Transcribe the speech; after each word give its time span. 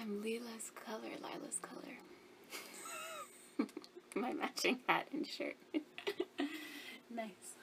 I'm 0.00 0.22
Leela's 0.22 0.70
color, 0.86 1.10
Lila's 1.20 1.58
color. 1.60 1.98
My 4.14 4.32
matching 4.32 4.78
hat 4.88 5.06
and 5.12 5.26
shirt. 5.26 5.56
nice. 7.10 7.56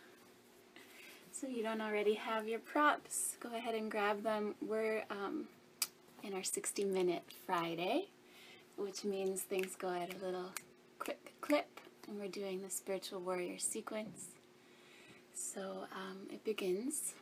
So 1.31 1.47
you 1.47 1.63
don't 1.63 1.81
already 1.81 2.13
have 2.13 2.47
your 2.47 2.60
props, 2.60 3.38
go 3.39 3.55
ahead 3.55 3.73
and 3.73 3.89
grab 3.89 4.21
them. 4.21 4.54
We're 4.62 5.04
um, 5.10 5.46
in 6.23 6.36
our 6.36 6.44
60 6.44 6.84
minute 6.86 7.23
Friday, 7.47 8.10
which 8.76 9.04
means 9.04 9.42
things 9.42 9.76
go 9.76 9.90
at 9.90 10.13
a 10.13 10.24
little 10.24 10.51
quick 10.99 11.33
clip, 11.42 11.79
and 12.08 12.19
we're 12.19 12.28
doing 12.28 12.62
the 12.62 12.69
spiritual 12.69 13.19
warrior 13.19 13.58
sequence. 13.58 14.28
So 15.33 15.88
um, 15.92 16.27
it 16.31 16.44
begins 16.44 17.13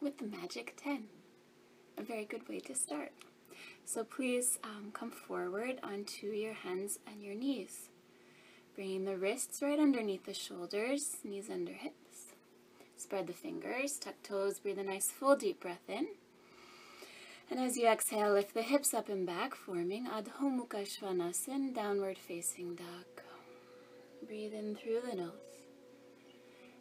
with 0.00 0.18
the 0.18 0.26
magic 0.26 0.80
10, 0.80 1.06
a 1.98 2.02
very 2.02 2.24
good 2.24 2.48
way 2.48 2.60
to 2.60 2.74
start. 2.76 3.10
So 3.84 4.04
please 4.04 4.58
um, 4.64 4.90
come 4.92 5.10
forward 5.10 5.78
onto 5.82 6.28
your 6.28 6.54
hands 6.54 6.98
and 7.06 7.22
your 7.22 7.34
knees, 7.34 7.88
bringing 8.74 9.04
the 9.04 9.16
wrists 9.16 9.60
right 9.60 9.78
underneath 9.78 10.24
the 10.24 10.32
shoulders, 10.34 11.16
knees 11.24 11.50
under 11.50 11.72
hips. 11.72 12.32
Spread 12.96 13.26
the 13.26 13.32
fingers, 13.32 13.98
tuck 13.98 14.14
toes, 14.22 14.60
breathe 14.60 14.78
a 14.78 14.84
nice 14.84 15.10
full 15.10 15.36
deep 15.36 15.60
breath 15.60 15.88
in. 15.88 16.06
And 17.50 17.60
as 17.60 17.76
you 17.76 17.86
exhale, 17.86 18.32
lift 18.32 18.54
the 18.54 18.62
hips 18.62 18.94
up 18.94 19.10
and 19.10 19.26
back, 19.26 19.54
forming 19.54 20.06
Adho 20.06 20.40
Mukha 20.40 20.86
Svanasana, 20.86 21.74
downward 21.74 22.16
facing 22.16 22.76
dog. 22.76 23.24
Breathe 24.26 24.54
in 24.54 24.74
through 24.74 25.02
the 25.10 25.16
nose. 25.16 25.32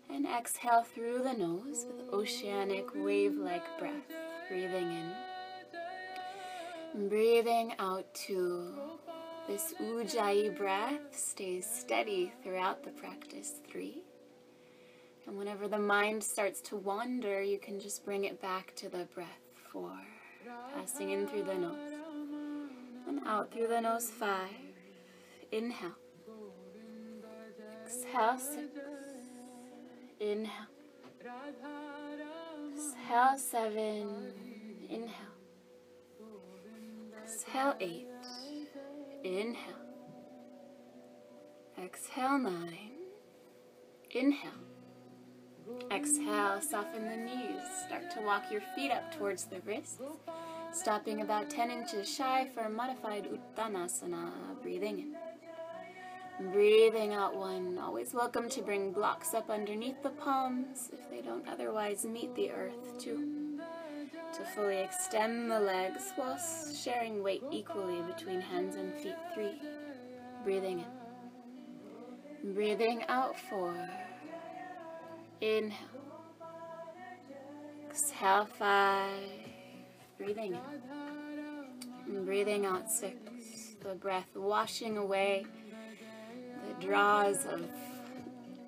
And 0.10 0.26
exhale 0.26 0.84
through 0.84 1.24
the 1.24 1.34
nose 1.34 1.86
with 1.88 2.14
oceanic 2.14 2.96
wave-like 2.96 3.80
breath. 3.80 4.08
Breathing 4.48 4.92
in. 4.92 5.12
Breathing 6.94 7.74
out 7.80 8.14
to 8.14 8.74
this 9.48 9.74
Ujjayi 9.80 10.56
breath 10.58 11.00
stays 11.12 11.66
steady 11.66 12.34
throughout 12.44 12.84
the 12.84 12.90
practice. 12.92 13.54
Three. 13.70 14.04
And 15.26 15.38
whenever 15.38 15.70
the 15.70 15.80
mind 15.80 16.22
starts 16.22 16.60
to 16.62 16.76
wander, 16.76 17.42
you 17.42 17.60
can 17.60 17.80
just 17.80 18.04
bring 18.04 18.26
it 18.26 18.42
back 18.42 18.76
to 18.76 18.90
the 18.90 19.08
breath. 19.16 19.28
Four. 19.72 19.98
Passing 20.76 21.12
in 21.12 21.28
through 21.28 21.44
the 21.44 21.56
nose. 21.56 21.94
And 23.08 23.22
out 23.26 23.52
through 23.54 23.68
the 23.68 23.80
nose. 23.80 24.10
Five. 24.10 24.50
Inhale. 25.52 25.96
Exhale. 27.86 28.38
Six. 28.38 28.80
Inhale. 30.20 30.68
Exhale. 32.74 33.38
Seven. 33.38 34.34
Inhale. 34.90 35.31
Exhale 37.32 37.76
eight. 37.80 38.08
Inhale. 39.24 39.56
Exhale 41.82 42.38
nine. 42.38 42.92
Inhale. 44.12 44.52
Exhale, 45.90 46.60
soften 46.60 47.08
the 47.08 47.16
knees. 47.16 47.64
Start 47.88 48.12
to 48.12 48.22
walk 48.24 48.52
your 48.52 48.60
feet 48.76 48.92
up 48.92 49.16
towards 49.18 49.46
the 49.46 49.62
wrists. 49.62 50.00
Stopping 50.74 51.22
about 51.22 51.50
10 51.50 51.72
inches 51.72 52.14
shy 52.14 52.50
for 52.54 52.62
a 52.62 52.70
modified 52.70 53.30
Uttanasana. 53.30 54.32
Breathing 54.62 55.00
in. 55.00 56.52
Breathing 56.52 57.14
out 57.14 57.38
one. 57.38 57.80
Always 57.82 58.14
welcome 58.14 58.50
to 58.50 58.62
bring 58.62 58.92
blocks 58.92 59.34
up 59.34 59.50
underneath 59.50 60.04
the 60.04 60.10
palms 60.10 60.90
if 60.92 61.10
they 61.10 61.22
don't 61.22 61.48
otherwise 61.48 62.04
meet 62.06 62.36
the 62.36 62.52
earth. 62.52 63.00
Two 63.00 63.41
to 64.34 64.46
fully 64.46 64.78
extend 64.78 65.52
the 65.52 65.60
legs 65.60 66.14
while 66.16 66.40
sharing 66.74 67.22
weight 67.22 67.44
equally 67.52 68.02
between 68.02 68.40
hands 68.40 68.76
and 68.76 68.94
feet. 68.94 69.16
Three. 69.34 69.60
Breathing 70.44 70.86
in. 72.44 72.54
Breathing 72.54 73.04
out. 73.10 73.38
Four. 73.38 73.76
Inhale. 75.42 75.78
Exhale. 77.90 78.46
Five. 78.46 79.10
Breathing 80.18 80.54
in. 80.54 82.16
And 82.16 82.26
breathing 82.26 82.66
out. 82.66 82.90
Six. 82.90 83.76
The 83.84 83.96
breath 83.96 84.36
washing 84.36 84.98
away 84.98 85.46
the 86.68 86.86
draws 86.86 87.46
of 87.46 87.66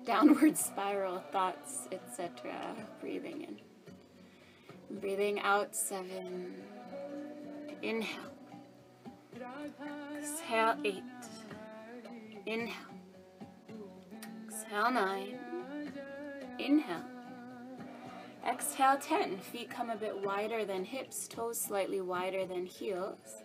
downward 0.04 0.58
spiral 0.58 1.18
thoughts, 1.32 1.88
etc. 1.92 2.54
Breathing 3.00 3.42
in. 3.42 3.63
Breathing 5.00 5.40
out 5.40 5.74
seven. 5.74 6.54
Inhale. 7.82 8.30
Exhale 10.16 10.76
eight. 10.84 11.02
Inhale. 12.46 12.74
Exhale 14.48 14.90
nine. 14.90 15.38
Inhale. 16.58 17.04
Exhale 18.46 18.98
10. 18.98 19.38
Feet 19.38 19.70
come 19.70 19.90
a 19.90 19.96
bit 19.96 20.22
wider 20.22 20.64
than 20.64 20.84
hips, 20.84 21.26
toes 21.26 21.58
slightly 21.58 22.00
wider 22.00 22.44
than 22.44 22.66
heels. 22.66 23.42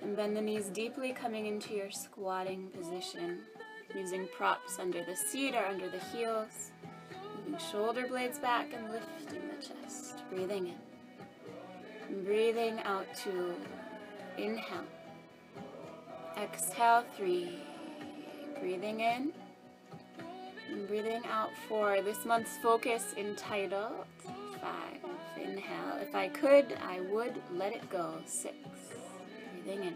And 0.00 0.16
bend 0.16 0.34
the 0.34 0.40
knees 0.40 0.70
deeply 0.70 1.12
coming 1.12 1.46
into 1.46 1.74
your 1.74 1.90
squatting 1.90 2.68
position. 2.68 3.40
Using 3.94 4.26
props 4.36 4.78
under 4.78 5.04
the 5.04 5.14
seat 5.14 5.54
or 5.54 5.66
under 5.66 5.90
the 5.90 5.98
heels. 5.98 6.72
Moving 7.50 7.58
shoulder 7.70 8.06
blades 8.08 8.38
back 8.38 8.72
and 8.72 8.90
lifting 8.90 9.42
the 9.48 9.62
chest. 9.62 9.99
Breathing 10.30 10.68
in. 10.68 12.24
Breathing 12.24 12.78
out 12.84 13.06
two. 13.16 13.54
Inhale. 14.38 14.84
Exhale 16.40 17.04
three. 17.16 17.58
Breathing 18.60 19.00
in. 19.00 19.32
And 20.70 20.86
breathing 20.86 21.22
out 21.28 21.50
four. 21.68 22.00
This 22.02 22.24
month's 22.24 22.56
focus 22.58 23.14
entitled 23.16 24.04
five. 24.60 24.98
Inhale. 25.36 25.98
If 26.00 26.14
I 26.14 26.28
could, 26.28 26.78
I 26.80 27.00
would 27.00 27.34
let 27.52 27.72
it 27.72 27.90
go. 27.90 28.14
Six. 28.24 28.54
Breathing 29.64 29.84
in. 29.84 29.94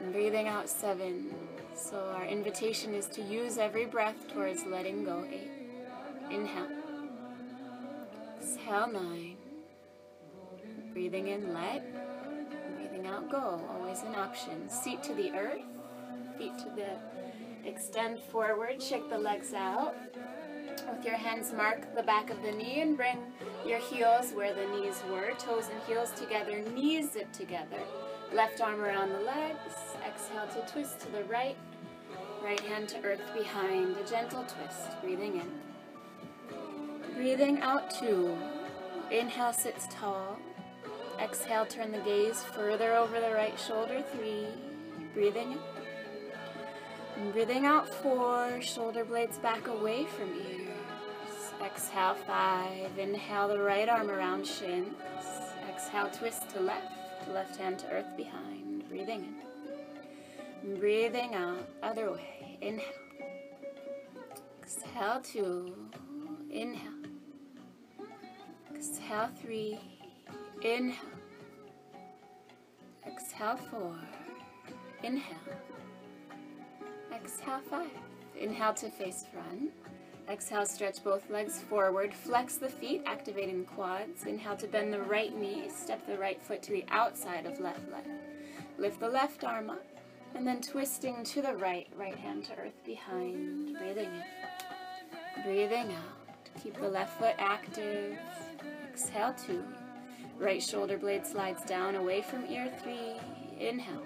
And 0.00 0.12
breathing 0.12 0.48
out 0.48 0.68
seven. 0.68 1.34
So 1.74 2.12
our 2.14 2.26
invitation 2.26 2.92
is 2.92 3.06
to 3.06 3.22
use 3.22 3.56
every 3.56 3.86
breath 3.86 4.28
towards 4.28 4.66
letting 4.66 5.04
go. 5.04 5.24
Eight. 5.30 5.50
Inhale. 6.30 6.79
Exhale 8.50 8.88
nine. 8.88 9.36
Breathing 10.92 11.28
in, 11.28 11.54
let. 11.54 11.84
Breathing 12.74 13.06
out, 13.06 13.30
go. 13.30 13.64
Always 13.70 14.02
an 14.02 14.16
option. 14.16 14.68
Seat 14.68 15.04
to 15.04 15.14
the 15.14 15.30
earth. 15.30 15.62
Feet 16.36 16.58
to 16.58 16.64
the 16.74 17.68
extend 17.68 18.18
forward. 18.18 18.82
Shake 18.82 19.08
the 19.08 19.18
legs 19.18 19.54
out. 19.54 19.94
With 20.92 21.04
your 21.04 21.14
hands, 21.14 21.52
mark 21.52 21.94
the 21.94 22.02
back 22.02 22.28
of 22.30 22.42
the 22.42 22.50
knee 22.50 22.80
and 22.80 22.96
bring 22.96 23.18
your 23.64 23.78
heels 23.78 24.32
where 24.32 24.52
the 24.52 24.66
knees 24.66 25.00
were. 25.08 25.30
Toes 25.38 25.68
and 25.72 25.80
heels 25.84 26.10
together. 26.10 26.60
Knees 26.74 27.12
zip 27.12 27.30
together. 27.32 27.78
Left 28.32 28.60
arm 28.60 28.80
around 28.80 29.10
the 29.10 29.20
legs. 29.20 29.74
Exhale 30.04 30.48
to 30.48 30.72
twist 30.72 30.98
to 31.00 31.12
the 31.12 31.22
right. 31.24 31.56
Right 32.42 32.58
hand 32.58 32.88
to 32.88 33.00
earth 33.04 33.22
behind. 33.32 33.96
A 33.96 34.04
gentle 34.04 34.42
twist. 34.42 35.00
Breathing 35.02 35.36
in. 35.36 35.69
Breathing 37.20 37.60
out 37.60 37.90
two. 37.90 38.34
Inhale 39.10 39.52
sits 39.52 39.86
tall. 39.90 40.38
Exhale, 41.22 41.66
turn 41.66 41.92
the 41.92 41.98
gaze 41.98 42.42
further 42.42 42.94
over 42.94 43.20
the 43.20 43.34
right 43.34 43.60
shoulder. 43.60 44.02
Three. 44.10 44.46
Breathing 45.12 45.58
in. 47.18 47.30
Breathing 47.32 47.66
out 47.66 47.86
four. 47.86 48.62
Shoulder 48.62 49.04
blades 49.04 49.36
back 49.36 49.68
away 49.68 50.06
from 50.06 50.30
ears. 50.34 51.52
Exhale 51.62 52.14
five. 52.26 52.98
Inhale 52.98 53.48
the 53.48 53.58
right 53.58 53.90
arm 53.90 54.10
around 54.10 54.46
shins. 54.46 54.94
Exhale, 55.68 56.08
twist 56.08 56.48
to 56.54 56.60
left. 56.60 57.28
Left 57.28 57.54
hand 57.54 57.80
to 57.80 57.90
earth 57.90 58.16
behind. 58.16 58.88
Breathing 58.88 59.26
in. 60.64 60.78
Breathing 60.78 61.34
out, 61.34 61.68
other 61.82 62.12
way. 62.12 62.56
Inhale. 62.62 62.86
Exhale 64.62 65.20
two. 65.20 65.74
Inhale. 66.50 66.99
Exhale 68.80 69.28
three. 69.42 69.78
Inhale. 70.62 70.96
Exhale 73.06 73.58
four. 73.70 73.94
Inhale. 75.02 75.36
Exhale 77.14 77.60
five. 77.68 77.90
Inhale 78.40 78.72
to 78.72 78.88
face 78.88 79.26
front. 79.30 79.70
Exhale, 80.30 80.64
stretch 80.64 81.04
both 81.04 81.28
legs 81.28 81.60
forward. 81.60 82.14
Flex 82.14 82.56
the 82.56 82.70
feet, 82.70 83.02
activating 83.04 83.66
quads. 83.66 84.24
Inhale 84.24 84.56
to 84.56 84.66
bend 84.66 84.94
the 84.94 85.02
right 85.02 85.38
knee. 85.38 85.68
Step 85.68 86.06
the 86.06 86.16
right 86.16 86.42
foot 86.42 86.62
to 86.62 86.72
the 86.72 86.86
outside 86.88 87.44
of 87.44 87.60
left 87.60 87.86
leg. 87.92 88.06
Lift 88.78 88.98
the 88.98 89.10
left 89.10 89.44
arm 89.44 89.68
up. 89.68 89.84
And 90.34 90.46
then 90.46 90.62
twisting 90.62 91.22
to 91.22 91.42
the 91.42 91.54
right, 91.54 91.88
right 91.98 92.16
hand 92.16 92.44
to 92.44 92.54
earth 92.56 92.82
behind. 92.86 93.76
Breathing 93.76 94.08
in. 94.08 95.42
Breathing 95.44 95.92
out. 95.92 96.62
Keep 96.62 96.80
the 96.80 96.88
left 96.88 97.18
foot 97.18 97.34
active. 97.38 98.18
Exhale 98.92 99.34
two. 99.46 99.62
Right 100.38 100.62
shoulder 100.62 100.98
blade 100.98 101.24
slides 101.24 101.62
down 101.62 101.94
away 101.94 102.22
from 102.22 102.44
ear 102.46 102.72
three. 102.82 103.14
Inhale. 103.58 104.02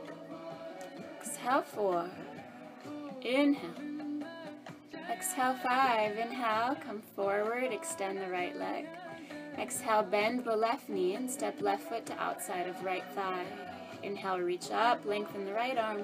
Exhale 1.20 1.62
four. 1.62 2.10
Inhale. 3.22 4.22
Exhale 5.10 5.54
five. 5.62 6.18
Inhale. 6.18 6.76
Come 6.86 7.00
forward. 7.16 7.72
Extend 7.72 8.18
the 8.18 8.28
right 8.28 8.56
leg. 8.56 8.86
Exhale, 9.58 10.02
bend 10.02 10.44
the 10.44 10.56
left 10.56 10.88
knee 10.88 11.14
and 11.14 11.30
step 11.30 11.62
left 11.62 11.88
foot 11.88 12.04
to 12.06 12.20
outside 12.20 12.66
of 12.66 12.84
right 12.84 13.04
thigh. 13.14 13.46
Inhale, 14.02 14.40
reach 14.40 14.70
up, 14.70 15.04
lengthen 15.06 15.44
the 15.44 15.52
right 15.52 15.78
arm. 15.78 16.02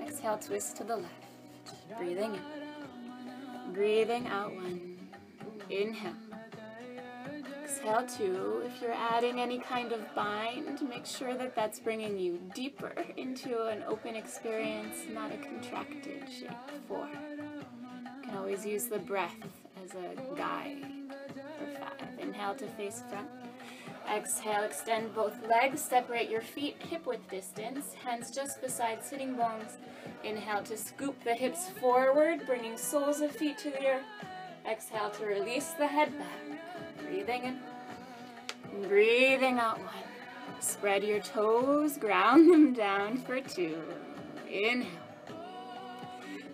Exhale, 0.00 0.38
twist 0.38 0.76
to 0.76 0.84
the 0.84 0.96
left. 0.96 1.98
Breathing 1.98 2.34
in. 2.34 3.72
Breathing 3.72 4.26
out 4.28 4.54
one. 4.54 4.98
Inhale. 5.70 6.21
Exhale 7.82 8.06
two. 8.06 8.62
If 8.64 8.80
you're 8.80 8.92
adding 8.92 9.40
any 9.40 9.58
kind 9.58 9.90
of 9.90 10.14
bind, 10.14 10.80
make 10.88 11.04
sure 11.04 11.34
that 11.34 11.56
that's 11.56 11.80
bringing 11.80 12.16
you 12.16 12.38
deeper 12.54 12.94
into 13.16 13.66
an 13.66 13.82
open 13.88 14.14
experience, 14.14 14.98
not 15.10 15.32
a 15.32 15.36
contracted 15.38 16.28
shape. 16.30 16.50
Four. 16.86 17.08
You 17.08 18.22
can 18.22 18.36
always 18.36 18.64
use 18.64 18.84
the 18.84 19.00
breath 19.00 19.34
as 19.84 19.96
a 19.96 20.36
guide 20.36 20.84
for 21.34 21.66
five. 21.80 22.20
Inhale 22.20 22.54
to 22.54 22.68
face 22.68 23.02
front. 23.10 23.28
Exhale, 24.08 24.62
extend 24.62 25.12
both 25.12 25.34
legs, 25.48 25.80
separate 25.80 26.30
your 26.30 26.42
feet 26.42 26.76
hip 26.78 27.04
width 27.04 27.28
distance, 27.30 27.94
hands 27.94 28.30
just 28.30 28.62
beside 28.62 29.02
sitting 29.02 29.34
bones. 29.34 29.78
Inhale 30.22 30.62
to 30.64 30.76
scoop 30.76 31.22
the 31.24 31.34
hips 31.34 31.68
forward, 31.80 32.46
bringing 32.46 32.76
soles 32.76 33.20
of 33.20 33.32
feet 33.32 33.58
to 33.58 33.70
the 33.70 33.86
earth. 33.86 34.06
Exhale 34.70 35.10
to 35.10 35.24
release 35.26 35.70
the 35.70 35.86
head 35.88 36.16
back. 36.16 36.60
Breathing 37.04 37.42
in. 37.42 37.58
Breathing 38.80 39.58
out 39.58 39.78
one. 39.78 39.88
Spread 40.60 41.04
your 41.04 41.20
toes, 41.20 41.96
ground 41.98 42.50
them 42.50 42.72
down 42.72 43.18
for 43.18 43.40
two. 43.40 43.82
Inhale. 44.48 44.90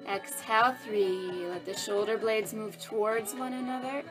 Exhale 0.09 0.75
three. 0.85 1.47
Let 1.49 1.67
the 1.67 1.75
shoulder 1.75 2.17
blades 2.17 2.55
move 2.55 2.81
towards 2.81 3.35
one 3.35 3.53
another. 3.53 4.03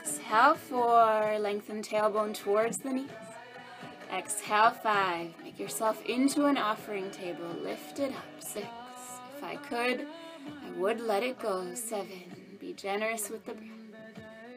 Exhale 0.00 0.54
four, 0.54 1.38
lengthen 1.40 1.82
tailbone 1.82 2.32
towards 2.34 2.78
the 2.78 2.92
knees. 2.92 3.10
Exhale 4.12 4.70
five, 4.70 5.32
make 5.42 5.58
yourself 5.58 6.02
into 6.06 6.46
an 6.46 6.56
offering 6.56 7.10
table. 7.10 7.48
Lift 7.62 7.98
it 7.98 8.12
up. 8.12 8.24
Six, 8.38 8.66
if 9.36 9.44
I 9.44 9.56
could, 9.56 10.06
I 10.46 10.70
would 10.78 11.00
let 11.00 11.22
it 11.22 11.38
go. 11.38 11.74
Seven, 11.74 12.22
be 12.58 12.72
generous 12.72 13.28
with 13.28 13.44
the 13.44 13.54
breath. 13.54 13.68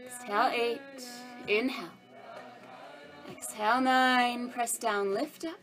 Exhale 0.06 0.52
eight, 0.54 0.80
inhale. 1.48 1.90
Exhale 3.32 3.80
nine, 3.80 4.50
press 4.50 4.78
down, 4.78 5.14
lift 5.14 5.46
up. 5.46 5.58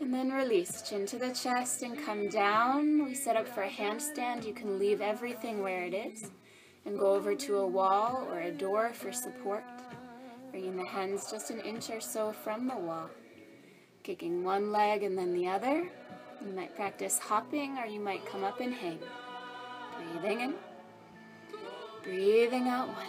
And 0.00 0.14
then 0.14 0.30
release, 0.30 0.82
chin 0.82 1.04
to 1.06 1.18
the 1.18 1.30
chest 1.30 1.82
and 1.82 1.98
come 1.98 2.28
down. 2.28 3.04
We 3.04 3.14
set 3.14 3.36
up 3.36 3.48
for 3.48 3.62
a 3.62 3.68
handstand. 3.68 4.46
You 4.46 4.54
can 4.54 4.78
leave 4.78 5.00
everything 5.00 5.62
where 5.62 5.82
it 5.82 5.94
is 5.94 6.30
and 6.84 6.98
go 6.98 7.12
over 7.12 7.34
to 7.34 7.56
a 7.56 7.66
wall 7.66 8.26
or 8.30 8.40
a 8.40 8.52
door 8.52 8.92
for 8.92 9.12
support, 9.12 9.64
bringing 10.50 10.76
the 10.76 10.84
hands 10.84 11.30
just 11.30 11.50
an 11.50 11.60
inch 11.60 11.90
or 11.90 12.00
so 12.00 12.32
from 12.32 12.68
the 12.68 12.76
wall. 12.76 13.10
Kicking 14.04 14.44
one 14.44 14.70
leg 14.70 15.02
and 15.02 15.18
then 15.18 15.32
the 15.32 15.48
other. 15.48 15.88
You 16.44 16.52
might 16.54 16.74
practice 16.76 17.18
hopping 17.18 17.78
or 17.78 17.86
you 17.86 18.00
might 18.00 18.26
come 18.26 18.44
up 18.44 18.60
and 18.60 18.74
hang. 18.74 18.98
Breathing 19.96 20.40
in. 20.40 20.54
Breathing 22.02 22.68
out 22.68 22.88
one. 22.88 23.06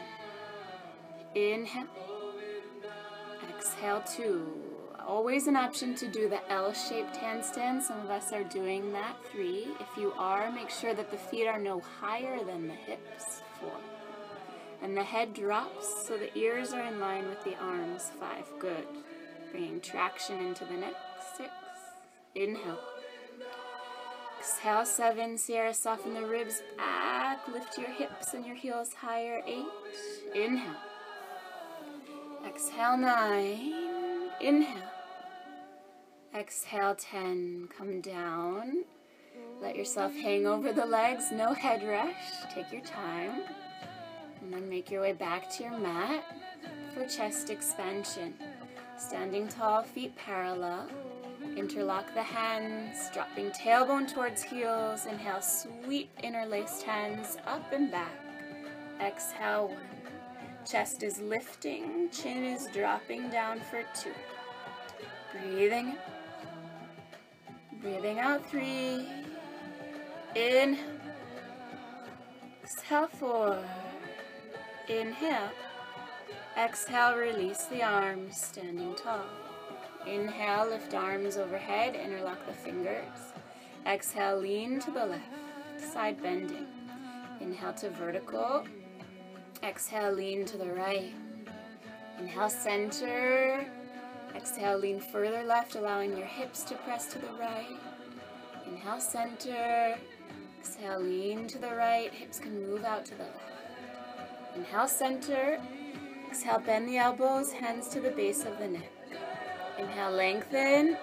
Inhale. 1.36 2.12
Exhale 3.63 4.04
two. 4.06 4.45
Always 5.07 5.48
an 5.48 5.56
option 5.56 5.95
to 5.95 6.07
do 6.07 6.27
the 6.27 6.51
L-shaped 6.51 7.15
handstand. 7.15 7.81
Some 7.81 8.01
of 8.01 8.10
us 8.10 8.33
are 8.33 8.44
doing 8.44 8.92
that. 8.92 9.15
Three. 9.31 9.68
If 9.80 9.98
you 9.98 10.12
are, 10.18 10.51
make 10.51 10.69
sure 10.69 10.94
that 10.94 11.10
the 11.10 11.18
feet 11.18 11.48
are 11.48 11.60
no 11.60 11.80
higher 11.80 12.44
than 12.44 12.68
the 12.68 12.74
hips 12.74 13.42
four. 13.60 13.71
And 14.81 14.98
the 14.98 15.04
head 15.04 15.33
drops 15.33 16.06
so 16.06 16.18
the 16.18 16.38
ears 16.38 16.74
are 16.74 16.86
in 16.86 17.00
line 17.00 17.30
with 17.30 17.42
the 17.45 17.56
arms. 17.56 18.12
Five, 18.19 18.45
good. 18.60 18.86
Bringing 19.51 19.80
traction 19.80 20.39
into 20.39 20.66
the 20.66 20.74
neck. 20.74 20.95
Six, 21.38 21.50
inhale. 22.36 22.80
Exhale, 24.39 24.86
seven. 24.86 25.38
Sierra, 25.38 25.74
soften 25.74 26.13
the 26.13 26.25
ribs 26.25 26.62
back. 26.75 27.48
Lift 27.48 27.77
your 27.77 27.92
hips 27.92 28.33
and 28.33 28.45
your 28.45 28.57
heels 28.57 28.94
higher. 28.94 29.42
Eight, 29.48 29.68
inhale. 30.36 30.75
Exhale, 32.45 32.98
nine. 32.98 33.74
Inhale. 34.42 34.78
Exhale, 36.36 36.95
ten. 36.95 37.69
Come 37.78 38.01
down. 38.01 38.84
Let 39.62 39.75
yourself 39.75 40.13
hang 40.13 40.45
over 40.45 40.74
the 40.74 40.86
legs, 40.86 41.31
no 41.31 41.54
head 41.54 41.84
rush. 41.84 42.54
Take 42.54 42.72
your 42.72 42.81
time. 42.81 43.44
And 44.42 44.54
then 44.54 44.69
make 44.69 44.92
your 44.92 45.01
way 45.01 45.13
back 45.13 45.50
to 45.56 45.63
your 45.63 45.78
mat 45.78 46.25
for 46.94 47.07
chest 47.07 47.50
expansion. 47.50 48.34
Standing 48.98 49.48
tall, 49.48 49.84
feet 49.84 50.16
parallel. 50.18 50.88
Interlock 51.56 52.13
the 52.13 52.24
hands, 52.24 53.10
dropping 53.13 53.51
tailbone 53.51 54.12
towards 54.12 54.44
heels. 54.44 55.06
Inhale, 55.06 55.42
sweep 55.42 56.10
interlaced 56.22 56.84
hands 56.84 57.38
up 57.48 57.72
and 57.72 57.90
back. 57.90 58.19
Exhale, 59.00 59.68
one. 59.69 60.03
Chest 60.65 61.04
is 61.04 61.19
lifting, 61.19 62.10
chin 62.10 62.45
is 62.45 62.68
dropping 62.74 63.30
down 63.30 63.60
for 63.60 63.83
two. 63.94 64.13
Breathing. 65.31 65.95
Breathing 67.81 68.19
out, 68.19 68.50
three. 68.50 69.06
In. 70.36 70.77
Exhale 72.63 73.07
four. 73.07 73.63
Inhale. 74.88 75.51
Exhale, 76.57 77.18
release 77.18 77.66
the 77.66 77.83
arms, 77.83 78.38
standing 78.38 78.95
tall. 78.95 79.25
Inhale, 80.07 80.69
lift 80.69 80.94
arms 80.94 81.36
overhead, 81.36 81.95
interlock 81.95 82.45
the 82.45 82.54
fingers. 82.54 83.33
Exhale, 83.86 84.38
lean 84.39 84.80
to 84.80 84.92
the 84.92 85.06
left, 85.06 85.92
side 85.94 86.21
bending. 86.21 86.68
Inhale 87.42 87.74
to 87.74 87.89
vertical. 87.89 88.66
Exhale, 89.63 90.12
lean 90.12 90.44
to 90.45 90.57
the 90.57 90.74
right. 90.74 91.13
Inhale, 92.19 92.50
center. 92.50 93.65
Exhale, 94.36 94.77
lean 94.77 95.00
further 95.00 95.44
left, 95.44 95.75
allowing 95.75 96.18
your 96.18 96.27
hips 96.27 96.63
to 96.63 96.75
press 96.75 97.06
to 97.13 97.19
the 97.19 97.31
right. 97.39 97.77
Inhale, 98.68 98.99
center. 98.99 99.97
Exhale, 100.59 100.99
lean 100.99 101.47
to 101.47 101.57
the 101.57 101.73
right. 101.76 102.14
Hips 102.14 102.40
can 102.40 102.61
move 102.69 102.83
out 102.83 103.06
to 103.06 103.16
the 103.16 103.23
left. 103.23 104.57
Inhale, 104.57 104.88
center. 104.90 105.61
Exhale, 106.28 106.59
bend 106.59 106.90
the 106.90 106.97
elbows, 106.97 107.54
hands 107.54 107.88
to 107.90 108.02
the 108.02 108.11
base 108.11 108.44
of 108.44 108.59
the 108.59 108.68
neck. 108.68 108.92
Inhale, 109.80 110.11
lengthen. 110.11 110.97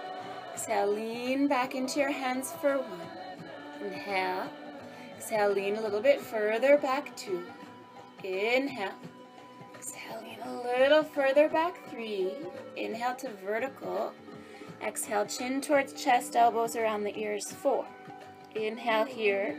Exhale, 0.53 0.93
lean 0.93 1.49
back 1.49 1.75
into 1.75 1.99
your 1.99 2.13
hands 2.13 2.53
for 2.61 2.77
one. 2.77 3.87
Inhale. 3.87 4.51
Exhale, 5.17 5.51
lean 5.51 5.77
a 5.77 5.81
little 5.81 6.03
bit 6.03 6.21
further 6.21 6.77
back, 6.77 7.17
two. 7.17 7.43
Inhale. 8.23 8.93
Exhale, 9.75 10.23
lean 10.23 10.39
a 10.45 10.63
little 10.63 11.03
further 11.03 11.49
back, 11.49 11.89
three. 11.89 12.33
Inhale 12.77 13.15
to 13.17 13.31
vertical. 13.45 14.13
Exhale, 14.83 15.27
chin 15.27 15.61
towards 15.61 15.93
chest, 15.93 16.37
elbows 16.37 16.77
around 16.77 17.05
the 17.05 17.19
ears, 17.19 17.51
four. 17.51 17.87
Inhale 18.55 19.05
here. 19.05 19.57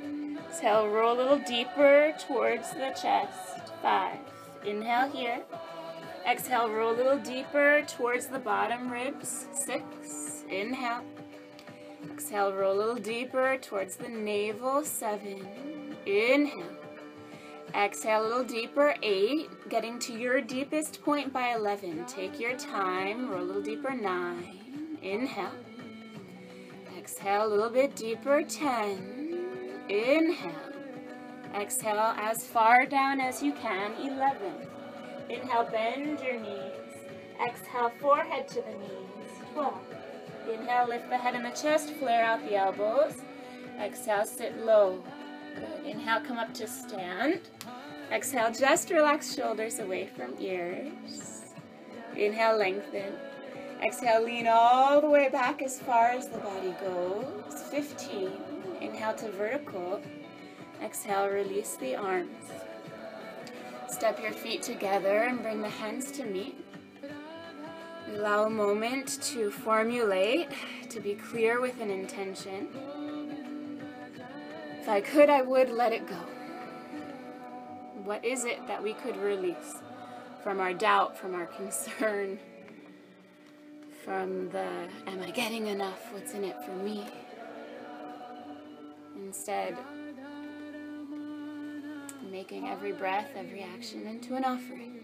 Exhale, 0.47 0.87
roll 0.87 1.15
a 1.15 1.17
little 1.17 1.39
deeper 1.39 2.13
towards 2.27 2.71
the 2.71 2.95
chest. 3.01 3.73
Five. 3.81 4.19
Inhale 4.65 5.09
here. 5.09 5.41
Exhale, 6.27 6.69
roll 6.69 6.93
a 6.93 6.97
little 6.97 7.17
deeper 7.17 7.83
towards 7.87 8.27
the 8.27 8.39
bottom 8.39 8.91
ribs. 8.91 9.47
Six. 9.53 10.43
Inhale. 10.49 11.03
Exhale, 12.11 12.53
roll 12.53 12.75
a 12.75 12.77
little 12.77 12.95
deeper 12.95 13.57
towards 13.57 13.95
the 13.95 14.09
navel. 14.09 14.83
Seven. 14.83 15.47
Inhale. 16.05 16.80
Exhale 17.75 18.21
a 18.21 18.27
little 18.27 18.43
deeper. 18.43 18.95
Eight. 19.01 19.49
Getting 19.69 19.99
to 19.99 20.13
your 20.13 20.41
deepest 20.41 21.01
point 21.03 21.31
by 21.31 21.55
11. 21.55 22.05
Take 22.05 22.39
your 22.39 22.57
time. 22.57 23.29
Roll 23.29 23.41
a 23.41 23.43
little 23.43 23.61
deeper. 23.61 23.91
Nine. 23.91 24.97
Inhale. 25.01 25.51
Exhale 27.01 27.47
a 27.47 27.49
little 27.49 27.69
bit 27.69 27.95
deeper, 27.95 28.43
10. 28.43 29.39
Inhale. 29.89 30.51
Exhale 31.55 32.13
as 32.15 32.45
far 32.45 32.85
down 32.85 33.19
as 33.19 33.41
you 33.41 33.53
can, 33.53 33.93
11. 33.95 34.37
Inhale, 35.27 35.67
bend 35.71 36.19
your 36.19 36.39
knees. 36.39 37.09
Exhale, 37.43 37.91
forehead 37.99 38.47
to 38.49 38.61
the 38.61 38.71
knees, 38.71 39.31
12. 39.53 39.73
Inhale, 40.53 40.87
lift 40.89 41.09
the 41.09 41.17
head 41.17 41.33
and 41.33 41.43
the 41.43 41.49
chest, 41.49 41.89
flare 41.93 42.23
out 42.23 42.47
the 42.47 42.55
elbows. 42.55 43.15
Exhale, 43.79 44.25
sit 44.25 44.63
low. 44.63 45.03
Good. 45.55 45.85
Inhale, 45.85 46.21
come 46.21 46.37
up 46.37 46.53
to 46.53 46.67
stand. 46.67 47.41
Exhale, 48.11 48.51
just 48.51 48.89
relax 48.89 49.33
shoulders 49.33 49.79
away 49.79 50.05
from 50.05 50.35
ears. 50.37 51.53
Inhale, 52.17 52.57
lengthen. 52.57 53.13
Exhale, 53.81 54.21
lean 54.23 54.47
all 54.47 54.99
the 54.99 55.09
way 55.09 55.29
back 55.29 55.61
as 55.61 55.79
far 55.79 56.07
as 56.07 56.27
the 56.27 56.37
body 56.39 56.75
goes. 56.81 57.63
15. 57.71 58.29
Inhale 58.81 59.13
to 59.15 59.31
vertical. 59.31 60.01
Exhale, 60.83 61.29
release 61.29 61.77
the 61.77 61.95
arms. 61.95 62.35
Step 63.87 64.21
your 64.21 64.33
feet 64.33 64.61
together 64.61 65.23
and 65.23 65.41
bring 65.41 65.61
the 65.61 65.69
hands 65.69 66.11
to 66.11 66.25
meet. 66.25 66.65
Allow 68.13 68.43
a 68.43 68.49
moment 68.49 69.21
to 69.23 69.51
formulate, 69.51 70.49
to 70.89 70.99
be 70.99 71.15
clear 71.15 71.61
with 71.61 71.79
an 71.79 71.89
intention. 71.89 72.67
If 74.81 74.89
I 74.89 74.99
could, 74.99 75.29
I 75.29 75.43
would 75.43 75.69
let 75.69 75.93
it 75.93 76.05
go. 76.07 76.19
What 78.03 78.25
is 78.25 78.46
it 78.46 78.67
that 78.67 78.81
we 78.81 78.93
could 78.93 79.17
release 79.17 79.75
from 80.43 80.60
our 80.60 80.74
doubt, 80.74 81.17
from 81.17 81.36
our 81.36 81.46
concern, 81.46 82.39
from 84.03 84.50
the 84.50 84.67
am 85.08 85.22
I 85.22 85.29
getting 85.31 85.67
enough? 85.67 86.12
What's 86.12 86.34
in 86.34 86.43
it 86.43 86.55
for 86.65 86.72
me? 86.72 87.08
Instead, 89.15 89.77
making 92.31 92.67
every 92.67 92.91
breath, 92.91 93.29
every 93.36 93.62
action 93.62 94.08
into 94.08 94.36
an 94.36 94.46
offering. 94.46 95.00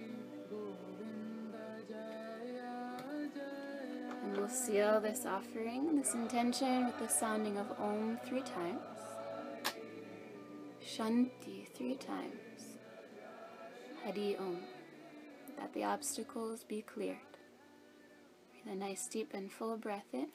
And 4.24 4.38
we'll 4.38 4.50
seal 4.50 5.00
this 5.00 5.26
offering, 5.26 5.96
this 5.98 6.14
intention, 6.14 6.88
with 6.88 6.98
the 7.00 7.08
sounding 7.08 7.58
of 7.58 7.68
Om 7.80 8.18
three 8.26 8.42
times, 8.42 8.82
Shanti 10.84 11.68
three 11.76 11.96
times, 11.96 12.47
Hari 14.06 14.38
Om, 14.38 14.60
that 15.58 15.74
the 15.74 15.84
obstacles 15.84 16.64
be 16.64 16.82
cleared. 16.82 17.18
Breathe 18.52 18.74
a 18.74 18.76
nice 18.76 19.08
deep 19.08 19.34
and 19.34 19.52
full 19.52 19.78
breath 19.78 20.14
in. 20.14 20.28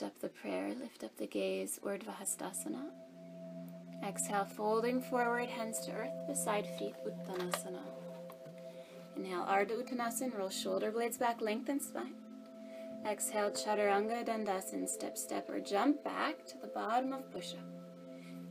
Lift 0.00 0.14
up 0.14 0.20
the 0.20 0.28
prayer, 0.28 0.68
lift 0.80 1.02
up 1.02 1.16
the 1.16 1.26
gaze, 1.26 1.80
Urdhva 1.84 2.14
Hastasana. 2.22 2.84
Exhale, 4.06 4.44
folding 4.44 5.02
forward, 5.02 5.48
hands 5.48 5.80
to 5.80 5.92
earth, 5.92 6.12
beside 6.28 6.68
feet, 6.78 6.94
Uttanasana. 7.04 7.82
Inhale, 9.16 9.44
Ardha 9.44 9.82
Uttanasana, 9.82 10.38
roll 10.38 10.50
shoulder 10.50 10.92
blades 10.92 11.18
back, 11.18 11.40
lengthen 11.40 11.80
spine. 11.80 12.14
Exhale, 13.04 13.50
Chaturanga 13.50 14.24
Dandasana, 14.24 14.88
step, 14.88 15.18
step, 15.18 15.50
or 15.50 15.58
jump 15.58 16.04
back 16.04 16.46
to 16.46 16.58
the 16.58 16.68
bottom 16.68 17.12
of 17.12 17.28
push-up. 17.32 17.58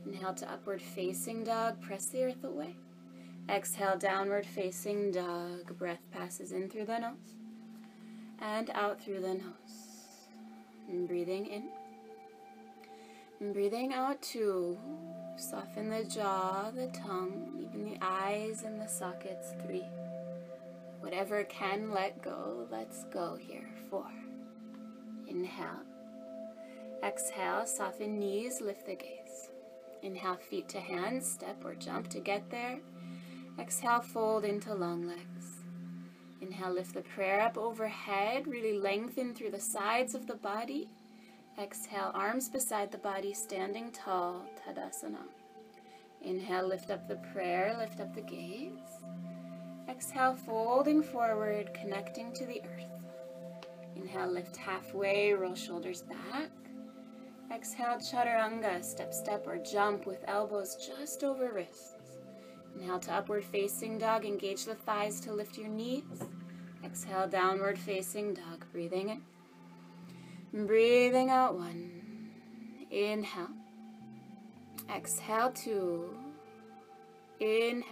Inhale 0.06 0.34
to 0.34 0.52
upward 0.52 0.82
facing 0.82 1.44
dog, 1.44 1.80
press 1.80 2.06
the 2.06 2.24
earth 2.24 2.44
away. 2.44 2.76
Exhale, 3.48 3.96
downward 3.96 4.44
facing 4.44 5.12
dog, 5.12 5.78
breath 5.78 6.10
passes 6.12 6.52
in 6.52 6.68
through 6.68 6.84
the 6.84 6.98
nose 6.98 7.36
and 8.38 8.68
out 8.70 9.00
through 9.02 9.20
the 9.20 9.34
nose. 9.34 9.87
Breathing 10.88 11.46
in. 11.46 11.64
And 13.40 13.52
breathing 13.52 13.92
out 13.92 14.20
two. 14.22 14.78
Soften 15.36 15.90
the 15.90 16.04
jaw, 16.04 16.70
the 16.74 16.88
tongue, 16.88 17.60
even 17.60 17.84
the 17.84 17.98
eyes 18.00 18.62
and 18.64 18.80
the 18.80 18.88
sockets. 18.88 19.52
Three. 19.64 19.84
Whatever 21.00 21.44
can 21.44 21.92
let 21.92 22.22
go, 22.22 22.66
let's 22.70 23.04
go 23.04 23.36
here. 23.36 23.68
Four. 23.90 24.10
Inhale. 25.28 25.82
Exhale, 27.04 27.66
soften 27.66 28.18
knees, 28.18 28.60
lift 28.60 28.86
the 28.86 28.96
gaze. 28.96 29.50
Inhale, 30.02 30.36
feet 30.36 30.68
to 30.70 30.80
hands, 30.80 31.30
step 31.30 31.64
or 31.64 31.74
jump 31.74 32.08
to 32.08 32.18
get 32.18 32.50
there. 32.50 32.78
Exhale, 33.58 34.00
fold 34.00 34.44
into 34.44 34.74
long 34.74 35.06
legs. 35.06 35.37
Inhale, 36.40 36.72
lift 36.72 36.94
the 36.94 37.02
prayer 37.02 37.40
up 37.40 37.58
overhead. 37.58 38.46
Really 38.46 38.78
lengthen 38.78 39.34
through 39.34 39.50
the 39.50 39.60
sides 39.60 40.14
of 40.14 40.26
the 40.26 40.36
body. 40.36 40.88
Exhale, 41.60 42.12
arms 42.14 42.48
beside 42.48 42.92
the 42.92 42.98
body, 42.98 43.34
standing 43.34 43.90
tall, 43.90 44.46
Tadasana. 44.56 45.26
Inhale, 46.22 46.68
lift 46.68 46.90
up 46.90 47.08
the 47.08 47.20
prayer, 47.32 47.74
lift 47.78 48.00
up 48.00 48.14
the 48.14 48.20
gaze. 48.20 49.04
Exhale, 49.88 50.34
folding 50.34 51.02
forward, 51.02 51.74
connecting 51.74 52.32
to 52.34 52.46
the 52.46 52.62
earth. 52.62 52.84
Inhale, 53.96 54.30
lift 54.30 54.56
halfway, 54.56 55.32
roll 55.32 55.56
shoulders 55.56 56.02
back. 56.02 56.50
Exhale, 57.52 57.96
chaturanga, 57.96 58.84
step, 58.84 59.12
step, 59.12 59.44
or 59.46 59.58
jump 59.58 60.06
with 60.06 60.22
elbows 60.28 60.76
just 60.76 61.24
over 61.24 61.50
wrists. 61.52 61.97
Inhale 62.78 63.00
to 63.00 63.12
upward 63.12 63.44
facing 63.44 63.98
dog. 63.98 64.24
Engage 64.24 64.64
the 64.64 64.74
thighs 64.74 65.20
to 65.20 65.32
lift 65.32 65.58
your 65.58 65.68
knees. 65.68 66.22
Exhale, 66.84 67.26
downward 67.26 67.78
facing 67.78 68.34
dog. 68.34 68.64
Breathing 68.72 69.20
in. 70.52 70.66
Breathing 70.66 71.30
out 71.30 71.56
one. 71.56 72.30
Inhale. 72.90 73.48
Exhale 74.94 75.50
two. 75.50 76.16
Inhale. 77.40 77.84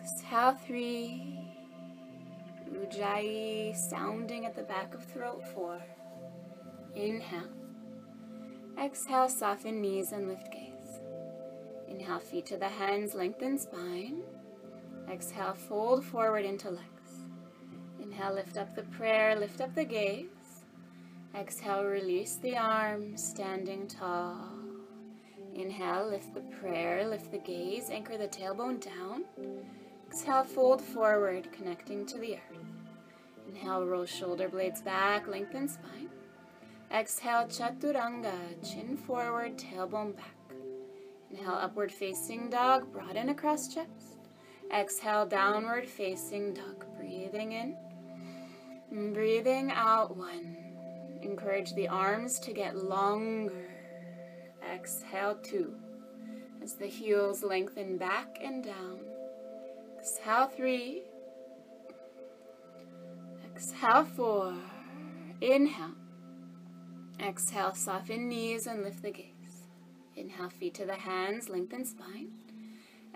Exhale 0.00 0.54
three. 0.66 1.40
Ujjayi 2.70 3.76
sounding 3.76 4.46
at 4.46 4.54
the 4.54 4.62
back 4.62 4.94
of 4.94 5.04
throat 5.04 5.42
four. 5.54 5.80
Inhale. 6.94 7.50
Exhale, 8.82 9.28
soften 9.28 9.80
knees 9.80 10.12
and 10.12 10.28
lift 10.28 10.52
gaze. 10.52 10.65
Inhale, 11.88 12.18
feet 12.18 12.46
to 12.46 12.56
the 12.56 12.68
hands, 12.68 13.14
lengthen 13.14 13.58
spine. 13.58 14.22
Exhale, 15.10 15.54
fold 15.54 16.04
forward 16.04 16.44
into 16.44 16.70
legs. 16.70 17.26
Inhale, 18.02 18.34
lift 18.34 18.56
up 18.56 18.74
the 18.74 18.82
prayer, 18.82 19.36
lift 19.36 19.60
up 19.60 19.74
the 19.74 19.84
gaze. 19.84 20.26
Exhale, 21.34 21.84
release 21.84 22.36
the 22.36 22.56
arms, 22.56 23.22
standing 23.22 23.86
tall. 23.86 24.36
Inhale, 25.54 26.08
lift 26.08 26.34
the 26.34 26.40
prayer, 26.60 27.06
lift 27.08 27.30
the 27.30 27.38
gaze, 27.38 27.88
anchor 27.90 28.18
the 28.18 28.28
tailbone 28.28 28.80
down. 28.80 29.24
Exhale, 30.06 30.44
fold 30.44 30.82
forward, 30.82 31.50
connecting 31.52 32.04
to 32.06 32.18
the 32.18 32.34
earth. 32.34 32.66
Inhale, 33.48 33.86
roll 33.86 34.04
shoulder 34.04 34.48
blades 34.48 34.82
back, 34.82 35.26
lengthen 35.28 35.68
spine. 35.68 36.10
Exhale, 36.92 37.46
chaturanga, 37.46 38.34
chin 38.62 38.96
forward, 38.96 39.56
tailbone 39.58 40.16
back. 40.16 40.35
Inhale, 41.36 41.54
upward 41.54 41.92
facing 41.92 42.48
dog, 42.48 42.90
broaden 42.92 43.28
across 43.28 43.68
chest. 43.68 44.16
Exhale, 44.74 45.26
downward 45.26 45.86
facing 45.86 46.54
dog. 46.54 46.86
Breathing 46.96 47.52
in. 47.52 47.76
And 48.90 49.12
breathing 49.12 49.70
out, 49.70 50.16
one. 50.16 50.56
Encourage 51.20 51.74
the 51.74 51.88
arms 51.88 52.38
to 52.40 52.52
get 52.52 52.76
longer. 52.76 53.68
Exhale, 54.72 55.36
two. 55.42 55.74
As 56.62 56.74
the 56.74 56.86
heels 56.86 57.42
lengthen 57.42 57.98
back 57.98 58.38
and 58.42 58.64
down. 58.64 59.00
Exhale, 59.98 60.46
three. 60.46 61.02
Exhale, 63.54 64.04
four. 64.04 64.54
Inhale. 65.42 65.96
Exhale, 67.20 67.74
soften 67.74 68.28
knees 68.28 68.66
and 68.66 68.82
lift 68.82 69.02
the 69.02 69.10
gaze. 69.10 69.35
Inhale, 70.16 70.48
feet 70.48 70.74
to 70.74 70.86
the 70.86 70.96
hands, 70.96 71.48
lengthen 71.48 71.84
spine. 71.84 72.30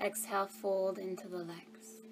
Exhale, 0.01 0.47
fold 0.47 0.99
into 0.99 1.29
the 1.29 1.39
legs. 1.39 2.05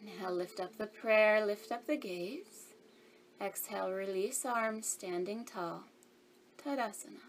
Inhale, 0.00 0.34
lift 0.34 0.60
up 0.60 0.76
the 0.76 0.86
prayer, 0.86 1.44
lift 1.44 1.72
up 1.72 1.86
the 1.86 1.96
gaze. 1.96 2.74
Exhale, 3.40 3.90
release 3.90 4.44
arms, 4.46 4.86
standing 4.86 5.44
tall. 5.44 5.84
Tadasana. 6.56 7.20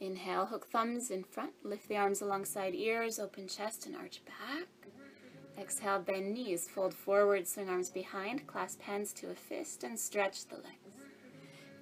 Inhale, 0.00 0.46
hook 0.46 0.66
thumbs 0.66 1.10
in 1.10 1.22
front, 1.22 1.52
lift 1.62 1.88
the 1.88 1.96
arms 1.96 2.20
alongside 2.20 2.74
ears, 2.74 3.18
open 3.18 3.46
chest 3.46 3.86
and 3.86 3.94
arch 3.94 4.22
back. 4.24 4.68
Exhale, 5.58 6.00
bend 6.00 6.34
knees, 6.34 6.68
fold 6.68 6.94
forward, 6.94 7.46
swing 7.46 7.68
arms 7.68 7.90
behind, 7.90 8.46
clasp 8.46 8.80
hands 8.82 9.12
to 9.12 9.30
a 9.30 9.34
fist, 9.34 9.84
and 9.84 9.98
stretch 9.98 10.46
the 10.46 10.56
legs. 10.56 10.81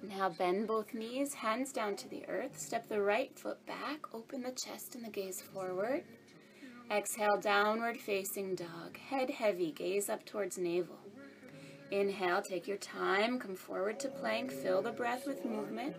Now 0.03 0.29
bend 0.29 0.67
both 0.67 0.93
knees, 0.93 1.35
hands 1.35 1.71
down 1.71 1.95
to 1.97 2.09
the 2.09 2.27
earth. 2.27 2.59
Step 2.59 2.89
the 2.89 3.01
right 3.01 3.37
foot 3.37 3.63
back, 3.67 4.13
open 4.13 4.41
the 4.41 4.51
chest 4.51 4.95
and 4.95 5.05
the 5.05 5.09
gaze 5.09 5.41
forward. 5.41 6.03
Exhale, 6.89 7.37
downward 7.39 7.97
facing 7.97 8.55
dog. 8.55 8.97
Head 9.09 9.29
heavy, 9.29 9.71
gaze 9.71 10.09
up 10.09 10.25
towards 10.25 10.57
navel. 10.57 10.97
Inhale, 11.91 12.41
take 12.41 12.67
your 12.67 12.77
time, 12.77 13.37
come 13.37 13.55
forward 13.55 13.99
to 13.99 14.07
plank, 14.07 14.51
fill 14.51 14.81
the 14.81 14.91
breath 14.91 15.27
with 15.27 15.45
movement. 15.45 15.95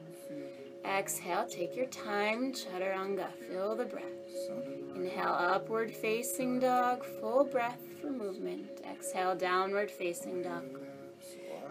Exhale, 0.85 1.47
take 1.47 1.76
your 1.76 1.87
time, 1.87 2.52
chaturanga, 2.52 3.28
fill 3.49 3.76
the 3.76 3.85
breath. 3.85 4.04
Inhale, 4.97 5.28
upward 5.28 5.94
facing 5.94 6.59
dog, 6.59 7.04
full 7.21 7.44
breath 7.44 7.80
for 8.00 8.11
movement. 8.11 8.80
Exhale, 8.90 9.37
downward 9.37 9.90
facing 9.90 10.42
dog. 10.42 10.64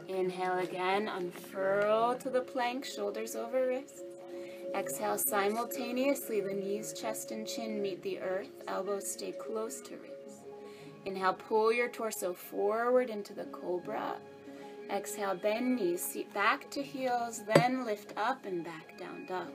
Inhale 0.08 0.60
again, 0.60 1.08
unfurl 1.08 2.16
to 2.16 2.30
the 2.30 2.42
plank, 2.42 2.86
shoulders 2.86 3.36
over 3.36 3.68
wrists. 3.68 4.02
Exhale 4.74 5.18
simultaneously, 5.18 6.40
the 6.40 6.54
knees, 6.54 6.94
chest, 6.94 7.32
and 7.32 7.46
chin 7.48 7.82
meet 7.82 8.02
the 8.02 8.20
earth, 8.20 8.64
elbows 8.68 9.10
stay 9.10 9.32
close 9.34 9.82
to 9.82 9.98
ribs. 9.98 10.44
Inhale, 11.06 11.34
pull 11.34 11.74
your 11.74 11.90
torso 11.90 12.34
forward 12.34 13.10
into 13.10 13.34
the 13.34 13.46
cobra. 13.46 14.16
Exhale, 14.90 15.36
bend 15.36 15.76
knees, 15.76 16.02
seat 16.02 16.34
back 16.34 16.70
to 16.72 16.82
heels, 16.82 17.42
then 17.56 17.86
lift 17.86 18.14
up 18.18 18.46
and 18.46 18.64
back 18.64 18.98
down 18.98 19.26
dog. 19.26 19.52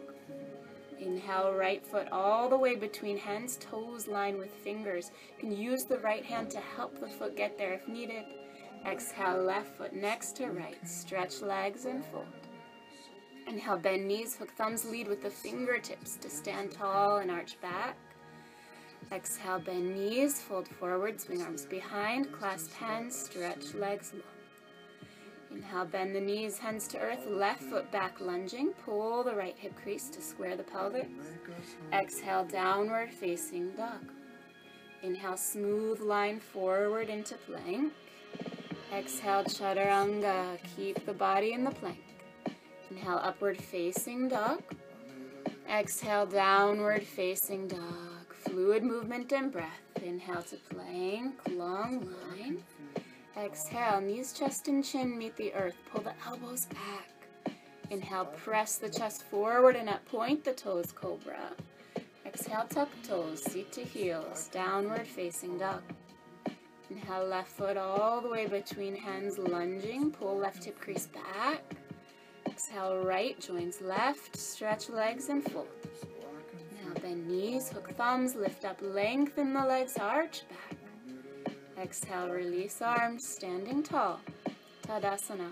Inhale, 0.98 1.52
right 1.52 1.86
foot 1.86 2.08
all 2.10 2.48
the 2.48 2.56
way 2.56 2.74
between 2.74 3.18
hands, 3.18 3.58
toes 3.58 4.08
line 4.08 4.38
with 4.38 4.50
fingers. 4.50 5.10
You 5.34 5.40
can 5.40 5.56
use 5.56 5.84
the 5.84 5.98
right 5.98 6.24
hand 6.24 6.50
to 6.50 6.60
help 6.60 6.98
the 6.98 7.08
foot 7.08 7.36
get 7.36 7.58
there 7.58 7.74
if 7.74 7.86
needed. 7.86 8.24
Exhale, 8.86 9.42
left 9.42 9.76
foot 9.76 9.94
next 9.94 10.36
to 10.36 10.46
right. 10.46 10.86
Stretch 10.86 11.42
legs 11.42 11.86
and 11.86 12.04
fold. 12.04 12.26
Inhale, 13.48 13.78
bend 13.78 14.06
knees, 14.06 14.36
hook 14.36 14.52
thumbs, 14.56 14.84
lead 14.84 15.08
with 15.08 15.22
the 15.22 15.30
fingertips 15.30 16.16
to 16.16 16.30
stand 16.30 16.70
tall 16.70 17.16
and 17.16 17.30
arch 17.30 17.60
back. 17.60 17.96
Exhale, 19.10 19.58
bend 19.58 19.94
knees, 19.94 20.40
fold 20.40 20.68
forward, 20.68 21.20
swing 21.20 21.42
arms 21.42 21.66
behind, 21.66 22.32
clasp 22.32 22.72
hands, 22.74 23.16
stretch 23.16 23.74
legs 23.74 24.12
long. 24.12 24.22
Inhale, 25.58 25.84
bend 25.84 26.14
the 26.14 26.20
knees, 26.20 26.58
hands 26.58 26.86
to 26.88 26.98
earth, 26.98 27.26
left 27.28 27.62
foot 27.62 27.90
back 27.90 28.20
lunging, 28.20 28.72
pull 28.84 29.24
the 29.24 29.34
right 29.34 29.56
hip 29.56 29.74
crease 29.76 30.08
to 30.10 30.20
square 30.20 30.56
the 30.56 30.64
pelvis. 30.64 31.06
Exhale, 31.92 32.44
downward 32.44 33.10
facing 33.10 33.70
dog. 33.72 34.12
Inhale, 35.02 35.36
smooth 35.36 36.00
line 36.00 36.40
forward 36.40 37.08
into 37.08 37.36
plank. 37.36 37.92
Exhale, 38.92 39.44
chaturanga. 39.44 40.58
Keep 40.76 41.04
the 41.06 41.12
body 41.12 41.52
in 41.52 41.64
the 41.64 41.70
plank. 41.70 42.02
Inhale, 42.90 43.20
upward 43.22 43.60
facing 43.60 44.28
dog. 44.28 44.62
Exhale, 45.68 46.26
downward 46.26 47.02
facing 47.02 47.66
dog. 47.68 48.32
Fluid 48.32 48.84
movement 48.84 49.32
and 49.32 49.50
breath. 49.50 49.82
Inhale 50.02 50.42
to 50.42 50.56
plank, 50.72 51.34
long 51.50 52.08
line. 52.30 52.62
Exhale, 53.36 54.00
knees, 54.00 54.32
chest, 54.32 54.68
and 54.68 54.84
chin 54.84 55.18
meet 55.18 55.36
the 55.36 55.52
earth. 55.54 55.76
Pull 55.92 56.02
the 56.02 56.14
elbows 56.26 56.66
back. 56.66 57.54
Inhale, 57.90 58.24
press 58.24 58.76
the 58.76 58.88
chest 58.88 59.24
forward 59.24 59.76
and 59.76 59.88
up 59.88 60.04
point 60.06 60.44
the 60.44 60.52
toes, 60.52 60.92
cobra. 60.92 61.50
Exhale, 62.24 62.66
tuck 62.68 62.88
toes, 63.02 63.42
seat 63.42 63.72
to 63.72 63.82
heels, 63.82 64.48
downward 64.52 65.06
facing 65.06 65.58
dog. 65.58 65.82
Inhale, 66.90 67.26
left 67.26 67.50
foot 67.50 67.76
all 67.76 68.20
the 68.20 68.28
way 68.28 68.46
between 68.46 68.94
hands, 68.94 69.38
lunging. 69.38 70.12
Pull 70.12 70.36
left 70.38 70.64
hip 70.64 70.78
crease 70.80 71.08
back. 71.08 71.62
Exhale, 72.46 72.98
right 72.98 73.38
joins 73.40 73.80
left. 73.80 74.36
Stretch 74.36 74.88
legs 74.88 75.28
and 75.28 75.44
fold. 75.44 75.66
Now 76.84 76.94
bend 77.00 77.26
knees, 77.26 77.70
hook 77.70 77.90
thumbs, 77.96 78.36
lift 78.36 78.64
up, 78.64 78.78
lengthen 78.80 79.52
the 79.52 79.64
legs, 79.64 79.96
arch 79.98 80.42
back. 80.48 80.78
Exhale, 81.82 82.28
release 82.28 82.80
arms, 82.80 83.26
standing 83.26 83.82
tall. 83.82 84.20
Tadasana. 84.86 85.50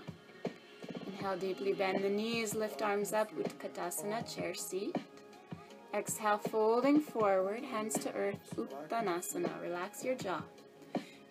Inhale, 1.05 1.37
deeply 1.37 1.73
bend 1.73 2.03
the 2.03 2.09
knees, 2.09 2.55
lift 2.55 2.81
arms 2.81 3.11
up, 3.13 3.29
Utkatasana, 3.35 4.33
chair 4.33 4.53
seat. 4.53 4.95
Exhale, 5.93 6.37
folding 6.37 6.99
forward, 6.99 7.63
hands 7.63 7.99
to 7.99 8.11
earth, 8.13 8.55
Uttanasana. 8.55 9.61
Relax 9.61 10.03
your 10.03 10.15
jaw. 10.15 10.41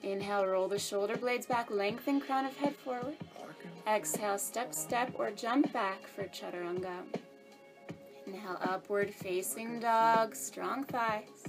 Inhale, 0.04 0.46
roll 0.46 0.68
the 0.68 0.78
shoulder 0.78 1.16
blades 1.16 1.46
back, 1.46 1.70
lengthen 1.70 2.20
crown 2.20 2.44
of 2.44 2.54
head 2.58 2.76
forward. 2.76 3.16
Exhale, 3.86 4.36
step, 4.36 4.74
step, 4.74 5.12
or 5.14 5.30
jump 5.30 5.72
back 5.72 6.06
for 6.06 6.24
chaturanga. 6.24 7.02
Inhale, 8.26 8.58
upward 8.60 9.12
facing 9.14 9.80
dog, 9.80 10.36
strong 10.36 10.84
thighs. 10.84 11.44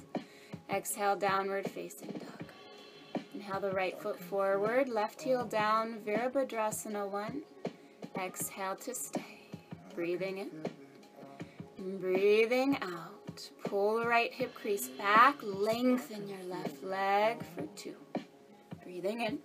Exhale, 0.70 1.18
downward 1.18 1.70
facing 1.70 2.12
dog. 2.12 3.22
Inhale 3.34 3.60
the 3.60 3.72
right 3.72 4.02
foot 4.02 4.20
forward, 4.20 4.88
left 4.88 5.22
heel 5.22 5.44
down, 5.46 6.00
Virabhadrasana 6.06 7.10
1. 7.10 7.42
Exhale 8.18 8.76
to 8.78 8.96
stay. 8.96 9.50
Breathing 9.96 10.38
in. 10.38 12.00
Breathing 12.00 12.78
out. 12.82 13.50
Pull 13.66 14.00
the 14.00 14.08
right 14.08 14.34
hip 14.34 14.56
crease 14.56 14.88
back, 14.88 15.36
lengthen 15.44 16.30
your 16.30 16.44
left 16.48 16.82
leg 16.84 17.44
for 17.54 17.64
2. 17.76 17.94
Breathing 18.96 19.22
in. 19.24 19.40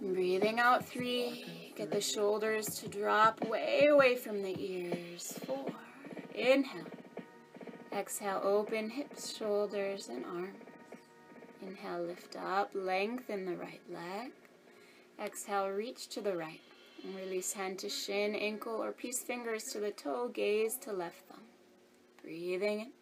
Breathing 0.00 0.60
out 0.60 0.86
three. 0.86 1.72
Get 1.76 1.90
the 1.90 2.00
shoulders 2.00 2.66
to 2.76 2.86
drop 2.86 3.44
way 3.48 3.88
away 3.90 4.14
from 4.14 4.42
the 4.42 4.54
ears. 4.56 5.40
Four. 5.44 5.66
Inhale. 6.32 6.86
Exhale, 7.92 8.40
open 8.44 8.90
hips, 8.90 9.36
shoulders, 9.36 10.08
and 10.08 10.24
arms. 10.24 10.54
Inhale, 11.62 12.04
lift 12.04 12.36
up, 12.36 12.70
lengthen 12.74 13.44
the 13.44 13.56
right 13.56 13.82
leg. 13.90 14.30
Exhale, 15.20 15.70
reach 15.70 16.06
to 16.10 16.20
the 16.20 16.36
right. 16.36 16.60
And 17.02 17.16
release 17.16 17.52
hand 17.52 17.80
to 17.80 17.88
shin, 17.88 18.36
ankle, 18.36 18.80
or 18.80 18.92
peace 18.92 19.20
fingers 19.20 19.64
to 19.72 19.80
the 19.80 19.90
toe, 19.90 20.28
gaze 20.32 20.76
to 20.82 20.92
left 20.92 21.26
thumb. 21.28 21.42
Breathing 22.22 22.92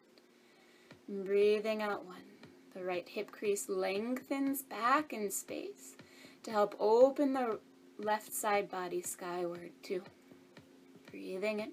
in. 1.09 1.25
Breathing 1.25 1.83
out 1.83 2.07
one. 2.07 2.30
The 2.81 2.87
right 2.87 3.07
hip 3.07 3.31
crease 3.31 3.69
lengthens 3.69 4.62
back 4.62 5.12
in 5.12 5.31
space 5.31 5.97
to 6.45 6.51
help 6.51 6.75
open 6.81 7.35
the 7.35 7.61
left 7.99 8.33
side 8.33 8.71
body 8.71 9.03
skyward. 9.03 9.73
Two. 9.83 10.03
Breathing 11.11 11.61
in. 11.61 11.73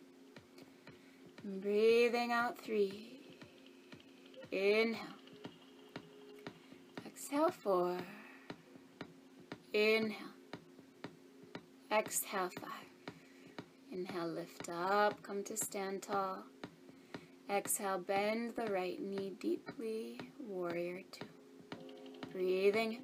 Breathing 1.61 2.33
out 2.33 2.57
three. 2.57 3.21
Inhale. 4.51 4.99
Exhale 7.05 7.51
four. 7.51 7.95
Inhale. 9.71 10.11
Exhale 11.89 12.49
five. 12.49 13.13
Inhale, 13.93 14.27
lift 14.27 14.67
up, 14.67 15.23
come 15.23 15.41
to 15.45 15.55
stand 15.55 16.01
tall. 16.01 16.43
Exhale, 17.49 17.99
bend 17.99 18.55
the 18.55 18.65
right 18.71 19.01
knee 19.01 19.31
deeply, 19.39 20.19
warrior 20.39 21.01
two. 21.11 21.25
Breathing 22.31 22.93
in. 22.93 23.01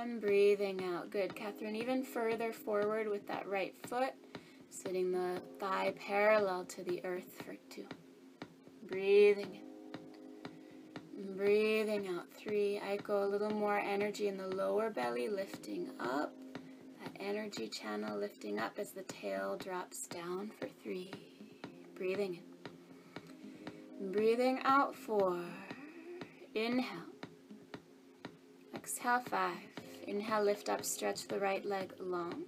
and 0.00 0.20
breathing 0.20 0.82
out. 0.84 1.10
Good, 1.10 1.34
Catherine. 1.34 1.76
Even 1.76 2.02
further 2.02 2.52
forward 2.52 3.08
with 3.08 3.26
that 3.28 3.48
right 3.48 3.74
foot, 3.86 4.14
sitting 4.68 5.12
the 5.12 5.40
thigh 5.60 5.94
parallel 5.96 6.64
to 6.66 6.82
the 6.82 7.04
earth 7.04 7.40
for 7.46 7.56
two. 7.70 7.86
Breathing 8.88 9.60
in. 11.16 11.36
Breathing 11.36 12.08
out. 12.08 12.26
Three. 12.36 12.80
I 12.80 12.96
go 12.96 13.22
a 13.24 13.28
little 13.28 13.50
more 13.50 13.78
energy 13.78 14.26
in 14.28 14.36
the 14.36 14.48
lower 14.48 14.90
belly, 14.90 15.28
lifting 15.28 15.90
up. 16.00 16.34
That 17.02 17.12
energy 17.20 17.68
channel 17.68 18.18
lifting 18.18 18.58
up 18.58 18.78
as 18.78 18.90
the 18.90 19.02
tail 19.02 19.56
drops 19.56 20.08
down 20.08 20.50
for 20.58 20.68
three. 20.82 21.12
Breathing 21.96 22.34
in. 22.34 22.47
Breathing 24.00 24.60
out 24.64 24.94
four. 24.94 25.40
Inhale. 26.54 26.86
Exhale 28.72 29.18
five. 29.28 29.58
Inhale, 30.06 30.44
lift 30.44 30.68
up, 30.68 30.84
stretch 30.84 31.26
the 31.26 31.40
right 31.40 31.64
leg 31.66 31.92
long. 31.98 32.44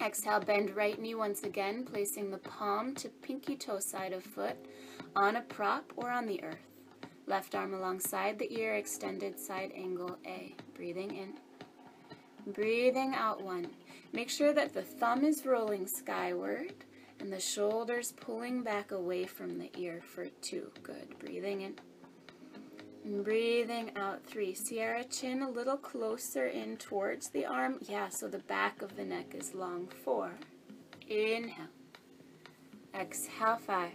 Exhale, 0.00 0.40
bend 0.40 0.74
right 0.74 0.98
knee 0.98 1.14
once 1.14 1.42
again, 1.42 1.84
placing 1.84 2.30
the 2.30 2.38
palm 2.38 2.94
to 2.94 3.10
pinky 3.10 3.54
toe 3.54 3.80
side 3.80 4.14
of 4.14 4.24
foot 4.24 4.56
on 5.14 5.36
a 5.36 5.42
prop 5.42 5.92
or 5.94 6.10
on 6.10 6.24
the 6.26 6.42
earth. 6.42 6.56
Left 7.26 7.54
arm 7.54 7.74
alongside 7.74 8.38
the 8.38 8.58
ear, 8.58 8.76
extended 8.76 9.38
side 9.38 9.72
angle 9.76 10.16
A. 10.26 10.54
Breathing 10.74 11.14
in. 11.14 11.34
Breathing 12.54 13.14
out 13.14 13.42
one. 13.42 13.66
Make 14.14 14.30
sure 14.30 14.54
that 14.54 14.72
the 14.72 14.82
thumb 14.82 15.22
is 15.22 15.44
rolling 15.44 15.86
skyward 15.86 16.72
and 17.20 17.32
the 17.32 17.40
shoulders 17.40 18.12
pulling 18.12 18.62
back 18.62 18.92
away 18.92 19.24
from 19.24 19.58
the 19.58 19.70
ear 19.76 20.00
for 20.02 20.26
two. 20.42 20.70
Good. 20.82 21.18
Breathing 21.18 21.62
in. 21.62 21.74
And 23.04 23.24
breathing 23.24 23.92
out 23.96 24.24
three. 24.24 24.54
Sierra 24.54 25.04
chin 25.04 25.42
a 25.42 25.50
little 25.50 25.76
closer 25.76 26.46
in 26.46 26.76
towards 26.76 27.30
the 27.30 27.46
arm. 27.46 27.78
Yeah, 27.88 28.08
so 28.08 28.28
the 28.28 28.38
back 28.38 28.82
of 28.82 28.96
the 28.96 29.04
neck 29.04 29.34
is 29.34 29.54
long. 29.54 29.88
Four. 30.04 30.32
Inhale. 31.08 31.66
Exhale, 32.94 33.58
five. 33.58 33.92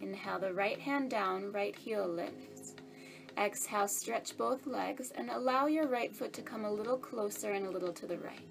Inhale 0.00 0.38
the 0.38 0.52
right 0.54 0.78
hand 0.78 1.10
down, 1.10 1.52
right 1.52 1.74
heel 1.74 2.06
lifts. 2.06 2.74
Exhale, 3.36 3.88
stretch 3.88 4.36
both 4.36 4.66
legs 4.66 5.10
and 5.14 5.30
allow 5.30 5.66
your 5.66 5.86
right 5.86 6.14
foot 6.14 6.32
to 6.34 6.42
come 6.42 6.64
a 6.64 6.70
little 6.70 6.98
closer 6.98 7.52
and 7.52 7.66
a 7.66 7.70
little 7.70 7.92
to 7.92 8.06
the 8.06 8.18
right. 8.18 8.49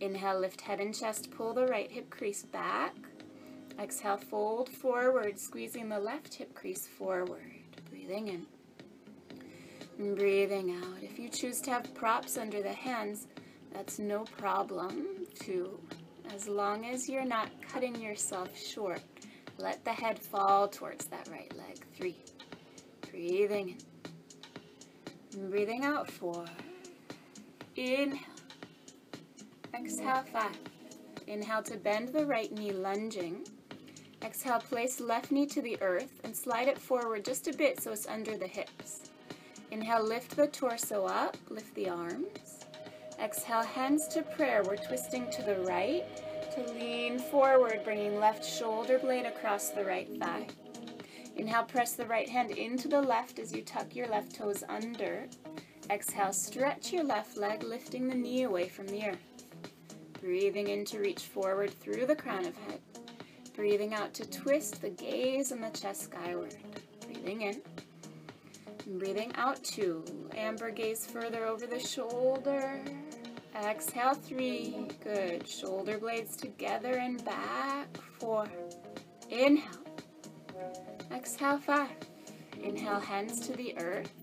Inhale, 0.00 0.40
lift 0.40 0.60
head 0.60 0.80
and 0.80 0.94
chest, 0.94 1.30
pull 1.30 1.54
the 1.54 1.66
right 1.66 1.90
hip 1.90 2.10
crease 2.10 2.42
back. 2.42 2.94
Exhale, 3.78 4.16
fold 4.16 4.68
forward, 4.68 5.38
squeezing 5.38 5.88
the 5.88 5.98
left 5.98 6.34
hip 6.34 6.54
crease 6.54 6.86
forward. 6.86 7.52
Breathing 7.90 8.28
in. 8.28 8.46
And 9.98 10.16
breathing 10.16 10.76
out. 10.82 11.02
If 11.02 11.18
you 11.18 11.28
choose 11.28 11.60
to 11.62 11.70
have 11.70 11.94
props 11.94 12.36
under 12.36 12.62
the 12.62 12.72
hands, 12.72 13.26
that's 13.72 13.98
no 13.98 14.24
problem 14.24 15.26
too 15.38 15.78
as 16.34 16.48
long 16.48 16.86
as 16.86 17.08
you're 17.08 17.24
not 17.24 17.50
cutting 17.62 18.00
yourself 18.00 18.56
short. 18.56 19.00
Let 19.58 19.84
the 19.84 19.92
head 19.92 20.18
fall 20.18 20.68
towards 20.68 21.06
that 21.06 21.28
right 21.30 21.54
leg. 21.56 21.84
Three. 21.96 22.16
Breathing 23.10 23.78
in. 25.34 25.50
breathing 25.50 25.84
out. 25.84 26.10
Four. 26.10 26.44
Inhale. 27.76 28.35
Exhale. 29.78 30.24
Five. 30.32 30.58
Inhale 31.26 31.62
to 31.64 31.76
bend 31.76 32.08
the 32.08 32.24
right 32.24 32.50
knee, 32.50 32.72
lunging. 32.72 33.46
Exhale, 34.22 34.60
place 34.60 35.00
left 35.00 35.30
knee 35.30 35.44
to 35.46 35.60
the 35.60 35.80
earth 35.82 36.20
and 36.24 36.34
slide 36.34 36.68
it 36.68 36.78
forward 36.78 37.24
just 37.24 37.46
a 37.46 37.52
bit 37.52 37.82
so 37.82 37.92
it's 37.92 38.06
under 38.06 38.38
the 38.38 38.46
hips. 38.46 39.10
Inhale, 39.70 40.02
lift 40.02 40.34
the 40.34 40.46
torso 40.46 41.04
up, 41.04 41.36
lift 41.50 41.74
the 41.74 41.90
arms. 41.90 42.64
Exhale, 43.20 43.64
hands 43.64 44.08
to 44.08 44.22
prayer. 44.22 44.62
We're 44.64 44.76
twisting 44.76 45.30
to 45.32 45.42
the 45.42 45.60
right 45.60 46.04
to 46.54 46.72
lean 46.72 47.18
forward, 47.18 47.82
bringing 47.84 48.18
left 48.18 48.44
shoulder 48.44 48.98
blade 48.98 49.26
across 49.26 49.70
the 49.70 49.84
right 49.84 50.08
thigh. 50.18 50.46
Inhale, 51.36 51.64
press 51.64 51.92
the 51.92 52.06
right 52.06 52.28
hand 52.28 52.50
into 52.50 52.88
the 52.88 53.02
left 53.02 53.38
as 53.38 53.52
you 53.52 53.60
tuck 53.60 53.94
your 53.94 54.06
left 54.06 54.34
toes 54.34 54.64
under. 54.70 55.26
Exhale, 55.90 56.32
stretch 56.32 56.92
your 56.94 57.04
left 57.04 57.36
leg, 57.36 57.62
lifting 57.62 58.08
the 58.08 58.14
knee 58.14 58.44
away 58.44 58.68
from 58.68 58.86
the 58.86 59.08
earth. 59.08 59.35
Breathing 60.26 60.66
in 60.66 60.84
to 60.86 60.98
reach 60.98 61.22
forward 61.22 61.70
through 61.70 62.04
the 62.04 62.16
crown 62.16 62.46
of 62.46 62.56
head. 62.66 62.80
Breathing 63.54 63.94
out 63.94 64.12
to 64.14 64.28
twist 64.28 64.82
the 64.82 64.90
gaze 64.90 65.52
and 65.52 65.62
the 65.62 65.68
chest 65.68 66.02
skyward. 66.02 66.56
Breathing 67.06 67.42
in. 67.42 67.62
breathing 68.98 69.30
out 69.36 69.62
two. 69.62 70.04
Amber 70.36 70.72
gaze 70.72 71.06
further 71.06 71.46
over 71.46 71.68
the 71.68 71.78
shoulder. 71.78 72.80
Exhale, 73.54 74.14
three. 74.14 74.88
Good. 75.04 75.48
Shoulder 75.48 75.96
blades 75.96 76.36
together 76.36 76.94
and 76.94 77.24
back. 77.24 77.86
Four. 78.18 78.48
Inhale. 79.30 79.62
Exhale, 81.12 81.58
five. 81.58 81.96
Inhale, 82.60 82.98
hands 82.98 83.46
to 83.46 83.52
the 83.52 83.78
earth. 83.78 84.15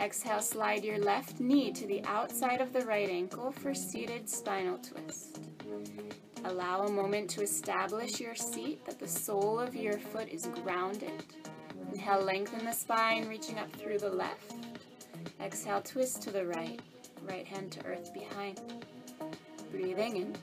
Exhale, 0.00 0.40
slide 0.40 0.82
your 0.82 0.98
left 0.98 1.40
knee 1.40 1.70
to 1.72 1.86
the 1.86 2.02
outside 2.04 2.62
of 2.62 2.72
the 2.72 2.80
right 2.86 3.10
ankle 3.10 3.52
for 3.52 3.74
seated 3.74 4.30
spinal 4.30 4.78
twist. 4.78 5.40
Allow 6.44 6.86
a 6.86 6.90
moment 6.90 7.28
to 7.30 7.42
establish 7.42 8.18
your 8.18 8.34
seat 8.34 8.82
that 8.86 8.98
the 8.98 9.06
sole 9.06 9.60
of 9.60 9.76
your 9.76 9.98
foot 9.98 10.30
is 10.30 10.48
grounded. 10.64 11.22
Inhale, 11.92 12.22
lengthen 12.22 12.64
the 12.64 12.72
spine, 12.72 13.28
reaching 13.28 13.58
up 13.58 13.70
through 13.76 13.98
the 13.98 14.08
left. 14.08 14.54
Exhale, 15.38 15.82
twist 15.82 16.22
to 16.22 16.30
the 16.30 16.46
right 16.46 16.80
right 17.28 17.46
hand 17.46 17.70
to 17.72 17.84
earth 17.84 18.14
behind. 18.14 18.58
Breathing 19.70 20.16
in. 20.16 20.36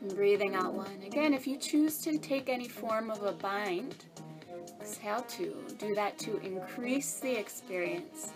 And 0.00 0.14
breathing 0.16 0.54
out 0.54 0.72
one. 0.72 1.02
Again, 1.06 1.34
if 1.34 1.46
you 1.46 1.58
choose 1.58 1.98
to 1.98 2.16
take 2.16 2.48
any 2.48 2.66
form 2.66 3.10
of 3.10 3.22
a 3.22 3.32
bind, 3.32 4.06
exhale 4.88 5.20
to 5.20 5.54
Do 5.78 5.94
that 5.94 6.18
to 6.20 6.38
increase 6.38 7.20
the 7.20 7.38
experience 7.38 8.32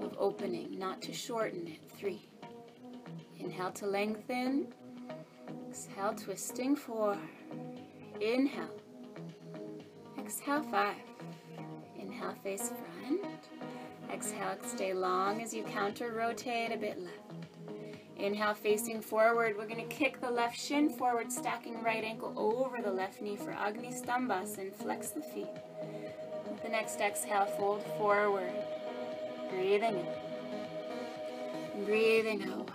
of 0.00 0.16
opening, 0.18 0.76
not 0.76 1.00
to 1.02 1.12
shorten 1.12 1.68
it. 1.68 1.78
Three. 1.96 2.28
Inhale 3.38 3.70
to 3.72 3.86
lengthen. 3.86 4.66
Exhale, 5.68 6.14
twisting. 6.14 6.74
Four. 6.74 7.16
Inhale. 8.20 8.68
Exhale, 10.18 10.62
five. 10.64 10.96
Inhale, 11.96 12.34
face 12.42 12.68
front. 12.68 13.22
Exhale, 14.12 14.56
stay 14.66 14.92
long 14.92 15.40
as 15.40 15.54
you 15.54 15.62
counter 15.62 16.12
rotate 16.12 16.72
a 16.72 16.76
bit 16.76 16.98
left. 17.00 17.16
Inhale, 18.16 18.54
facing 18.54 19.00
forward. 19.00 19.56
We're 19.56 19.66
going 19.66 19.88
to 19.88 19.94
kick 19.94 20.20
the 20.20 20.30
left 20.30 20.58
shin 20.58 20.90
forward, 20.90 21.32
stacking 21.32 21.82
right 21.82 22.04
ankle 22.04 22.32
over 22.36 22.82
the 22.82 22.92
left 22.92 23.20
knee 23.20 23.36
for 23.36 23.50
Agni 23.50 23.92
Stambhasana. 23.92 24.74
Flex 24.74 25.10
the 25.10 25.22
feet. 25.22 25.48
Next 26.72 27.00
exhale, 27.02 27.44
fold 27.58 27.84
forward. 27.98 28.50
Breathing 29.50 29.98
in. 31.74 31.84
Breathing 31.84 32.50
out. 32.50 32.70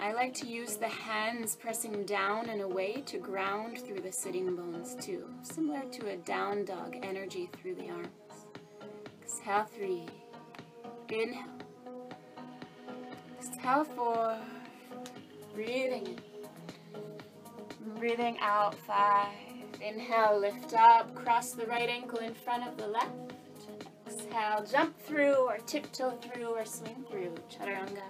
I 0.00 0.14
like 0.14 0.32
to 0.36 0.46
use 0.46 0.76
the 0.76 0.88
hands 0.88 1.54
pressing 1.54 2.06
down 2.06 2.48
and 2.48 2.62
away 2.62 3.02
to 3.04 3.18
ground 3.18 3.80
through 3.80 4.00
the 4.00 4.10
sitting 4.10 4.56
bones 4.56 4.96
too, 4.98 5.28
similar 5.42 5.82
to 5.92 6.08
a 6.08 6.16
down 6.16 6.64
dog 6.64 6.96
energy 7.02 7.50
through 7.60 7.74
the 7.74 7.90
arms. 7.90 8.08
Exhale, 9.22 9.66
three. 9.76 10.06
Inhale. 11.10 11.44
Exhale 13.38 13.84
four. 13.84 14.38
Breathing 15.54 16.06
in. 16.06 16.18
Breathing 17.98 18.38
out 18.40 18.74
five. 18.86 19.34
Inhale, 19.82 20.40
lift 20.40 20.72
up, 20.72 21.14
cross 21.14 21.50
the 21.50 21.66
right 21.66 21.90
ankle 21.90 22.20
in 22.20 22.32
front 22.32 22.66
of 22.66 22.78
the 22.78 22.86
left. 22.86 23.33
Jump 24.70 24.98
through 25.00 25.34
or 25.34 25.58
tiptoe 25.58 26.10
through 26.10 26.56
or 26.56 26.64
swing 26.64 27.04
through. 27.08 27.34
Chaturanga. 27.48 28.02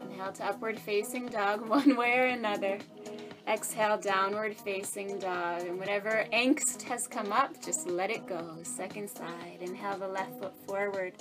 Inhale 0.00 0.32
to 0.32 0.44
upward 0.46 0.78
facing 0.78 1.26
dog 1.26 1.68
one 1.68 1.94
way 1.94 2.18
or 2.18 2.26
another. 2.26 2.78
Exhale, 3.46 3.98
downward 3.98 4.56
facing 4.56 5.18
dog. 5.18 5.62
And 5.66 5.78
whatever 5.78 6.24
angst 6.32 6.80
has 6.82 7.06
come 7.06 7.32
up, 7.32 7.62
just 7.62 7.86
let 7.86 8.10
it 8.10 8.26
go. 8.26 8.56
Second 8.62 9.10
side. 9.10 9.58
Inhale 9.60 9.98
the 9.98 10.08
left 10.08 10.38
foot 10.38 10.54
forward. 10.66 11.12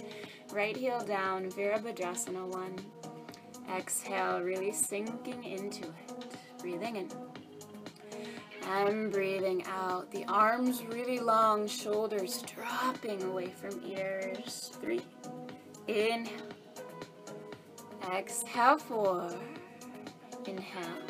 Right 0.53 0.77
heel 0.77 1.01
down. 1.01 1.51
Virabhadrasana 1.51 2.47
one. 2.47 2.77
Exhale, 3.75 4.41
really 4.41 4.71
sinking 4.71 5.43
into 5.43 5.83
it. 5.83 6.35
Breathing 6.61 6.95
in. 6.95 7.09
And 8.69 9.11
breathing 9.11 9.65
out. 9.65 10.11
The 10.11 10.25
arms 10.25 10.83
really 10.83 11.17
long, 11.17 11.67
shoulders 11.67 12.43
dropping 12.43 13.23
away 13.23 13.49
from 13.49 13.81
ears. 13.83 14.71
Three. 14.79 15.01
Inhale. 15.87 16.29
Exhale, 18.13 18.77
four. 18.77 19.31
Inhale. 20.45 21.01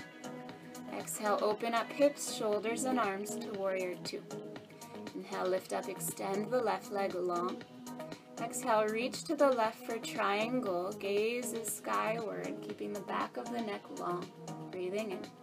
Exhale, 0.98 1.38
open 1.42 1.74
up 1.74 1.92
hips, 1.92 2.34
shoulders, 2.34 2.86
and 2.86 2.98
arms 2.98 3.36
to 3.36 3.52
warrior 3.52 3.96
two. 4.06 4.24
Inhale, 5.14 5.50
lift 5.50 5.74
up, 5.74 5.90
extend 5.90 6.50
the 6.50 6.62
left 6.62 6.94
leg 6.94 7.14
long. 7.14 7.62
Exhale, 8.42 8.88
reach 8.88 9.26
to 9.26 9.36
the 9.36 9.50
left 9.50 9.84
for 9.86 9.98
triangle. 9.98 10.94
Gaze 10.94 11.52
is 11.52 11.68
skyward, 11.68 12.56
keeping 12.62 12.94
the 12.94 13.02
back 13.02 13.36
of 13.36 13.52
the 13.52 13.60
neck 13.60 13.84
long. 14.00 14.26
Breathing 14.72 15.12
in. 15.12 15.39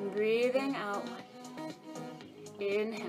And 0.00 0.14
breathing 0.14 0.76
out. 0.76 1.06
Inhale. 2.58 3.06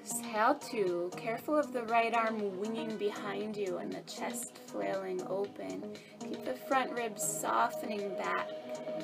Exhale 0.00 0.54
two. 0.54 1.10
Careful 1.16 1.58
of 1.58 1.72
the 1.72 1.82
right 1.84 2.14
arm 2.14 2.60
winging 2.60 2.96
behind 2.96 3.56
you 3.56 3.78
and 3.78 3.92
the 3.92 4.02
chest 4.02 4.58
flailing 4.68 5.20
open. 5.28 5.82
Keep 6.20 6.44
the 6.44 6.54
front 6.54 6.92
ribs 6.92 7.22
softening 7.22 8.14
back 8.16 8.48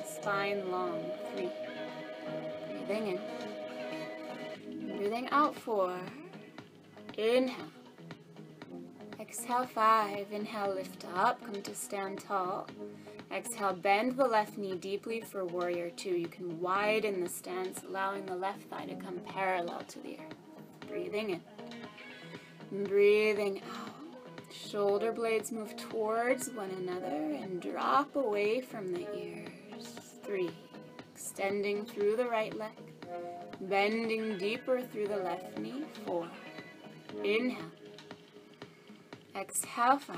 spine 0.05 0.71
long. 0.71 1.03
Three. 1.35 1.49
Breathing 2.85 3.19
in. 4.67 4.97
Breathing 4.97 5.27
out. 5.31 5.55
Four. 5.55 5.97
Inhale. 7.17 7.65
Exhale. 9.19 9.65
Five. 9.65 10.31
Inhale. 10.31 10.75
Lift 10.75 11.05
up. 11.15 11.43
Come 11.43 11.61
to 11.61 11.75
stand 11.75 12.21
tall. 12.21 12.67
Exhale. 13.31 13.73
Bend 13.73 14.15
the 14.17 14.25
left 14.25 14.57
knee 14.57 14.75
deeply 14.75 15.21
for 15.21 15.45
warrior 15.45 15.89
two. 15.89 16.17
You 16.17 16.27
can 16.27 16.59
widen 16.61 17.23
the 17.23 17.29
stance, 17.29 17.81
allowing 17.87 18.25
the 18.25 18.35
left 18.35 18.63
thigh 18.69 18.85
to 18.85 18.95
come 18.95 19.19
parallel 19.19 19.81
to 19.89 19.99
the 19.99 20.17
earth. 20.19 20.35
Breathing 20.87 21.31
in. 21.31 22.85
Breathing 22.85 23.61
out. 23.73 23.91
Shoulder 24.51 25.11
blades 25.11 25.51
move 25.51 25.75
towards 25.75 26.49
one 26.51 26.71
another 26.71 27.33
and 27.33 27.61
drop 27.61 28.15
away 28.15 28.61
from 28.61 28.93
the 28.93 29.05
ears. 29.15 29.85
Three. 30.23 30.51
Extending 31.13 31.85
through 31.85 32.15
the 32.15 32.27
right 32.27 32.57
leg. 32.57 32.71
Bending 33.61 34.37
deeper 34.37 34.81
through 34.81 35.07
the 35.07 35.17
left 35.17 35.57
knee. 35.57 35.83
Four. 36.05 36.27
Inhale. 37.23 37.71
Exhale. 39.35 39.97
Five. 39.97 40.17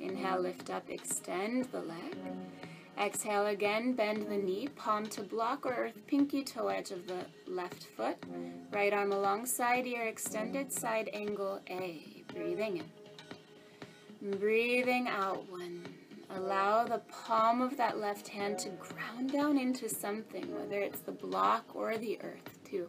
Inhale, 0.00 0.40
lift 0.40 0.70
up, 0.70 0.88
extend 0.88 1.66
the 1.66 1.80
leg. 1.80 2.16
Exhale 2.98 3.46
again, 3.46 3.94
bend 3.94 4.26
the 4.28 4.36
knee, 4.36 4.68
palm 4.76 5.06
to 5.06 5.22
block 5.22 5.64
or 5.64 5.72
earth 5.72 6.06
pinky 6.06 6.42
toe 6.42 6.68
edge 6.68 6.90
of 6.90 7.06
the 7.06 7.24
left 7.46 7.84
foot. 7.84 8.16
Right 8.72 8.92
arm 8.92 9.12
alongside 9.12 9.86
ear, 9.86 10.06
extended 10.06 10.72
side 10.72 11.08
angle 11.12 11.60
A. 11.68 12.24
Breathing 12.34 12.82
in. 14.22 14.38
Breathing 14.38 15.08
out 15.08 15.50
one. 15.50 15.82
Allow 16.36 16.84
the 16.84 17.00
palm 17.10 17.60
of 17.60 17.76
that 17.76 17.98
left 17.98 18.28
hand 18.28 18.58
to 18.60 18.68
ground 18.68 19.32
down 19.32 19.58
into 19.58 19.88
something, 19.88 20.54
whether 20.54 20.80
it's 20.80 21.00
the 21.00 21.12
block 21.12 21.64
or 21.74 21.96
the 21.96 22.20
earth 22.22 22.58
too. 22.64 22.88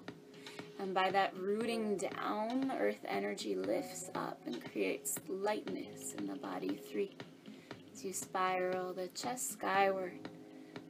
And 0.82 0.96
by 0.96 1.12
that 1.12 1.38
rooting 1.38 1.96
down, 1.96 2.72
earth 2.76 3.06
energy 3.08 3.56
lifts 3.56 4.10
up 4.15 4.41
and 4.48 4.65
creates 4.72 5.20
lightness 5.28 6.15
in 6.17 6.26
the 6.26 6.36
body. 6.36 6.80
Three. 6.91 7.15
As 7.94 8.04
you 8.04 8.13
spiral 8.13 8.91
the 8.91 9.08
chest 9.10 9.52
skyward, 9.52 10.28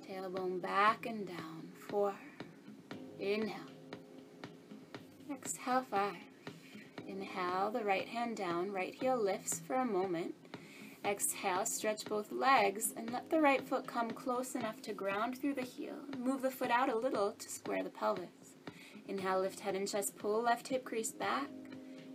tailbone 0.10 0.62
back 0.62 1.06
and 1.06 1.28
down. 1.28 1.68
Four. 1.90 2.16
Inhale. 3.20 3.58
Exhale. 5.30 5.86
Five. 5.92 6.16
Inhale 7.06 7.72
the 7.72 7.84
right 7.84 8.08
hand 8.08 8.38
down, 8.38 8.72
right 8.72 8.94
heel 8.94 9.22
lifts 9.22 9.60
for 9.60 9.76
a 9.76 9.86
moment. 9.86 10.34
Exhale, 11.04 11.66
stretch 11.66 12.06
both 12.06 12.32
legs 12.32 12.94
and 12.96 13.12
let 13.12 13.30
the 13.30 13.42
right 13.42 13.68
foot 13.68 13.88
come 13.88 14.12
close 14.12 14.56
enough 14.56 14.82
to 14.84 14.94
ground 14.94 15.38
through 15.38 15.56
the 15.56 15.62
heel. 15.64 15.96
Move 16.18 16.44
the 16.44 16.52
foot 16.52 16.72
out 16.72 16.90
a 16.90 16.96
little 16.96 17.34
to 17.34 17.50
square 17.50 17.84
the 17.84 17.90
pelvis. 17.90 18.30
Inhale, 19.12 19.42
lift 19.42 19.60
head 19.60 19.76
and 19.76 19.86
chest, 19.86 20.16
pull 20.16 20.42
left 20.42 20.70
hip 20.70 20.86
crease 20.86 21.12
back. 21.12 21.50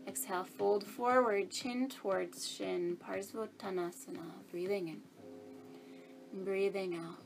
Exhale, 0.09 0.45
fold 0.45 0.83
forward, 0.83 1.51
chin 1.51 1.91
towards 1.91 2.49
shin, 2.49 2.97
Parsvottanasana. 2.97 4.31
Breathing 4.51 4.89
in. 4.89 6.43
breathing 6.43 6.95
out. 6.95 7.23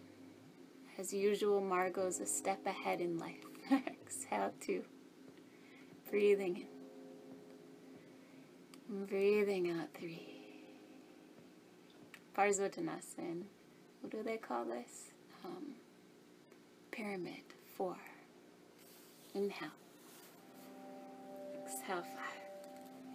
As 0.98 1.12
usual, 1.12 1.60
Margot's 1.60 2.18
a 2.18 2.26
step 2.26 2.66
ahead 2.66 3.00
in 3.00 3.16
life. 3.16 3.44
Exhale, 3.70 4.52
two. 4.60 4.82
Breathing 6.10 6.66
in. 8.88 9.04
breathing 9.06 9.70
out, 9.70 9.86
three. 9.96 10.42
Parsvottanasana. 12.36 13.44
What 14.00 14.10
do 14.10 14.24
they 14.24 14.36
call 14.36 14.64
this? 14.64 15.12
Um, 15.44 15.74
pyramid, 16.90 17.44
four. 17.76 17.96
Inhale. 19.34 19.68
Exhale. 21.64 22.04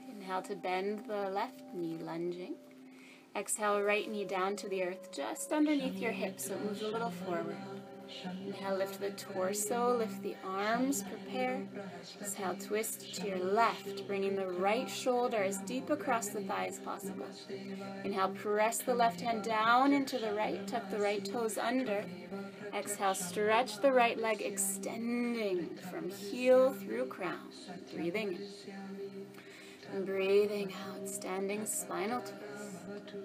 Inhale 0.10 0.42
to 0.44 0.56
bend 0.56 1.06
the 1.08 1.30
left 1.30 1.62
knee, 1.74 1.98
lunging. 2.02 2.56
Exhale, 3.36 3.82
right 3.82 4.10
knee 4.10 4.24
down 4.24 4.56
to 4.56 4.70
the 4.70 4.84
earth, 4.84 5.12
just 5.12 5.52
underneath 5.52 5.98
your 5.98 6.14
hips, 6.14 6.46
so 6.46 6.54
it 6.54 6.64
moves 6.64 6.82
a 6.82 6.88
little 6.88 7.12
forward. 7.12 7.58
Inhale, 8.46 8.78
lift 8.78 9.02
the 9.02 9.10
torso, 9.12 9.98
lift 9.98 10.22
the 10.24 10.36
arms, 10.46 11.04
prepare. 11.04 11.62
Exhale, 12.22 12.56
twist 12.56 13.16
to 13.16 13.28
your 13.28 13.40
left, 13.40 14.08
bringing 14.08 14.36
the 14.36 14.48
right 14.48 14.90
shoulder 14.90 15.44
as 15.44 15.58
deep 15.60 15.90
across 15.90 16.30
the 16.30 16.42
thigh 16.42 16.68
as 16.68 16.80
possible. 16.80 17.26
Inhale, 18.06 18.30
press 18.30 18.78
the 18.78 18.96
left 18.96 19.20
hand 19.20 19.44
down 19.44 19.92
into 19.92 20.18
the 20.18 20.34
right, 20.34 20.66
tuck 20.66 20.90
the 20.90 21.00
right 21.00 21.26
toes 21.26 21.58
under. 21.58 22.06
Exhale, 22.74 23.16
stretch 23.16 23.82
the 23.82 23.92
right 23.92 24.20
leg, 24.20 24.42
extending 24.42 25.70
from 25.90 26.10
heel 26.10 26.74
through 26.74 27.08
crown. 27.08 27.50
Breathing 27.94 28.34
in. 28.34 28.48
And 29.94 30.06
breathing 30.06 30.74
out, 30.74 31.08
standing 31.08 31.66
spinal 31.66 32.22
twist. 32.22 33.16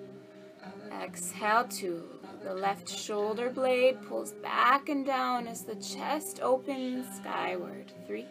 Exhale, 1.02 1.64
two. 1.68 2.02
The 2.42 2.54
left 2.54 2.88
shoulder 2.88 3.50
blade 3.50 4.00
pulls 4.08 4.32
back 4.32 4.88
and 4.88 5.04
down 5.04 5.46
as 5.46 5.62
the 5.62 5.76
chest 5.76 6.40
opens 6.42 7.06
skyward. 7.16 7.92
Three. 8.06 8.26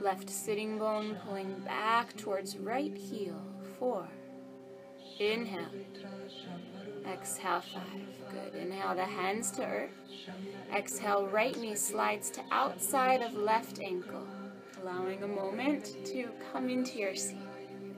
Left 0.00 0.28
sitting 0.28 0.78
bone 0.78 1.16
pulling 1.26 1.52
back 1.60 2.16
towards 2.16 2.56
right 2.56 2.96
heel. 2.96 3.40
Four. 3.78 4.08
Inhale. 5.18 5.66
Exhale, 7.06 7.60
five. 7.60 7.82
Good. 8.30 8.60
Inhale 8.60 8.94
the 8.94 9.04
hands 9.04 9.50
to 9.52 9.64
earth. 9.64 9.90
Exhale, 10.74 11.26
right 11.26 11.56
knee 11.58 11.74
slides 11.74 12.30
to 12.30 12.40
outside 12.50 13.20
of 13.22 13.34
left 13.34 13.80
ankle, 13.80 14.26
allowing 14.82 15.22
a 15.22 15.28
moment 15.28 15.96
to 16.06 16.28
come 16.52 16.68
into 16.68 16.98
your 16.98 17.14
seat, 17.14 17.36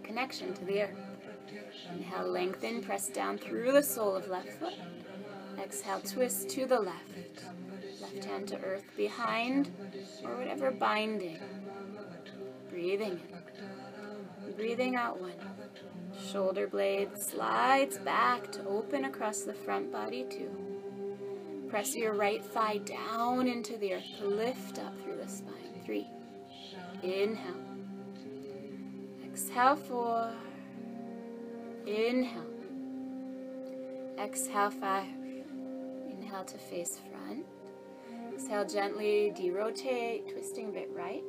connection 0.03 0.53
to 0.55 0.65
the 0.65 0.83
earth. 0.83 0.99
Inhale, 1.93 2.29
lengthen, 2.29 2.83
press 2.83 3.09
down 3.09 3.39
through 3.39 3.73
the 3.73 3.83
sole 3.83 4.17
of 4.17 4.29
left 4.29 4.51
foot. 4.59 4.75
Exhale, 5.59 6.01
twist 6.01 6.49
to 6.51 6.67
the 6.67 6.79
left. 6.79 7.45
Left 8.01 8.25
hand 8.25 8.49
to 8.49 8.59
earth 8.59 8.85
behind, 8.97 9.71
or 10.25 10.37
whatever 10.37 10.71
binding. 10.71 11.39
Breathing 12.69 13.21
in. 14.47 14.53
Breathing 14.53 14.97
out 14.97 15.21
one. 15.21 15.33
Shoulder 16.25 16.67
blade 16.67 17.17
slides 17.19 17.99
back 17.99 18.51
to 18.53 18.67
open 18.67 19.05
across 19.05 19.43
the 19.43 19.53
front 19.53 19.93
body 19.93 20.25
two. 20.29 20.51
Press 21.69 21.95
your 21.95 22.15
right 22.15 22.45
thigh 22.45 22.79
down 22.79 23.49
into 23.49 23.77
the 23.77 23.95
earth 23.95 24.05
lift 24.23 24.79
up 24.79 24.95
through 25.03 25.17
the 25.17 25.29
spine. 25.29 25.53
Three. 25.85 26.09
Inhale. 27.03 27.55
Exhale 29.25 29.77
four. 29.77 30.31
Inhale. 31.87 32.47
Exhale 34.19 34.71
five. 34.71 35.07
Inhale 36.11 36.45
to 36.45 36.59
face 36.59 37.01
front. 37.11 37.45
Exhale 38.33 38.65
gently 38.65 39.33
derotate, 39.37 40.33
twisting 40.33 40.69
a 40.69 40.73
bit 40.73 40.91
right. 40.93 41.23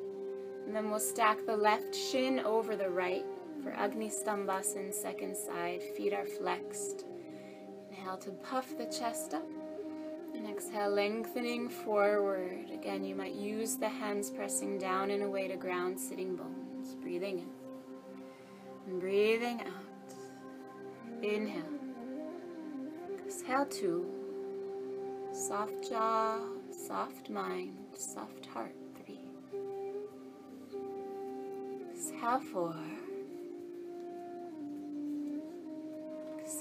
And 0.66 0.76
then 0.76 0.90
we'll 0.90 1.00
stack 1.00 1.46
the 1.46 1.56
left 1.56 1.96
shin 1.96 2.40
over 2.40 2.76
the 2.76 2.90
right 2.90 3.26
for 3.68 3.74
Agni 3.74 4.10
Stambhasana, 4.10 4.94
second 4.94 5.36
side. 5.36 5.82
Feet 5.96 6.14
are 6.14 6.26
flexed. 6.26 7.04
Inhale 7.90 8.18
to 8.18 8.32
puff 8.32 8.78
the 8.78 8.86
chest 8.86 9.34
up. 9.34 9.44
And 10.34 10.48
exhale, 10.48 10.92
lengthening 10.92 11.68
forward. 11.68 12.70
Again, 12.72 13.04
you 13.04 13.16
might 13.16 13.34
use 13.34 13.76
the 13.76 13.90
hands 13.90 14.30
pressing 14.30 14.78
down 14.78 15.12
in 15.12 15.22
a 15.22 15.30
way 15.30 15.48
to 15.50 15.58
ground 15.58 16.00
sitting 16.00 16.36
bones. 16.36 16.96
Breathing 17.02 17.40
in. 17.40 17.50
And 18.88 19.02
breathing 19.02 19.62
out. 19.62 20.14
Inhale. 21.22 21.64
Exhale 23.26 23.66
two. 23.66 24.06
Soft 25.34 25.90
jaw, 25.90 26.40
soft 26.72 27.30
mind, 27.30 27.76
soft 27.98 28.46
heart. 28.46 28.76
Three. 29.04 29.20
Exhale 31.92 32.40
four. 32.40 32.76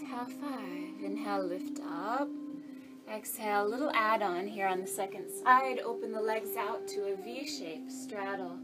Exhale 0.06 0.38
five. 0.40 1.04
Inhale, 1.04 1.44
lift 1.44 1.80
up. 1.80 2.28
Exhale, 3.12 3.68
little 3.68 3.90
add-on 3.92 4.46
here 4.46 4.68
on 4.68 4.80
the 4.80 4.86
second 4.86 5.28
side. 5.28 5.80
Open 5.80 6.12
the 6.12 6.20
legs 6.20 6.50
out 6.56 6.86
to 6.88 7.12
a 7.12 7.16
V 7.16 7.46
shape, 7.46 7.90
straddle. 7.90 8.56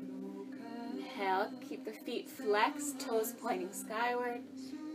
Inhale, 0.96 1.50
keep 1.68 1.84
the 1.84 1.90
feet 1.90 2.28
flexed, 2.28 3.00
toes 3.00 3.34
pointing 3.40 3.72
skyward. 3.72 4.40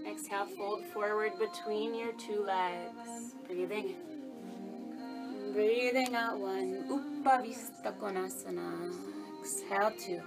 Exhale, 0.09 0.45
fold 0.57 0.85
forward 0.93 1.33
between 1.37 1.93
your 1.93 2.13
two 2.13 2.45
legs. 2.45 3.33
Breathing 3.45 3.89
in. 3.89 5.53
Breathing 5.53 6.15
out 6.15 6.39
one. 6.39 6.85
Upavista 6.87 7.93
Konasana. 7.99 8.93
Exhale 9.41 9.91
two. 9.99 10.21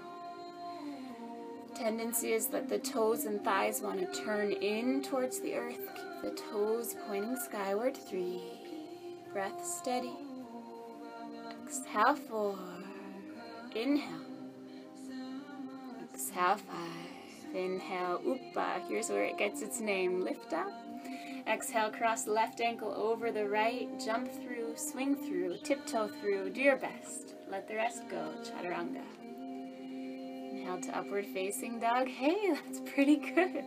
Tendency 1.75 2.35
is 2.35 2.49
that 2.49 2.69
the 2.69 2.79
toes 2.79 3.25
and 3.25 3.43
thighs 3.43 3.81
want 3.81 4.01
to 4.01 4.23
turn 4.23 4.53
in 4.53 5.03
towards 5.03 5.41
the 5.41 5.55
earth. 5.55 5.79
The 6.23 6.31
toes 6.31 6.97
pointing 7.07 7.37
skyward. 7.37 7.97
Three. 7.97 8.43
Breath 9.33 9.65
steady. 9.65 10.13
Exhale 11.65 12.15
four. 12.15 12.59
Inhale. 13.75 14.21
Exhale 16.13 16.57
five. 16.57 17.55
Inhale, 17.55 18.21
Uppa. 18.27 18.87
Here's 18.89 19.09
where 19.09 19.25
it 19.25 19.39
gets 19.39 19.63
its 19.63 19.81
name. 19.81 20.21
Lift 20.21 20.53
up. 20.53 20.71
Exhale, 21.47 21.91
cross 21.91 22.27
left 22.27 22.61
ankle 22.61 22.93
over 22.95 23.33
the 23.33 23.49
right. 23.49 23.89
Jump 24.05 24.31
through, 24.31 24.77
swing 24.77 25.17
through, 25.17 25.57
tiptoe 25.65 26.09
through. 26.21 26.51
Do 26.51 26.61
your 26.61 26.77
best. 26.77 27.35
Let 27.51 27.67
the 27.67 27.77
rest 27.77 28.03
go. 28.11 28.33
Chaturanga. 28.43 29.03
Inhale 30.53 30.81
to 30.83 30.99
upward 30.99 31.27
facing 31.27 31.81
dog. 31.81 32.09
Hey, 32.09 32.53
that's 32.53 32.81
pretty 32.93 33.17
good. 33.17 33.65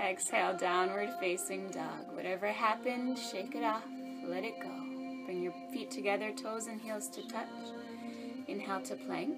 Exhale, 0.00 0.56
downward 0.56 1.10
facing 1.20 1.68
dog. 1.70 2.12
Whatever 2.12 2.48
happened, 2.48 3.18
shake 3.18 3.54
it 3.54 3.64
off. 3.64 3.84
Let 4.26 4.44
it 4.44 4.60
go. 4.60 4.70
Bring 5.24 5.42
your 5.42 5.54
feet 5.72 5.90
together, 5.90 6.32
toes 6.32 6.66
and 6.66 6.80
heels 6.80 7.08
to 7.08 7.26
touch. 7.26 7.48
Inhale 8.48 8.82
to 8.82 8.94
plank. 8.94 9.36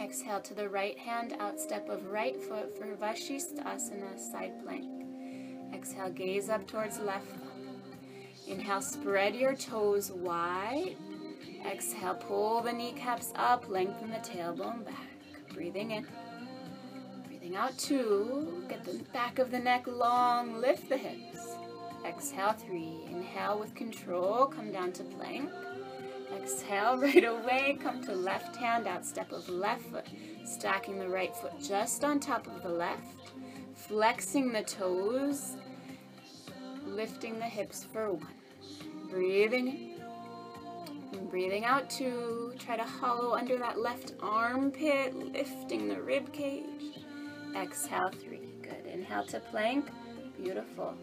Exhale 0.00 0.40
to 0.40 0.54
the 0.54 0.68
right 0.68 0.98
hand, 0.98 1.34
out 1.38 1.60
step 1.60 1.88
of 1.88 2.10
right 2.10 2.40
foot 2.42 2.76
for 2.76 2.86
Vashisthasana, 2.96 4.18
side 4.18 4.52
plank. 4.64 4.88
Exhale, 5.74 6.10
gaze 6.10 6.48
up 6.48 6.66
towards 6.66 6.98
left. 6.98 7.26
Inhale, 8.48 8.80
spread 8.80 9.34
your 9.34 9.54
toes 9.54 10.10
wide. 10.10 10.96
Exhale, 11.64 12.14
pull 12.14 12.62
the 12.62 12.72
kneecaps 12.72 13.32
up, 13.36 13.68
lengthen 13.68 14.10
the 14.10 14.16
tailbone 14.16 14.84
back. 14.84 15.08
Breathing 15.52 15.90
in. 15.90 16.06
Breathing 17.50 17.64
out 17.64 17.78
two. 17.78 18.64
Get 18.68 18.84
the 18.84 19.02
back 19.12 19.40
of 19.40 19.50
the 19.50 19.58
neck 19.58 19.88
long, 19.88 20.60
lift 20.60 20.88
the 20.88 20.96
hips. 20.96 21.56
Exhale, 22.06 22.52
three. 22.52 23.00
Inhale 23.10 23.58
with 23.58 23.74
control, 23.74 24.46
come 24.46 24.70
down 24.70 24.92
to 24.92 25.02
plank. 25.02 25.50
Exhale, 26.32 26.96
right 27.00 27.24
away, 27.24 27.76
come 27.82 28.04
to 28.04 28.14
left 28.14 28.54
hand, 28.54 28.86
out 28.86 29.04
step 29.04 29.32
of 29.32 29.48
left 29.48 29.82
foot. 29.82 30.06
Stacking 30.44 31.00
the 31.00 31.08
right 31.08 31.34
foot 31.34 31.54
just 31.60 32.04
on 32.04 32.20
top 32.20 32.46
of 32.46 32.62
the 32.62 32.68
left. 32.68 33.32
Flexing 33.74 34.52
the 34.52 34.62
toes. 34.62 35.56
Lifting 36.86 37.40
the 37.40 37.46
hips 37.46 37.82
for 37.82 38.12
one. 38.12 38.28
Breathing 39.10 39.66
in. 41.12 41.26
Breathing 41.28 41.64
out 41.64 41.90
two. 41.90 42.54
Try 42.60 42.76
to 42.76 42.84
hollow 42.84 43.34
under 43.34 43.58
that 43.58 43.76
left 43.76 44.12
armpit, 44.22 45.16
lifting 45.32 45.88
the 45.88 46.00
rib 46.00 46.32
cage. 46.32 46.99
Exhale, 47.56 48.10
three. 48.10 48.40
Good. 48.62 48.86
Inhale 48.86 49.24
to 49.26 49.40
plank. 49.40 49.90
Beautiful. 50.40 50.94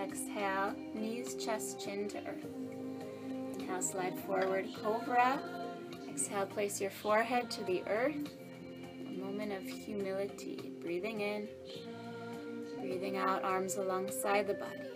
Exhale, 0.00 0.74
knees, 0.94 1.34
chest, 1.34 1.80
chin 1.80 2.08
to 2.08 2.18
earth. 2.18 2.46
Inhale, 3.58 3.82
slide 3.82 4.18
forward, 4.20 4.68
cobra. 4.82 5.40
Exhale, 6.08 6.46
place 6.46 6.80
your 6.80 6.90
forehead 6.90 7.50
to 7.50 7.64
the 7.64 7.82
earth. 7.88 8.16
A 9.06 9.18
moment 9.18 9.52
of 9.52 9.62
humility. 9.62 10.72
Breathing 10.80 11.20
in, 11.20 11.48
breathing 12.78 13.16
out, 13.16 13.42
arms 13.42 13.76
alongside 13.76 14.46
the 14.46 14.54
body. 14.54 14.88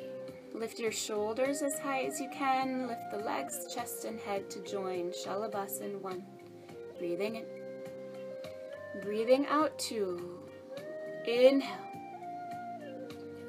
Lift 0.54 0.78
your 0.78 0.92
shoulders 0.92 1.62
as 1.62 1.78
high 1.78 2.02
as 2.02 2.20
you 2.20 2.28
can. 2.30 2.86
Lift 2.86 3.10
the 3.10 3.18
legs, 3.18 3.74
chest, 3.74 4.04
and 4.04 4.20
head 4.20 4.50
to 4.50 4.60
join. 4.62 5.10
Shalabhasana 5.10 6.00
1. 6.00 6.24
Breathing 6.98 7.36
in. 7.36 7.44
Breathing 9.02 9.46
out 9.46 9.76
2. 9.78 10.41
Inhale. 11.26 11.78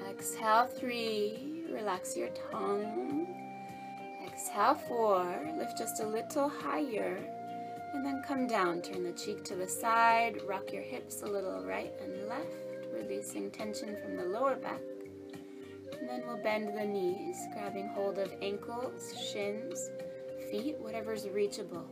Exhale, 0.09 0.67
3. 0.67 1.65
Relax 1.71 2.15
your 2.15 2.29
tongue. 2.51 3.27
Exhale, 4.27 4.75
4. 4.75 5.53
Lift 5.57 5.77
just 5.77 5.99
a 6.01 6.07
little 6.07 6.49
higher. 6.49 7.17
And 7.93 8.05
then 8.05 8.23
come 8.27 8.47
down. 8.47 8.81
Turn 8.81 9.03
the 9.03 9.11
cheek 9.13 9.43
to 9.45 9.55
the 9.55 9.67
side. 9.67 10.39
Rock 10.47 10.71
your 10.71 10.83
hips 10.83 11.23
a 11.23 11.25
little 11.25 11.63
right 11.65 11.93
and 12.01 12.27
left. 12.27 12.45
Releasing 12.93 13.49
tension 13.49 13.97
from 14.03 14.17
the 14.17 14.25
lower 14.25 14.55
back. 14.55 14.81
And 15.99 16.07
then 16.07 16.23
we'll 16.27 16.43
bend 16.43 16.77
the 16.77 16.85
knees, 16.85 17.37
grabbing 17.53 17.87
hold 17.87 18.19
of 18.19 18.31
ankles, 18.41 19.13
shins, 19.31 19.89
feet, 20.51 20.75
whatever's 20.79 21.27
reachable. 21.29 21.87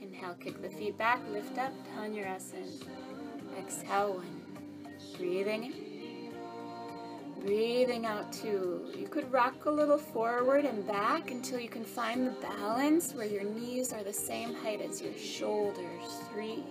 Inhale, 0.00 0.34
kick 0.40 0.62
the 0.62 0.70
feet 0.70 0.96
back, 0.96 1.20
lift 1.30 1.58
up, 1.58 1.72
Dhanurasana. 1.94 2.86
Exhale, 3.58 4.14
one. 4.14 4.39
Breathing 5.16 5.64
in. 5.64 5.90
Breathing 7.44 8.04
out 8.04 8.32
two. 8.32 8.92
You 8.96 9.08
could 9.08 9.30
rock 9.32 9.64
a 9.64 9.70
little 9.70 9.98
forward 9.98 10.64
and 10.64 10.86
back 10.86 11.30
until 11.30 11.58
you 11.58 11.68
can 11.68 11.84
find 11.84 12.26
the 12.26 12.32
balance 12.42 13.14
where 13.14 13.26
your 13.26 13.44
knees 13.44 13.92
are 13.92 14.02
the 14.02 14.12
same 14.12 14.54
height 14.54 14.80
as 14.82 15.00
your 15.00 15.16
shoulders. 15.16 16.20
Three. 16.32 16.62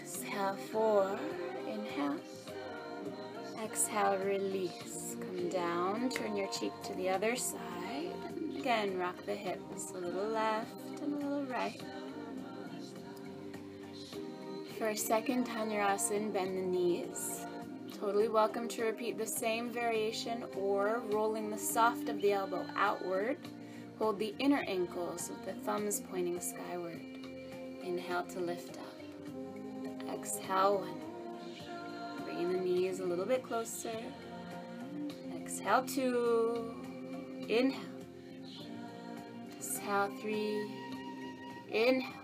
Exhale, 0.00 0.56
four. 0.72 1.18
Inhale. 1.70 2.16
Exhale, 3.62 4.18
release. 4.18 5.16
Come 5.20 5.48
down, 5.48 6.10
turn 6.10 6.36
your 6.36 6.48
cheek 6.48 6.72
to 6.84 6.94
the 6.94 7.08
other 7.08 7.36
side. 7.36 8.12
Again, 8.58 8.98
rock 8.98 9.16
the 9.24 9.34
hips 9.34 9.92
a 9.92 9.98
little 9.98 10.28
left 10.28 11.00
and 11.00 11.14
a 11.14 11.26
little 11.26 11.44
right. 11.46 11.80
For 14.82 14.88
a 14.88 14.96
second, 14.96 15.46
Dhanurasana, 15.46 16.32
bend 16.32 16.58
the 16.58 16.62
knees. 16.62 17.46
Totally 18.00 18.26
welcome 18.26 18.66
to 18.66 18.82
repeat 18.82 19.16
the 19.16 19.24
same 19.24 19.70
variation 19.70 20.44
or 20.56 21.02
rolling 21.12 21.50
the 21.50 21.56
soft 21.56 22.08
of 22.08 22.20
the 22.20 22.32
elbow 22.32 22.66
outward. 22.74 23.38
Hold 24.00 24.18
the 24.18 24.34
inner 24.40 24.64
ankles 24.66 25.30
with 25.30 25.44
the 25.44 25.52
thumbs 25.62 26.02
pointing 26.10 26.40
skyward. 26.40 27.00
Inhale 27.84 28.24
to 28.24 28.40
lift 28.40 28.76
up. 28.76 30.12
Exhale, 30.12 30.78
one. 30.78 32.24
Bringing 32.24 32.52
the 32.52 32.58
knees 32.58 32.98
a 32.98 33.04
little 33.04 33.24
bit 33.24 33.44
closer. 33.44 34.02
Exhale, 35.36 35.84
two. 35.84 36.74
Inhale. 37.48 37.80
Exhale, 39.60 40.10
three. 40.20 40.68
Inhale. 41.70 42.21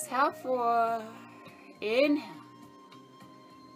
Exhale, 0.00 0.30
four. 0.30 1.02
Inhale. 1.82 2.24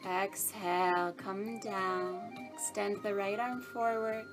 Exhale, 0.08 1.12
come 1.18 1.60
down. 1.60 2.18
Extend 2.54 3.02
the 3.02 3.14
right 3.14 3.38
arm 3.38 3.60
forward. 3.60 4.24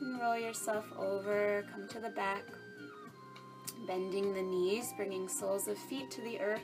And 0.00 0.18
roll 0.18 0.38
yourself 0.38 0.86
over. 0.98 1.66
Come 1.70 1.86
to 1.88 2.00
the 2.00 2.08
back. 2.08 2.44
Bending 3.86 4.32
the 4.32 4.40
knees, 4.40 4.94
bringing 4.96 5.28
soles 5.28 5.68
of 5.68 5.76
feet 5.76 6.10
to 6.12 6.22
the 6.22 6.40
earth. 6.40 6.62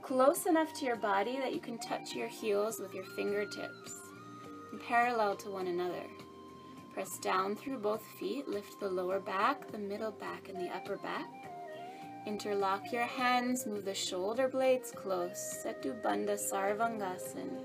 Close 0.00 0.46
enough 0.46 0.72
to 0.78 0.86
your 0.86 0.96
body 0.96 1.36
that 1.36 1.52
you 1.52 1.60
can 1.60 1.78
touch 1.78 2.14
your 2.14 2.28
heels 2.28 2.80
with 2.80 2.94
your 2.94 3.04
fingertips. 3.14 3.92
And 4.72 4.80
parallel 4.80 5.36
to 5.36 5.50
one 5.50 5.66
another. 5.66 6.06
Press 6.94 7.18
down 7.18 7.54
through 7.54 7.80
both 7.80 8.02
feet. 8.18 8.48
Lift 8.48 8.80
the 8.80 8.88
lower 8.88 9.20
back, 9.20 9.70
the 9.70 9.76
middle 9.76 10.12
back, 10.12 10.48
and 10.48 10.58
the 10.58 10.74
upper 10.74 10.96
back. 10.96 11.28
Interlock 12.26 12.90
your 12.90 13.04
hands, 13.04 13.66
move 13.66 13.84
the 13.84 13.94
shoulder 13.94 14.48
blades 14.48 14.90
close. 14.90 15.64
Setu 15.64 15.94
Bandha 16.02 16.36
Sarvangasana. 16.36 17.60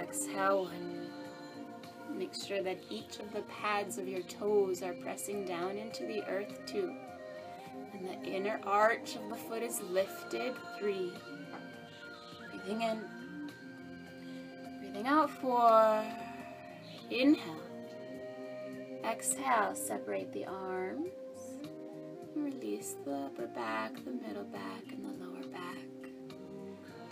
Exhale 0.00 0.64
one. 0.64 1.10
Make 2.10 2.34
sure 2.34 2.62
that 2.62 2.78
each 2.88 3.18
of 3.18 3.30
the 3.34 3.42
pads 3.42 3.98
of 3.98 4.08
your 4.08 4.22
toes 4.22 4.82
are 4.82 4.94
pressing 4.94 5.44
down 5.44 5.76
into 5.76 6.06
the 6.06 6.22
earth 6.24 6.58
too. 6.66 6.94
And 7.92 8.08
the 8.08 8.22
inner 8.24 8.60
arch 8.64 9.16
of 9.16 9.28
the 9.28 9.36
foot 9.36 9.62
is 9.62 9.82
lifted. 9.82 10.54
Three. 10.78 11.12
Breathing 12.50 12.80
in. 12.80 13.00
Breathing 14.80 15.06
out. 15.06 15.28
Four. 15.28 16.02
Inhale. 17.10 17.60
Exhale. 19.04 19.74
Separate 19.74 20.32
the 20.32 20.46
arms. 20.46 21.08
Release 22.72 22.96
the 23.04 23.14
upper 23.14 23.48
back, 23.48 23.92
the 24.02 24.12
middle 24.26 24.44
back, 24.44 24.82
and 24.92 25.04
the 25.04 25.22
lower 25.22 25.46
back. 25.48 25.76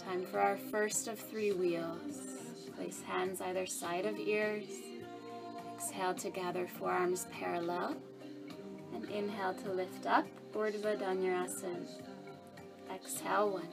Time 0.02 0.24
for 0.24 0.40
our 0.40 0.56
first 0.56 1.06
of 1.06 1.18
three 1.18 1.52
wheels. 1.52 2.16
Place 2.76 3.02
hands 3.06 3.42
either 3.42 3.66
side 3.66 4.06
of 4.06 4.18
ears. 4.18 4.64
Exhale 5.74 6.14
to 6.14 6.30
gather 6.30 6.66
forearms 6.66 7.26
parallel. 7.30 7.94
And 8.94 9.04
inhale 9.10 9.52
to 9.52 9.70
lift 9.70 10.06
up, 10.06 10.24
Urdhva 10.54 10.98
Dhanurasana. 10.98 11.86
Exhale, 12.90 13.50
one. 13.50 13.68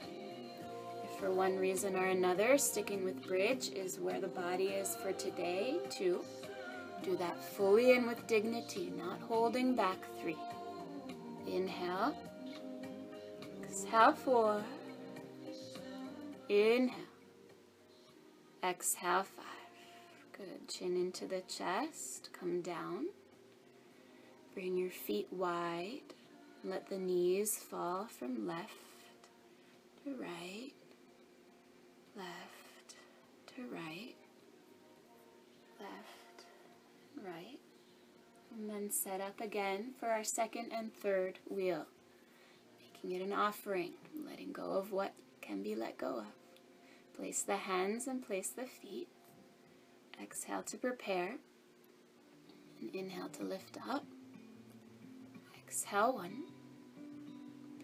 If 1.04 1.18
for 1.18 1.32
one 1.32 1.56
reason 1.56 1.96
or 1.96 2.08
another, 2.08 2.58
sticking 2.58 3.02
with 3.02 3.26
bridge 3.26 3.70
is 3.70 3.98
where 3.98 4.20
the 4.20 4.28
body 4.28 4.64
is 4.64 4.94
for 4.96 5.12
today, 5.12 5.78
two. 5.88 6.22
Do 7.02 7.16
that 7.16 7.42
fully 7.42 7.96
and 7.96 8.06
with 8.06 8.26
dignity, 8.26 8.92
not 8.94 9.20
holding 9.22 9.74
back, 9.74 9.96
three. 10.20 10.36
Inhale. 11.52 12.14
Exhale, 13.62 14.12
four. 14.12 14.62
Inhale. 16.48 16.94
Exhale, 18.62 19.22
five. 19.24 19.44
Good. 20.32 20.68
Chin 20.68 20.96
into 20.96 21.26
the 21.26 21.42
chest. 21.42 22.30
Come 22.38 22.60
down. 22.60 23.06
Bring 24.54 24.76
your 24.76 24.90
feet 24.90 25.28
wide. 25.30 26.14
Let 26.64 26.88
the 26.88 26.98
knees 26.98 27.56
fall 27.56 28.06
from 28.06 28.46
left 28.46 28.72
to 30.04 30.14
right. 30.14 30.72
Left 32.16 32.94
to 33.54 33.62
right. 33.72 34.14
Left, 35.78 36.46
right. 37.24 37.57
And 38.58 38.68
then 38.68 38.90
set 38.90 39.20
up 39.20 39.40
again 39.40 39.92
for 40.00 40.08
our 40.08 40.24
second 40.24 40.72
and 40.72 40.92
third 40.92 41.38
wheel. 41.48 41.86
Making 42.80 43.12
it 43.12 43.24
an 43.24 43.32
offering, 43.32 43.92
letting 44.28 44.50
go 44.50 44.72
of 44.72 44.90
what 44.90 45.12
can 45.40 45.62
be 45.62 45.76
let 45.76 45.96
go 45.96 46.18
of. 46.18 47.16
Place 47.16 47.42
the 47.42 47.56
hands 47.56 48.08
and 48.08 48.20
place 48.20 48.48
the 48.48 48.66
feet. 48.66 49.06
Exhale 50.20 50.64
to 50.64 50.76
prepare. 50.76 51.36
And 52.80 52.92
inhale 52.92 53.28
to 53.28 53.44
lift 53.44 53.78
up. 53.88 54.04
Exhale 55.56 56.14
one. 56.14 56.42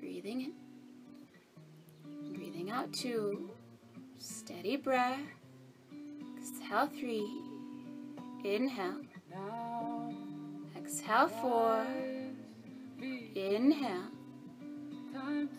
Breathing 0.01 0.41
in. 0.41 2.35
Breathing 2.35 2.73
out 2.73 2.93
two. 2.93 3.49
Steady 4.19 4.77
breath. 4.77 5.21
Exhale 6.37 6.89
three. 6.89 7.29
Inhale. 8.45 9.03
Exhale 10.85 11.29
four. 11.29 11.87
Inhale. 13.35 14.11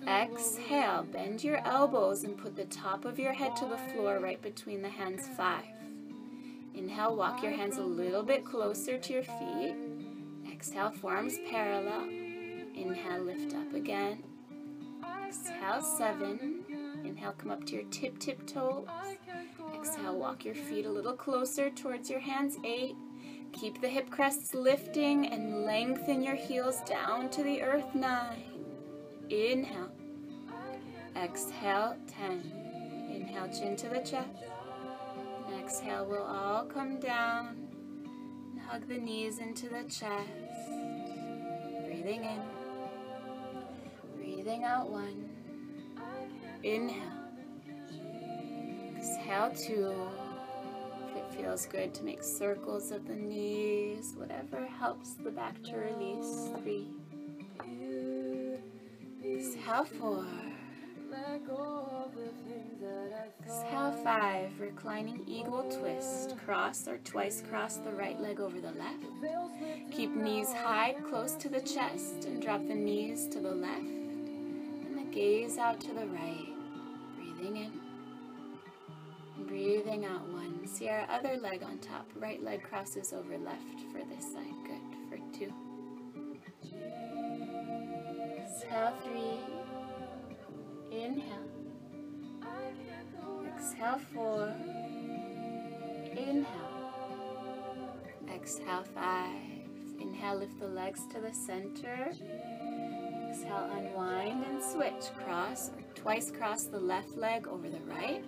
Exhale. 0.07 1.03
Bend 1.11 1.43
your 1.43 1.57
elbows 1.65 2.23
and 2.23 2.37
put 2.37 2.55
the 2.55 2.65
top 2.65 3.05
of 3.05 3.17
your 3.17 3.33
head 3.33 3.55
to 3.55 3.65
the 3.65 3.77
floor 3.77 4.19
right 4.19 4.41
between 4.41 4.83
the 4.83 4.89
hands. 4.89 5.27
Five. 5.35 5.65
Inhale, 6.75 7.15
walk 7.15 7.41
your 7.41 7.53
hands 7.53 7.77
a 7.77 7.83
little 7.83 8.21
bit 8.21 8.45
closer 8.45 8.97
to 8.99 9.13
your 9.13 9.23
feet. 9.23 9.75
Exhale, 10.51 10.91
forearms 10.91 11.39
parallel. 11.49 12.03
Inhale, 12.03 13.23
lift 13.23 13.55
up 13.55 13.73
again. 13.73 14.21
Exhale, 15.25 15.81
seven. 15.81 16.63
Inhale, 17.03 17.33
come 17.37 17.49
up 17.49 17.65
to 17.65 17.75
your 17.75 17.85
tip 17.85 18.19
tip 18.19 18.45
toes. 18.45 18.87
Exhale, 19.73 20.19
walk 20.19 20.45
your 20.45 20.55
feet 20.55 20.85
a 20.85 20.91
little 20.91 21.13
closer 21.13 21.69
towards 21.71 22.09
your 22.11 22.19
hands. 22.19 22.57
Eight. 22.63 22.95
Keep 23.55 23.79
the 23.79 23.87
hip 23.87 24.09
crests 24.09 24.53
lifting 24.53 25.27
and 25.27 25.65
lengthen 25.65 26.21
your 26.21 26.35
heels 26.35 26.81
down 26.81 27.29
to 27.29 27.41
the 27.41 27.61
earth. 27.61 27.95
Nine. 27.95 28.43
Inhale. 29.29 29.91
Exhale, 31.15 31.95
ten. 32.05 32.51
Inhale, 33.09 33.47
chin 33.47 33.77
to 33.77 33.87
the 33.87 33.99
chest. 33.99 34.27
Exhale, 35.57 36.05
we'll 36.05 36.21
all 36.21 36.65
come 36.65 36.99
down 36.99 37.55
and 38.51 38.59
hug 38.59 38.89
the 38.89 38.97
knees 38.97 39.39
into 39.39 39.69
the 39.69 39.83
chest. 39.83 40.29
Breathing 41.85 42.25
in. 42.25 42.41
Breathing 44.17 44.65
out 44.65 44.89
one. 44.89 45.29
Inhale. 46.61 46.99
Exhale 48.97 49.51
two. 49.55 49.95
Feels 51.37 51.65
good 51.65 51.93
to 51.95 52.03
make 52.03 52.23
circles 52.23 52.91
of 52.91 53.07
the 53.07 53.15
knees, 53.15 54.13
whatever 54.17 54.65
helps 54.65 55.13
the 55.13 55.31
back 55.31 55.61
to 55.63 55.75
release. 55.77 56.49
Three. 56.61 56.87
Exhale 59.23 59.85
four. 59.85 60.25
Exhale 63.43 63.91
five. 64.03 64.59
Reclining 64.59 65.23
eagle 65.27 65.63
twist. 65.63 66.37
Cross 66.45 66.87
or 66.87 66.97
twice 66.99 67.43
cross 67.49 67.77
the 67.77 67.91
right 67.91 68.19
leg 68.19 68.39
over 68.39 68.59
the 68.59 68.71
left. 68.71 69.05
Keep 69.91 70.15
knees 70.15 70.53
high, 70.53 70.95
close 71.09 71.33
to 71.35 71.49
the 71.49 71.61
chest, 71.61 72.25
and 72.25 72.41
drop 72.41 72.65
the 72.67 72.75
knees 72.75 73.27
to 73.27 73.39
the 73.39 73.53
left. 73.53 73.79
And 73.81 74.97
the 74.97 75.13
gaze 75.13 75.57
out 75.57 75.79
to 75.81 75.93
the 75.93 76.07
right. 76.07 76.53
Breathing 77.17 77.57
in. 77.57 77.84
Breathing 79.39 80.05
out 80.05 80.27
one. 80.29 80.65
See 80.65 80.87
our 80.89 81.05
other 81.09 81.37
leg 81.37 81.63
on 81.63 81.77
top. 81.79 82.09
Right 82.15 82.41
leg 82.43 82.63
crosses 82.63 83.13
over 83.13 83.37
left 83.37 83.81
for 83.91 84.01
this 84.13 84.31
side. 84.31 84.53
Good. 84.65 84.81
For 85.09 85.17
two. 85.37 85.53
Exhale 88.37 88.93
three. 89.03 89.39
Inhale. 90.97 91.49
Exhale 93.55 93.99
four. 94.13 94.53
Inhale. 96.11 96.45
Exhale 98.33 98.83
five. 98.93 99.55
Inhale, 99.99 100.37
lift 100.39 100.59
the 100.59 100.67
legs 100.67 101.01
to 101.13 101.19
the 101.19 101.33
center. 101.33 102.11
Exhale, 103.29 103.69
unwind 103.77 104.45
and 104.45 104.63
switch. 104.63 105.13
Cross 105.23 105.69
or 105.69 105.81
twice 105.95 106.31
cross 106.31 106.65
the 106.65 106.79
left 106.79 107.15
leg 107.17 107.47
over 107.47 107.69
the 107.69 107.81
right. 107.81 108.23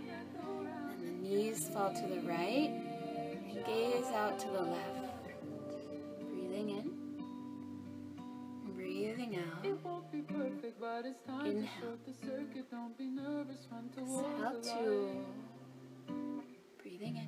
Knees 1.27 1.67
fall 1.73 1.93
to 1.93 2.07
the 2.07 2.21
right. 2.21 2.71
Gaze 3.65 4.05
out 4.15 4.39
to 4.39 4.47
the 4.47 4.61
left. 4.61 5.25
Breathing 6.31 6.69
in. 6.69 6.91
Breathing 8.73 9.35
out. 9.35 9.65
Inhale. 11.45 11.97
Exhale 13.97 14.61
two. 14.63 15.09
Breathing 16.81 17.17
in. 17.17 17.27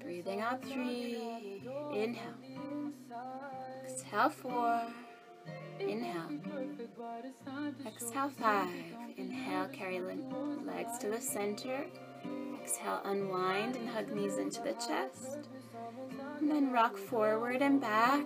Breathing 0.00 0.40
out 0.40 0.62
three. 0.64 1.16
Inhale. 1.92 2.34
Exhale 3.88 4.30
four. 4.30 4.82
Inhale. 5.80 6.30
Exhale 7.86 8.30
five. 8.30 8.68
Inhale, 9.16 9.68
carry 9.68 10.00
legs 10.00 10.98
to 11.00 11.08
the 11.08 11.20
center. 11.20 11.84
Exhale, 12.60 13.00
unwind 13.04 13.76
and 13.76 13.88
hug 13.88 14.10
knees 14.12 14.38
into 14.38 14.62
the 14.62 14.72
chest. 14.72 15.48
And 16.40 16.50
then 16.50 16.72
rock 16.72 16.96
forward 16.96 17.62
and 17.62 17.80
back 17.80 18.24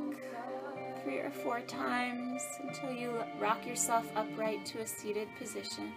three 1.02 1.18
or 1.18 1.30
four 1.30 1.60
times 1.60 2.42
until 2.62 2.92
you 2.92 3.12
rock 3.40 3.66
yourself 3.66 4.06
upright 4.14 4.64
to 4.66 4.80
a 4.80 4.86
seated 4.86 5.28
position. 5.38 5.92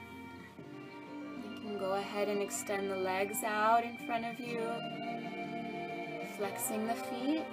You 1.44 1.60
can 1.62 1.78
go 1.78 1.94
ahead 1.94 2.30
and 2.30 2.42
extend 2.42 2.90
the 2.90 2.96
legs 2.96 3.44
out 3.44 3.84
in 3.84 3.98
front 4.06 4.26
of 4.26 4.40
you, 4.40 4.62
flexing 6.38 6.88
the 6.88 6.94
feet, 6.94 7.44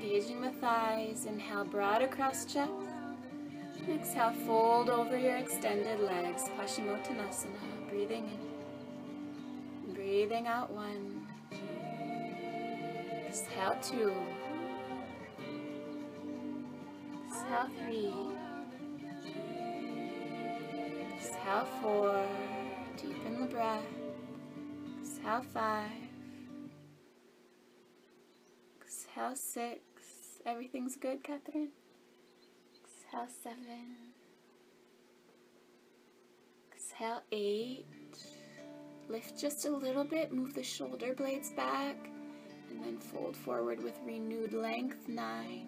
engaging 0.00 0.40
the 0.40 0.50
thighs. 0.50 1.26
Inhale, 1.26 1.64
broad 1.64 2.02
across 2.02 2.44
chest. 2.44 2.70
Exhale, 3.88 4.32
fold 4.46 4.90
over 4.90 5.16
your 5.16 5.36
extended 5.36 6.00
legs, 6.00 6.44
Paschimottanasana. 6.58 7.88
Breathing 7.88 8.30
in. 9.86 9.94
Breathing 9.94 10.46
out 10.46 10.70
one. 10.70 11.26
Exhale 13.26 13.76
two. 13.82 14.12
Exhale 17.26 17.70
three. 17.82 18.12
Exhale 21.16 21.66
four. 21.80 22.26
Deepen 22.96 23.40
the 23.40 23.46
breath. 23.46 23.82
Exhale 25.00 25.44
five. 25.52 25.90
Exhale 28.82 29.34
six. 29.34 29.87
Everything's 30.46 30.96
good, 30.96 31.22
Catherine? 31.22 31.70
Exhale 32.74 33.28
seven. 33.42 33.96
Exhale 36.72 37.22
eight. 37.32 37.86
Lift 39.08 39.38
just 39.38 39.66
a 39.66 39.70
little 39.70 40.04
bit. 40.04 40.32
Move 40.32 40.54
the 40.54 40.62
shoulder 40.62 41.14
blades 41.14 41.50
back. 41.50 41.96
And 42.70 42.82
then 42.84 42.98
fold 42.98 43.36
forward 43.36 43.82
with 43.82 43.98
renewed 44.04 44.52
length. 44.52 45.08
Nine. 45.08 45.66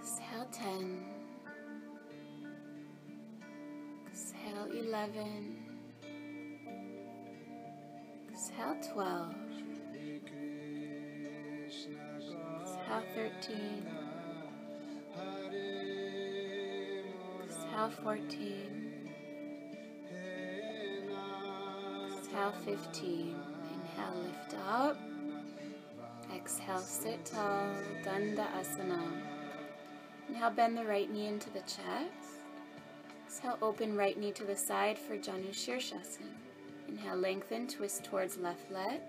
Exhale 0.00 0.48
10. 0.52 1.04
Exhale 4.10 4.70
11. 4.72 5.56
Exhale 8.32 8.76
12. 8.94 9.34
Exhale 12.88 13.02
13. 13.14 13.86
Exhale 17.44 17.90
14. 18.02 19.10
Exhale 22.16 22.52
15. 22.64 23.36
Inhale, 23.74 24.14
lift 24.22 24.54
up. 24.66 24.96
Exhale, 26.34 26.78
sit 26.78 27.24
tall, 27.26 27.68
Danda 28.02 28.46
Asana. 28.58 29.02
Inhale, 30.30 30.50
bend 30.50 30.78
the 30.78 30.84
right 30.84 31.12
knee 31.12 31.26
into 31.26 31.50
the 31.50 31.60
chest. 31.60 32.40
Exhale, 33.26 33.58
open 33.60 33.98
right 33.98 34.18
knee 34.18 34.32
to 34.32 34.44
the 34.44 34.56
side 34.56 34.98
for 34.98 35.18
Janu 35.18 35.50
Shirshasana. 35.50 36.32
Inhale, 36.88 37.16
lengthen, 37.16 37.66
twist 37.66 38.04
towards 38.04 38.38
left 38.38 38.72
leg. 38.72 39.00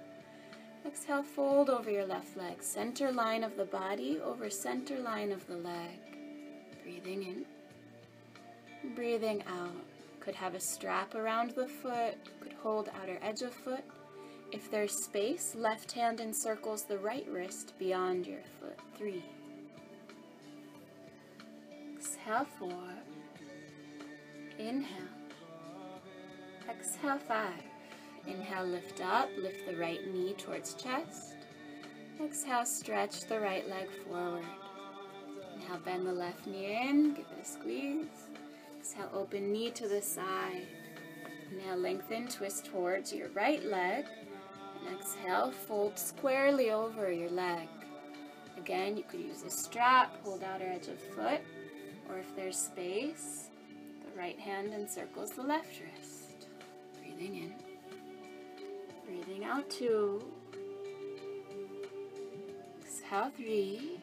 Exhale, 0.86 1.24
fold 1.24 1.70
over 1.70 1.92
your 1.92 2.06
left 2.06 2.38
leg. 2.38 2.62
Center 2.62 3.12
line 3.12 3.44
of 3.44 3.56
the 3.58 3.66
body 3.66 4.20
over 4.24 4.50
center 4.50 5.00
line 5.00 5.32
of 5.32 5.46
the 5.48 5.58
leg. 5.58 6.00
Breathing 6.84 7.24
in. 7.24 7.46
Breathing 8.96 9.44
out. 9.48 9.76
Could 10.20 10.36
have 10.36 10.56
a 10.56 10.60
strap 10.60 11.16
around 11.16 11.52
the 11.52 11.68
foot. 11.68 12.16
Could 12.40 12.54
hold 12.54 12.90
outer 13.02 13.20
edge 13.22 13.42
of 13.42 13.54
foot. 13.54 13.84
If 14.52 14.72
there's 14.72 15.04
space, 15.04 15.54
left 15.56 15.92
hand 15.92 16.20
encircles 16.20 16.84
the 16.84 16.98
right 16.98 17.28
wrist 17.30 17.74
beyond 17.78 18.26
your 18.26 18.42
foot. 18.60 18.80
Three. 18.98 19.24
Exhale 21.96 22.48
four. 22.58 22.84
Inhale. 24.58 24.88
Exhale, 26.70 27.20
five. 27.20 27.69
Inhale, 28.28 28.66
lift 28.66 29.02
up, 29.02 29.30
lift 29.38 29.66
the 29.66 29.76
right 29.76 30.06
knee 30.14 30.34
towards 30.34 30.74
chest. 30.74 31.36
Exhale, 32.24 32.66
stretch 32.66 33.22
the 33.22 33.40
right 33.40 33.68
leg 33.70 33.88
forward. 34.08 34.46
Inhale, 35.56 35.80
bend 35.86 36.06
the 36.06 36.14
left 36.14 36.46
knee 36.46 36.80
in, 36.82 37.14
give 37.14 37.26
it 37.32 37.42
a 37.42 37.46
squeeze. 37.46 38.30
Exhale, 38.78 39.10
open 39.14 39.52
knee 39.52 39.72
to 39.72 39.88
the 39.88 40.02
side. 40.02 40.68
Inhale, 41.52 41.78
lengthen, 41.78 42.28
twist 42.28 42.66
towards 42.66 43.14
your 43.14 43.30
right 43.30 43.64
leg. 43.64 44.06
And 44.86 44.98
exhale, 44.98 45.52
fold 45.52 45.98
squarely 45.98 46.72
over 46.72 47.12
your 47.12 47.30
leg. 47.30 47.68
Again, 48.58 48.98
you 48.98 49.04
could 49.04 49.22
use 49.22 49.44
a 49.44 49.50
strap, 49.50 50.16
hold 50.24 50.44
outer 50.44 50.66
edge 50.66 50.88
of 50.88 51.00
foot, 51.00 51.40
or 52.10 52.18
if 52.18 52.36
there's 52.36 52.58
space, 52.58 53.50
the 54.04 54.20
right 54.20 54.38
hand 54.38 54.74
encircles 54.74 55.32
the 55.32 55.44
left 55.44 55.80
wrist. 55.80 56.48
Breathing 57.00 57.36
in. 57.36 57.69
Breathing 59.10 59.44
out 59.44 59.68
two. 59.72 60.24
Exhale 62.84 63.32
three. 63.36 64.00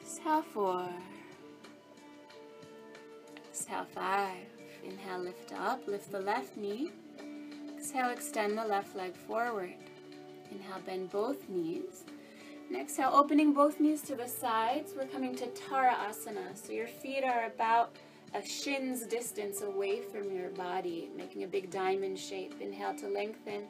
Exhale 0.00 0.42
four. 0.42 0.88
Exhale 3.50 3.86
five. 3.92 4.36
Inhale, 4.84 5.18
lift 5.18 5.52
up, 5.52 5.88
lift 5.88 6.12
the 6.12 6.20
left 6.20 6.56
knee. 6.56 6.92
Exhale, 7.76 8.10
extend 8.10 8.56
the 8.56 8.64
left 8.64 8.94
leg 8.94 9.16
forward. 9.16 9.74
Inhale, 10.52 10.80
bend 10.86 11.10
both 11.10 11.48
knees. 11.48 12.04
And 12.68 12.76
exhale, 12.76 13.10
opening 13.12 13.52
both 13.52 13.80
knees 13.80 14.02
to 14.02 14.14
the 14.14 14.28
sides. 14.28 14.92
We're 14.96 15.06
coming 15.06 15.34
to 15.34 15.48
Tara 15.48 15.96
Asana. 16.08 16.54
So 16.54 16.72
your 16.72 16.86
feet 16.86 17.24
are 17.24 17.46
about 17.46 17.96
a 18.34 18.46
shin's 18.46 19.06
distance 19.06 19.62
away 19.62 20.02
from 20.02 20.30
your 20.30 20.50
body, 20.50 21.10
making 21.16 21.44
a 21.44 21.48
big 21.48 21.70
diamond 21.70 22.18
shape. 22.18 22.54
Inhale 22.60 22.94
to 22.96 23.08
lengthen. 23.08 23.64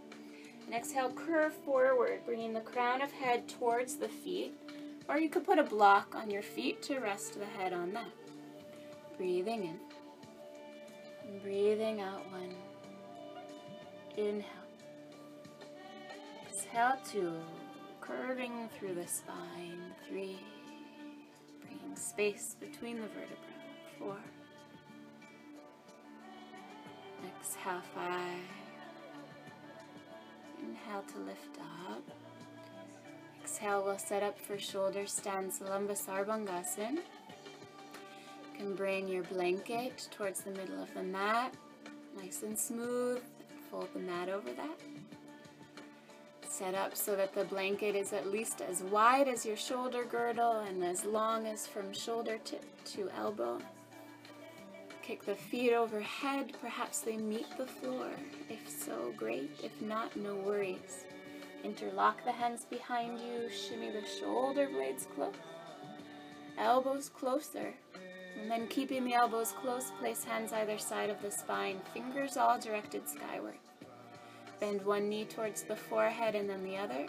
And 0.67 0.75
exhale, 0.75 1.11
curve 1.11 1.55
forward, 1.65 2.21
bringing 2.27 2.53
the 2.53 2.61
crown 2.61 3.01
of 3.01 3.11
head 3.13 3.49
towards 3.49 3.97
the 3.97 4.09
feet. 4.09 4.55
Or 5.09 5.19
you 5.19 5.31
could 5.31 5.45
put 5.45 5.59
a 5.59 5.65
block 5.65 6.15
on 6.15 6.31
your 6.31 6.43
feet 6.43 6.83
to 6.83 6.99
rest 6.99 7.39
the 7.39 7.47
head 7.47 7.73
on 7.73 7.93
that. 7.93 8.13
Breathing 9.17 9.65
in. 9.65 9.79
And 11.27 11.43
breathing 11.43 12.01
out 12.01 12.31
one. 12.31 12.55
Inhale. 14.17 14.45
Exhale 16.51 16.99
two. 17.11 17.33
Curving 18.01 18.69
through 18.79 18.95
the 18.95 19.07
spine. 19.07 19.95
Three. 20.09 20.39
Bringing 21.63 21.97
space 21.97 22.57
between 22.61 22.97
the 22.97 23.09
vertebrae. 23.09 23.37
Four. 23.99 24.17
Exhale 27.27 27.83
five. 27.95 28.39
Inhale 30.63 31.05
to 31.13 31.19
lift 31.21 31.59
up. 31.91 32.03
Exhale, 33.43 33.83
we'll 33.85 33.99
set 33.99 34.23
up 34.23 34.39
for 34.39 34.59
shoulder 34.59 35.07
stance, 35.07 35.61
Lambasarvangasana. 35.61 36.97
You 36.97 38.57
can 38.57 38.75
bring 38.75 39.09
your 39.09 39.23
blanket 39.25 40.09
towards 40.11 40.43
the 40.43 40.51
middle 40.51 40.83
of 40.83 40.93
the 40.95 41.03
mat, 41.03 41.55
nice 42.17 42.43
and 42.43 42.59
smooth. 42.59 43.23
Fold 43.71 43.89
the 43.95 44.01
mat 44.01 44.29
over 44.29 44.51
that. 44.53 44.81
Set 46.49 46.75
up 46.75 46.97
so 46.97 47.15
that 47.15 47.35
the 47.35 47.45
blanket 47.45 47.95
is 47.95 48.13
at 48.13 48.27
least 48.27 48.63
as 48.63 48.83
wide 48.83 49.29
as 49.29 49.45
your 49.47 49.57
shoulder 49.57 50.05
girdle 50.05 50.61
and 50.61 50.83
as 50.83 51.05
long 51.05 51.47
as 51.47 51.67
from 51.67 51.93
shoulder 51.93 52.39
tip 52.45 52.65
to 52.85 53.11
elbow. 53.17 53.61
Kick 55.09 55.25
the 55.25 55.35
feet 55.35 55.73
overhead, 55.73 56.53
perhaps 56.61 56.99
they 56.99 57.17
meet 57.17 57.47
the 57.57 57.65
floor. 57.65 58.11
If 58.51 58.69
so, 58.69 59.15
great. 59.17 59.51
If 59.65 59.81
not, 59.81 60.15
no 60.15 60.35
worries. 60.35 61.07
Interlock 61.65 62.23
the 62.27 62.33
hands 62.33 62.67
behind 62.67 63.19
you, 63.19 63.49
shimmy 63.49 63.91
the 63.91 64.07
shoulder 64.07 64.69
blades 64.69 65.07
close, 65.15 65.33
elbows 66.59 67.09
closer. 67.09 67.73
And 68.39 68.51
then 68.51 68.67
keeping 68.67 69.03
the 69.03 69.15
elbows 69.15 69.53
close, 69.53 69.93
place 69.99 70.25
hands 70.25 70.53
either 70.53 70.77
side 70.77 71.09
of 71.09 71.23
the 71.23 71.31
spine, 71.31 71.81
fingers 71.95 72.37
all 72.37 72.59
directed 72.59 73.09
skyward. 73.09 73.57
Bend 74.61 74.85
one 74.85 75.09
knee 75.09 75.25
towards 75.25 75.63
the 75.63 75.75
forehead 75.75 76.35
and 76.35 76.51
then 76.51 76.63
the 76.63 76.77
other. 76.77 77.07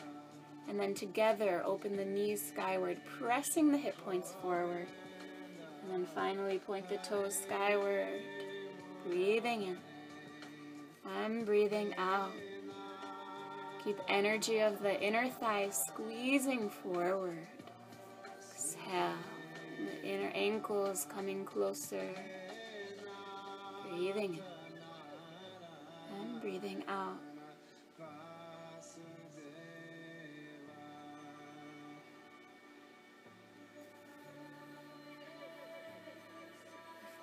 And 0.69 0.79
then 0.79 0.93
together, 0.93 1.63
open 1.65 1.97
the 1.97 2.05
knees 2.05 2.47
skyward, 2.47 3.01
pressing 3.19 3.73
the 3.73 3.77
hip 3.77 3.97
points 4.05 4.35
forward. 4.41 4.87
And 5.89 6.05
then 6.05 6.07
finally, 6.13 6.59
point 6.59 6.87
the 6.87 6.97
toes 6.97 7.35
skyward. 7.35 8.21
Breathing 9.07 9.63
in. 9.63 9.77
And 11.23 11.47
breathing 11.47 11.95
out. 11.97 12.31
Keep 13.83 13.97
energy 14.07 14.59
of 14.59 14.83
the 14.83 15.01
inner 15.01 15.29
thighs 15.29 15.83
squeezing 15.87 16.69
forward. 16.69 17.47
Exhale. 18.53 19.13
The 19.79 20.07
inner 20.07 20.31
ankles 20.35 21.07
coming 21.11 21.43
closer. 21.43 22.07
Breathing 23.89 24.35
in. 24.35 26.21
And 26.21 26.39
breathing 26.39 26.83
out. 26.87 27.17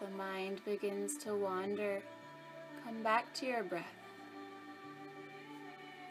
The 0.01 0.09
mind 0.17 0.61
begins 0.65 1.17
to 1.19 1.35
wander, 1.35 2.03
come 2.85 3.03
back 3.03 3.33
to 3.35 3.47
your 3.47 3.63
breath. 3.63 3.85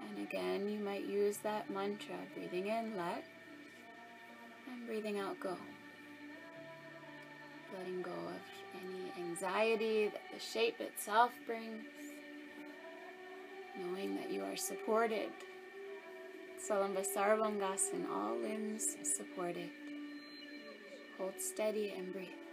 And 0.09 0.27
again, 0.27 0.67
you 0.69 0.79
might 0.79 1.05
use 1.05 1.37
that 1.37 1.69
mantra 1.69 2.15
breathing 2.33 2.67
in, 2.67 2.97
let, 2.97 3.23
and 4.71 4.87
breathing 4.87 5.19
out, 5.19 5.39
go. 5.39 5.57
Letting 7.77 8.01
go 8.01 8.11
of 8.11 8.81
any 8.83 9.11
anxiety 9.29 10.07
that 10.07 10.21
the 10.33 10.39
shape 10.39 10.79
itself 10.79 11.31
brings. 11.45 11.85
Knowing 13.77 14.15
that 14.15 14.31
you 14.31 14.43
are 14.43 14.55
supported. 14.55 15.29
Salambasarvangasana, 16.67 18.09
all 18.09 18.37
limbs 18.37 18.95
supported. 19.03 19.69
Hold 21.17 21.33
steady 21.39 21.93
and 21.97 22.13
breathe. 22.13 22.44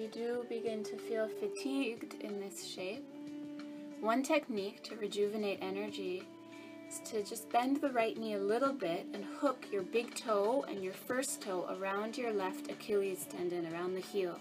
You 0.00 0.08
do 0.08 0.46
begin 0.48 0.82
to 0.82 0.96
feel 0.96 1.28
fatigued 1.28 2.14
in 2.22 2.40
this 2.40 2.66
shape, 2.66 3.04
one 4.00 4.22
technique 4.22 4.82
to 4.82 4.96
rejuvenate 4.96 5.58
energy 5.60 6.22
is 6.88 7.00
to 7.00 7.22
just 7.22 7.50
bend 7.50 7.82
the 7.82 7.90
right 7.90 8.16
knee 8.16 8.32
a 8.32 8.38
little 8.38 8.72
bit 8.72 9.06
and 9.12 9.26
hook 9.38 9.66
your 9.70 9.82
big 9.82 10.14
toe 10.14 10.64
and 10.68 10.82
your 10.82 10.94
first 10.94 11.42
toe 11.42 11.66
around 11.78 12.16
your 12.16 12.32
left 12.32 12.70
Achilles 12.70 13.26
tendon, 13.28 13.70
around 13.74 13.94
the 13.94 14.00
heel. 14.00 14.38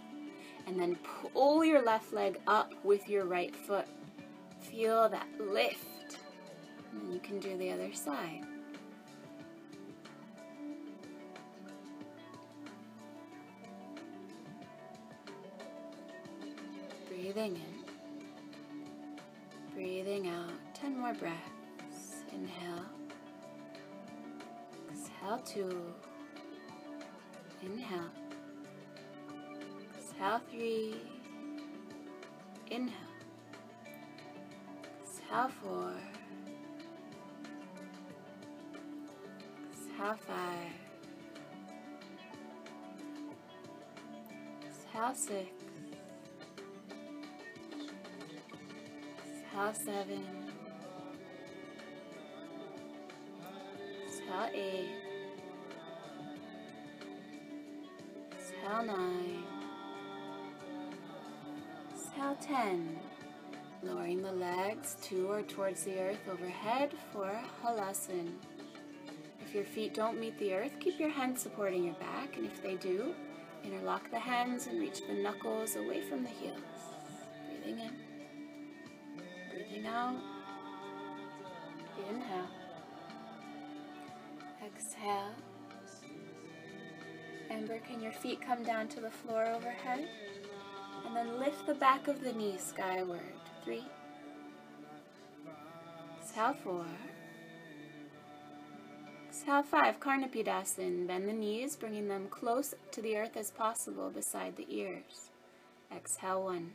And 0.66 0.80
then 0.80 0.98
pull 1.34 1.66
your 1.66 1.82
left 1.82 2.14
leg 2.14 2.40
up 2.48 2.72
with 2.86 3.10
your 3.10 3.26
right 3.26 3.54
foot. 3.54 3.88
Feel 4.62 5.10
that 5.10 5.28
lift. 5.40 6.20
And 6.94 7.14
you 7.14 7.20
can 7.20 7.40
do 7.40 7.58
the 7.58 7.72
other 7.72 7.92
side. 7.92 8.46
Breathing 17.40 17.56
in. 17.56 17.74
Breathing 19.74 20.28
out. 20.28 20.52
Ten 20.74 21.00
more 21.00 21.14
breaths. 21.14 22.24
Inhale. 22.34 22.86
Exhale 24.92 25.40
two. 25.46 25.94
Inhale. 27.64 28.12
Exhale 29.98 30.42
three. 30.52 30.96
Inhale. 32.72 32.94
Exhale 35.02 35.50
four. 35.64 35.94
Exhale 39.72 40.18
five. 40.28 40.74
Exhale 44.68 45.16
six. 45.16 45.59
Exhale 49.60 49.74
seven. 49.74 50.26
Exhale 54.08 54.50
eight. 54.54 54.90
Exhale 58.32 58.86
nine. 58.86 59.44
10. 62.42 63.00
Lowering 63.84 64.22
the 64.22 64.32
legs 64.32 64.96
to 65.02 65.28
or 65.28 65.42
towards 65.42 65.84
the 65.84 66.00
earth 66.00 66.20
overhead 66.32 66.92
for 67.12 67.40
Halasana. 67.64 68.32
If 69.46 69.54
your 69.54 69.64
feet 69.64 69.94
don't 69.94 70.20
meet 70.20 70.38
the 70.40 70.54
earth, 70.54 70.74
keep 70.80 71.00
your 71.00 71.10
hands 71.10 71.42
supporting 71.42 71.84
your 71.84 71.96
back, 71.96 72.38
and 72.38 72.46
if 72.46 72.62
they 72.62 72.76
do, 72.76 73.14
interlock 73.64 74.10
the 74.12 74.20
hands 74.20 74.68
and 74.68 74.80
reach 74.80 75.06
the 75.08 75.14
knuckles 75.14 75.76
away 75.76 76.02
from 76.02 76.24
the 76.24 76.30
heels. 76.30 76.60
Breathing 77.48 77.80
in, 77.80 78.09
out. 79.86 80.16
Inhale, 82.10 82.48
exhale. 84.66 85.34
Ember, 87.50 87.80
can 87.80 88.02
your 88.02 88.12
feet 88.12 88.42
come 88.42 88.64
down 88.64 88.88
to 88.90 89.00
the 89.00 89.10
floor 89.10 89.46
overhead? 89.46 90.08
And 91.06 91.16
then 91.16 91.40
lift 91.40 91.66
the 91.66 91.74
back 91.74 92.08
of 92.08 92.22
the 92.22 92.32
knees 92.34 92.62
skyward. 92.62 93.22
Three. 93.64 93.84
Exhale, 96.22 96.56
four. 96.64 96.86
Exhale, 99.28 99.64
five. 99.64 100.00
Karnapidasana. 100.00 101.08
Bend 101.08 101.28
the 101.28 101.34
knees, 101.34 101.76
bringing 101.76 102.08
them 102.08 102.28
close 102.30 102.76
to 102.92 103.02
the 103.02 103.18
earth 103.18 103.36
as 103.36 103.52
possible 103.52 104.10
beside 104.10 104.56
the 104.56 104.68
ears. 104.70 105.32
Exhale, 105.96 106.44
one. 106.44 106.74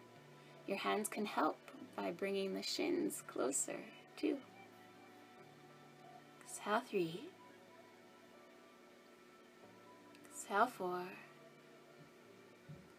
Your 0.66 0.78
hands 0.78 1.09
can 1.09 1.26
help 1.26 1.63
by 1.97 2.11
bringing 2.11 2.55
the 2.55 2.62
shins 2.62 3.22
closer. 3.26 3.78
Two. 4.16 4.36
Exhale, 6.47 6.82
three. 6.88 7.20
Exhale, 10.32 10.66
four. 10.66 11.03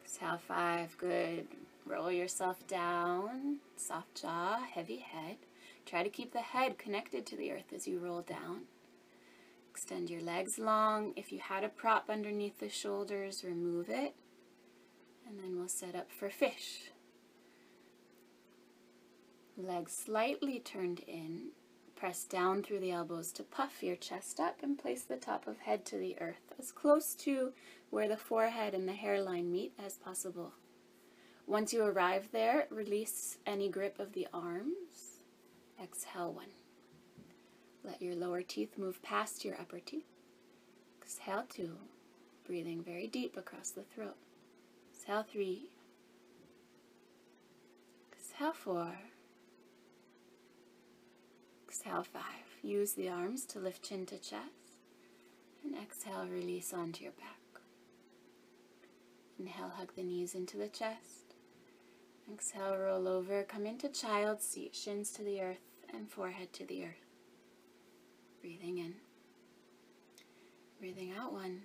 Exhale, 0.04 0.40
five. 0.48 0.98
Good. 0.98 1.48
Roll 1.86 2.12
yourself 2.12 2.66
down. 2.68 3.58
Soft 3.76 4.22
jaw, 4.22 4.60
heavy 4.60 4.98
head. 4.98 5.38
Try 5.86 6.04
to 6.04 6.10
keep 6.10 6.34
the 6.34 6.40
head 6.40 6.78
connected 6.78 7.26
to 7.28 7.36
the 7.36 7.52
earth 7.52 7.72
as 7.74 7.88
you 7.88 8.00
roll 8.00 8.22
down. 8.22 8.62
Extend 9.70 10.10
your 10.10 10.22
legs 10.22 10.58
long. 10.58 11.14
If 11.16 11.32
you 11.32 11.40
had 11.40 11.64
a 11.64 11.70
prop 11.70 12.10
underneath 12.10 12.60
the 12.60 12.70
shoulders, 12.70 13.44
remove 13.44 13.90
it. 13.90 14.16
And 15.28 15.38
then 15.38 15.58
we'll 15.58 15.68
set 15.68 15.96
up 15.96 16.12
for 16.12 16.30
fish. 16.30 16.92
Legs 19.58 19.94
slightly 19.94 20.60
turned 20.60 21.00
in. 21.08 21.50
Press 21.96 22.26
down 22.26 22.62
through 22.62 22.80
the 22.80 22.92
elbows 22.92 23.32
to 23.32 23.44
puff 23.44 23.82
your 23.82 23.96
chest 23.96 24.40
up 24.40 24.62
and 24.62 24.78
place 24.78 25.04
the 25.04 25.16
top 25.16 25.48
of 25.48 25.60
head 25.60 25.86
to 25.86 25.98
the 25.98 26.18
earth, 26.20 26.54
as 26.60 26.74
close 26.74 27.16
to 27.16 27.54
where 27.90 28.10
the 28.10 28.18
forehead 28.18 28.74
and 28.74 28.88
the 28.88 28.94
hairline 28.94 29.50
meet 29.50 29.72
as 29.84 29.94
possible. 29.94 30.52
Once 31.48 31.72
you 31.72 31.84
arrive 31.84 32.28
there, 32.34 32.68
release 32.70 33.38
any 33.46 33.70
grip 33.70 33.98
of 33.98 34.12
the 34.12 34.28
arms. 34.34 35.20
Exhale 35.82 36.34
one. 36.34 36.52
Let 37.84 38.02
your 38.02 38.16
lower 38.16 38.42
teeth 38.42 38.78
move 38.78 39.02
past 39.02 39.46
your 39.46 39.56
upper 39.60 39.80
teeth. 39.80 40.04
Exhale 41.02 41.46
two, 41.48 41.78
breathing 42.46 42.84
very 42.84 43.08
deep 43.08 43.38
across 43.38 43.70
the 43.70 43.84
throat. 43.84 44.18
Exhale 44.92 45.24
three. 45.24 45.70
Exhale 48.12 48.54
four. 48.54 48.98
Exhale 51.86 52.04
five. 52.04 52.24
Use 52.64 52.94
the 52.94 53.10
arms 53.10 53.46
to 53.46 53.60
lift 53.60 53.84
chin 53.84 54.08
to 54.08 54.18
chest. 54.18 54.80
And 55.64 55.76
exhale, 55.76 56.26
release 56.28 56.74
onto 56.74 57.04
your 57.04 57.14
back. 57.14 57.62
Inhale, 59.38 59.70
hug 59.70 59.92
the 59.96 60.02
knees 60.02 60.34
into 60.34 60.58
the 60.58 60.68
chest. 60.68 61.36
Exhale, 62.32 62.76
roll 62.76 63.08
over, 63.08 63.44
come 63.44 63.68
into 63.68 63.88
child's 63.88 64.48
seat, 64.48 64.74
shins 64.74 65.12
to 65.12 65.22
the 65.24 65.40
earth 65.42 65.60
and 65.94 66.10
forehead 66.10 66.54
to 66.54 66.66
the 66.66 66.86
earth. 66.86 67.06
Breathing 68.42 68.80
in. 68.80 68.96
Breathing 70.80 71.14
out 71.16 71.34
one. 71.34 71.62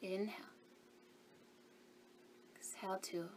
Inhale. 0.00 0.34
Exhale 2.56 2.98
two. 3.02 3.28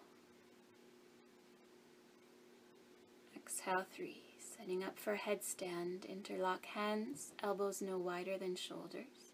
Exhale 3.35 3.85
three. 3.93 4.30
Setting 4.61 4.83
up 4.83 4.99
for 4.99 5.15
headstand. 5.15 6.05
Interlock 6.07 6.67
hands, 6.67 7.31
elbows 7.41 7.81
no 7.81 7.97
wider 7.97 8.37
than 8.37 8.55
shoulders. 8.55 9.33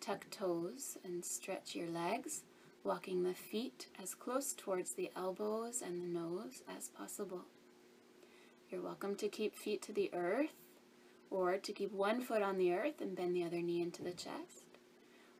Tuck 0.00 0.30
toes 0.30 0.96
and 1.02 1.24
stretch 1.24 1.74
your 1.74 1.88
legs, 1.88 2.42
walking 2.84 3.24
the 3.24 3.34
feet 3.34 3.88
as 4.00 4.14
close 4.14 4.52
towards 4.52 4.92
the 4.92 5.10
elbows 5.16 5.82
and 5.84 6.00
the 6.00 6.06
nose 6.06 6.62
as 6.68 6.90
possible. 6.90 7.46
You're 8.70 8.82
welcome 8.82 9.16
to 9.16 9.26
keep 9.28 9.56
feet 9.56 9.82
to 9.82 9.92
the 9.92 10.10
earth, 10.14 10.54
or 11.28 11.56
to 11.56 11.72
keep 11.72 11.90
one 11.90 12.20
foot 12.20 12.40
on 12.40 12.56
the 12.56 12.72
earth 12.72 13.00
and 13.00 13.16
bend 13.16 13.34
the 13.34 13.42
other 13.42 13.60
knee 13.60 13.82
into 13.82 14.04
the 14.04 14.12
chest. 14.12 14.62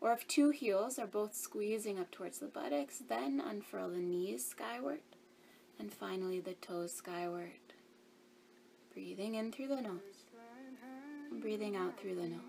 Or 0.01 0.13
if 0.13 0.27
two 0.27 0.51
heels 0.51 0.99
are 0.99 1.07
both 1.07 1.37
squeezing 1.37 2.01
up 2.01 2.11
towards 2.11 2.41
the 2.41 2.47
buttocks, 2.47 3.05
then 3.09 3.41
unfurl 3.41 3.91
the 3.91 3.99
knees 3.99 4.45
skyward, 4.45 5.03
and 5.79 5.93
finally 5.93 6.41
the 6.41 6.55
toes 6.55 6.93
skyward. 6.93 7.68
Breathing 8.99 9.37
in 9.37 9.53
through 9.53 9.69
the 9.69 9.81
nose, 9.81 10.27
and 11.31 11.41
breathing 11.41 11.77
out 11.77 11.97
through 12.01 12.17
the 12.17 12.27
nose. 12.27 12.41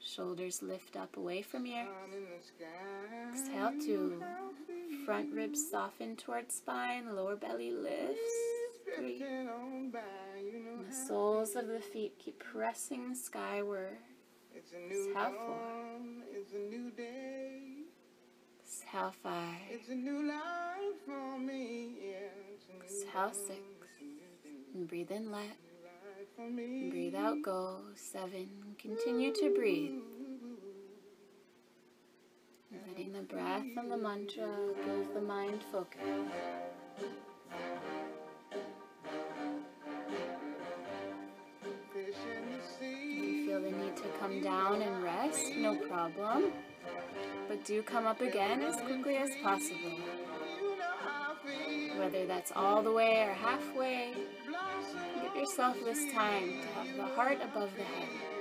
Shoulders 0.00 0.60
lift 0.60 0.96
up 0.96 1.16
away 1.16 1.40
from 1.40 1.68
ear. 1.68 1.86
Exhale 3.32 3.74
to 3.86 4.20
front 5.06 5.32
ribs 5.32 5.70
soften 5.70 6.16
towards 6.16 6.56
spine, 6.56 7.14
lower 7.14 7.36
belly 7.36 7.70
lifts. 7.70 8.18
Three. 8.96 9.22
And 9.22 9.92
the 10.84 10.92
soles 10.92 11.54
of 11.54 11.68
the 11.68 11.78
feet 11.78 12.18
keep 12.18 12.40
pressing 12.40 13.14
skyward. 13.14 13.98
Exhale 14.56 15.32
four. 15.46 16.00
It's 16.32 16.54
a 16.54 16.58
new 16.58 16.90
day. 16.90 17.84
Exhale 18.64 19.14
five. 19.22 19.60
It's 19.70 19.88
a 19.90 19.94
new 19.94 20.26
life 20.26 21.06
for 21.06 21.38
me. 21.38 21.98
Yeah, 22.00 22.16
it's 22.52 22.66
a 22.68 22.72
new 22.72 22.82
Exhale 22.82 23.32
six. 23.32 23.60
And 24.74 24.88
breathe 24.88 25.12
in, 25.12 25.30
let. 25.30 25.56
Breathe 26.90 27.14
out, 27.14 27.40
go. 27.42 27.78
Seven. 27.94 28.48
Continue 28.76 29.32
to 29.32 29.54
breathe. 29.54 30.00
Letting 32.88 33.12
the 33.12 33.22
breath 33.22 33.62
and 33.76 33.90
the 33.90 33.96
mantra 33.96 34.48
give 34.84 35.14
the 35.14 35.20
mind 35.20 35.60
focus. 35.70 36.00
You 42.80 43.46
feel 43.46 43.62
the 43.62 43.70
need 43.70 43.96
to 43.96 44.08
come 44.18 44.42
down 44.42 44.82
and 44.82 45.02
rest, 45.04 45.52
no 45.56 45.76
problem. 45.76 46.52
But 47.48 47.64
do 47.64 47.80
come 47.82 48.06
up 48.06 48.20
again 48.20 48.62
as 48.62 48.74
quickly 48.80 49.16
as 49.18 49.30
possible. 49.40 49.92
Whether 52.04 52.26
that's 52.26 52.52
all 52.54 52.82
the 52.82 52.92
way 52.92 53.22
or 53.22 53.32
halfway, 53.32 54.12
give 55.22 55.34
yourself 55.34 55.74
this 55.86 56.12
time 56.12 56.60
to 56.60 56.68
have 56.68 56.96
the 56.98 57.02
heart 57.02 57.38
above 57.42 57.70
the 57.78 57.82
head. 57.82 58.33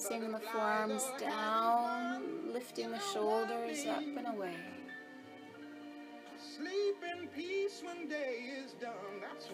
Pressing 0.00 0.32
the 0.32 0.38
forearms 0.38 1.04
down, 1.20 2.22
lifting 2.54 2.90
the 2.90 2.98
shoulders 3.12 3.84
up 3.86 3.98
and 3.98 4.26
away. 4.28 4.56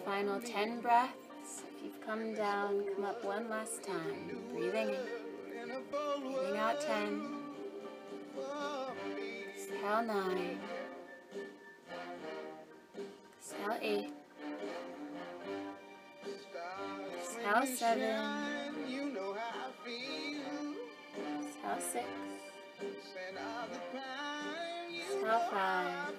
Final 0.04 0.40
10 0.40 0.80
breaths. 0.82 1.64
If 1.76 1.84
you've 1.84 2.00
come 2.06 2.32
down, 2.34 2.84
come 2.94 3.04
up 3.04 3.24
one 3.24 3.48
last 3.50 3.82
time. 3.82 4.38
Breathing 4.52 4.90
in. 4.90 5.70
Breathing 6.22 6.56
out 6.56 6.80
10. 6.80 7.22
Exhale 9.52 10.02
9. 10.04 10.58
Exhale 13.40 13.78
8. 13.82 14.12
Exhale 17.18 17.66
7. 17.76 18.55
Exhale 21.76 21.92
6. 21.92 22.06
Scent 23.12 23.36
of 23.36 23.70
the 23.70 23.78
pine, 23.92 24.94
you 24.94 25.02
Exhale, 25.02 25.40
five. 25.50 26.14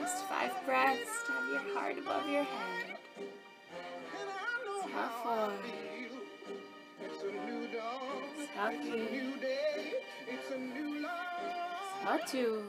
Just 0.00 0.24
five 0.26 0.52
breaths 0.64 1.24
to 1.26 1.32
have 1.32 1.48
your 1.48 1.74
heart 1.74 1.98
above 1.98 2.28
your 2.30 2.44
head. 2.44 2.98
And 3.18 4.28
I 4.30 4.54
know 4.64 4.82
Exhale 4.86 5.10
four. 5.24 5.52
Exhale 7.04 7.30
three. 8.82 9.00
new 9.10 9.36
day. 9.40 9.94
It's 10.28 10.50
a 10.52 10.58
new 10.58 11.02
life. 11.02 12.20
Exhale 12.20 12.28
two. 12.28 12.62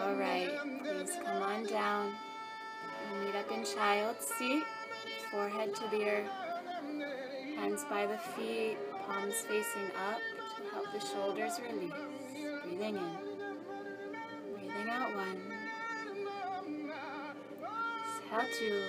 All 0.00 0.14
right, 0.16 0.50
please 0.82 1.12
come 1.24 1.42
on 1.42 1.64
down. 1.66 2.12
We'll 3.12 3.24
meet 3.24 3.36
up 3.36 3.52
in 3.52 3.64
child's 3.64 4.26
seat, 4.36 4.64
forehead 5.30 5.74
to 5.76 5.88
the 5.92 6.04
earth, 6.04 6.30
hands 7.56 7.84
by 7.88 8.06
the 8.06 8.18
feet, 8.36 8.76
palms 9.06 9.34
facing 9.42 9.90
up 10.10 10.20
to 10.56 10.62
help 10.72 10.86
the 10.92 11.00
shoulders 11.00 11.60
release. 11.70 11.92
Breathing 12.64 12.96
in, 12.96 13.16
breathing 14.54 14.88
out 14.90 15.14
one. 15.14 15.40
Exhale 18.30 18.48
two. 18.58 18.82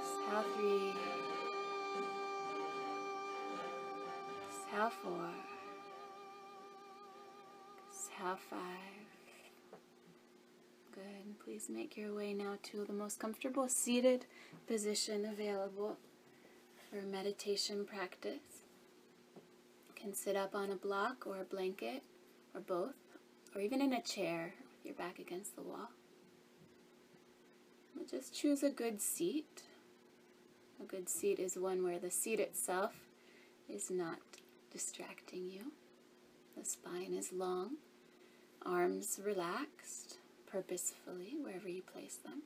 Exhale 0.00 0.44
three. 0.56 0.92
Exhale 4.48 4.92
four. 5.02 5.28
Exhale 7.90 8.38
five. 8.48 8.60
Good. 10.94 11.38
Please 11.44 11.68
make 11.68 11.96
your 11.96 12.14
way 12.14 12.32
now 12.32 12.54
to 12.64 12.84
the 12.84 12.92
most 12.92 13.18
comfortable 13.18 13.68
seated 13.68 14.26
position 14.66 15.24
available 15.26 15.96
for 16.90 17.02
meditation 17.02 17.84
practice. 17.84 18.64
You 19.36 19.94
can 19.94 20.12
sit 20.12 20.34
up 20.34 20.54
on 20.54 20.70
a 20.70 20.76
block 20.76 21.24
or 21.26 21.40
a 21.40 21.44
blanket 21.44 22.02
or 22.54 22.60
both, 22.60 22.96
or 23.54 23.60
even 23.60 23.80
in 23.80 23.92
a 23.92 24.02
chair 24.02 24.54
with 24.72 24.84
your 24.84 24.94
back 24.94 25.20
against 25.20 25.54
the 25.54 25.62
wall. 25.62 25.90
Just 28.10 28.34
choose 28.34 28.64
a 28.64 28.70
good 28.70 29.00
seat. 29.00 29.62
A 30.80 30.84
good 30.84 31.08
seat 31.08 31.38
is 31.38 31.56
one 31.56 31.84
where 31.84 31.98
the 32.00 32.10
seat 32.10 32.40
itself 32.40 32.92
is 33.68 33.88
not 33.88 34.18
distracting 34.72 35.48
you. 35.48 35.72
The 36.56 36.64
spine 36.64 37.14
is 37.14 37.32
long, 37.32 37.76
arms 38.66 39.20
relaxed 39.24 40.16
purposefully 40.50 41.36
wherever 41.40 41.68
you 41.68 41.82
place 41.82 42.16
them. 42.16 42.42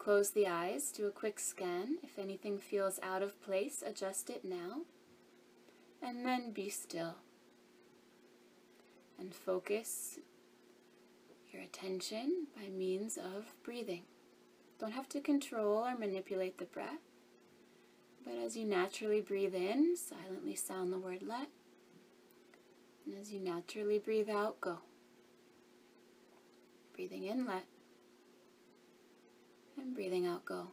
Close 0.00 0.30
the 0.30 0.46
eyes, 0.46 0.90
do 0.90 1.06
a 1.06 1.10
quick 1.10 1.38
scan. 1.38 1.98
If 2.02 2.18
anything 2.18 2.58
feels 2.58 2.98
out 3.02 3.20
of 3.20 3.40
place, 3.42 3.84
adjust 3.86 4.30
it 4.30 4.46
now. 4.46 4.80
And 6.00 6.24
then 6.24 6.52
be 6.52 6.70
still. 6.70 7.16
And 9.18 9.34
focus 9.34 10.18
your 11.52 11.60
attention 11.60 12.46
by 12.56 12.70
means 12.70 13.18
of 13.18 13.52
breathing. 13.62 14.04
Don't 14.78 14.92
have 14.92 15.08
to 15.10 15.20
control 15.20 15.84
or 15.84 15.94
manipulate 15.94 16.56
the 16.56 16.64
breath. 16.64 17.02
But 18.24 18.36
as 18.42 18.56
you 18.56 18.64
naturally 18.64 19.20
breathe 19.20 19.54
in, 19.54 19.96
silently 19.98 20.54
sound 20.54 20.94
the 20.94 20.98
word 20.98 21.20
let. 21.20 21.48
And 23.04 23.14
as 23.20 23.30
you 23.30 23.38
naturally 23.38 23.98
breathe 23.98 24.30
out, 24.30 24.62
go. 24.62 24.78
Breathing 26.94 27.24
in, 27.24 27.44
let. 27.44 27.64
And 29.80 29.94
breathing 29.94 30.26
out, 30.26 30.44
go. 30.44 30.68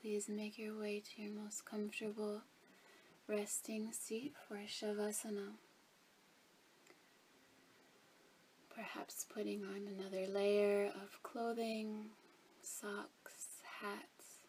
Please 0.00 0.28
make 0.28 0.58
your 0.58 0.76
way 0.78 1.00
to 1.00 1.22
your 1.22 1.30
most 1.30 1.64
comfortable 1.64 2.42
resting 3.28 3.92
seat 3.92 4.34
for 4.48 4.56
Shavasana. 4.56 5.52
Perhaps 8.74 9.26
putting 9.32 9.62
on 9.64 9.86
another 9.86 10.26
layer 10.26 10.86
of 10.86 11.22
clothing, 11.22 12.06
socks, 12.62 13.60
hats, 13.80 14.40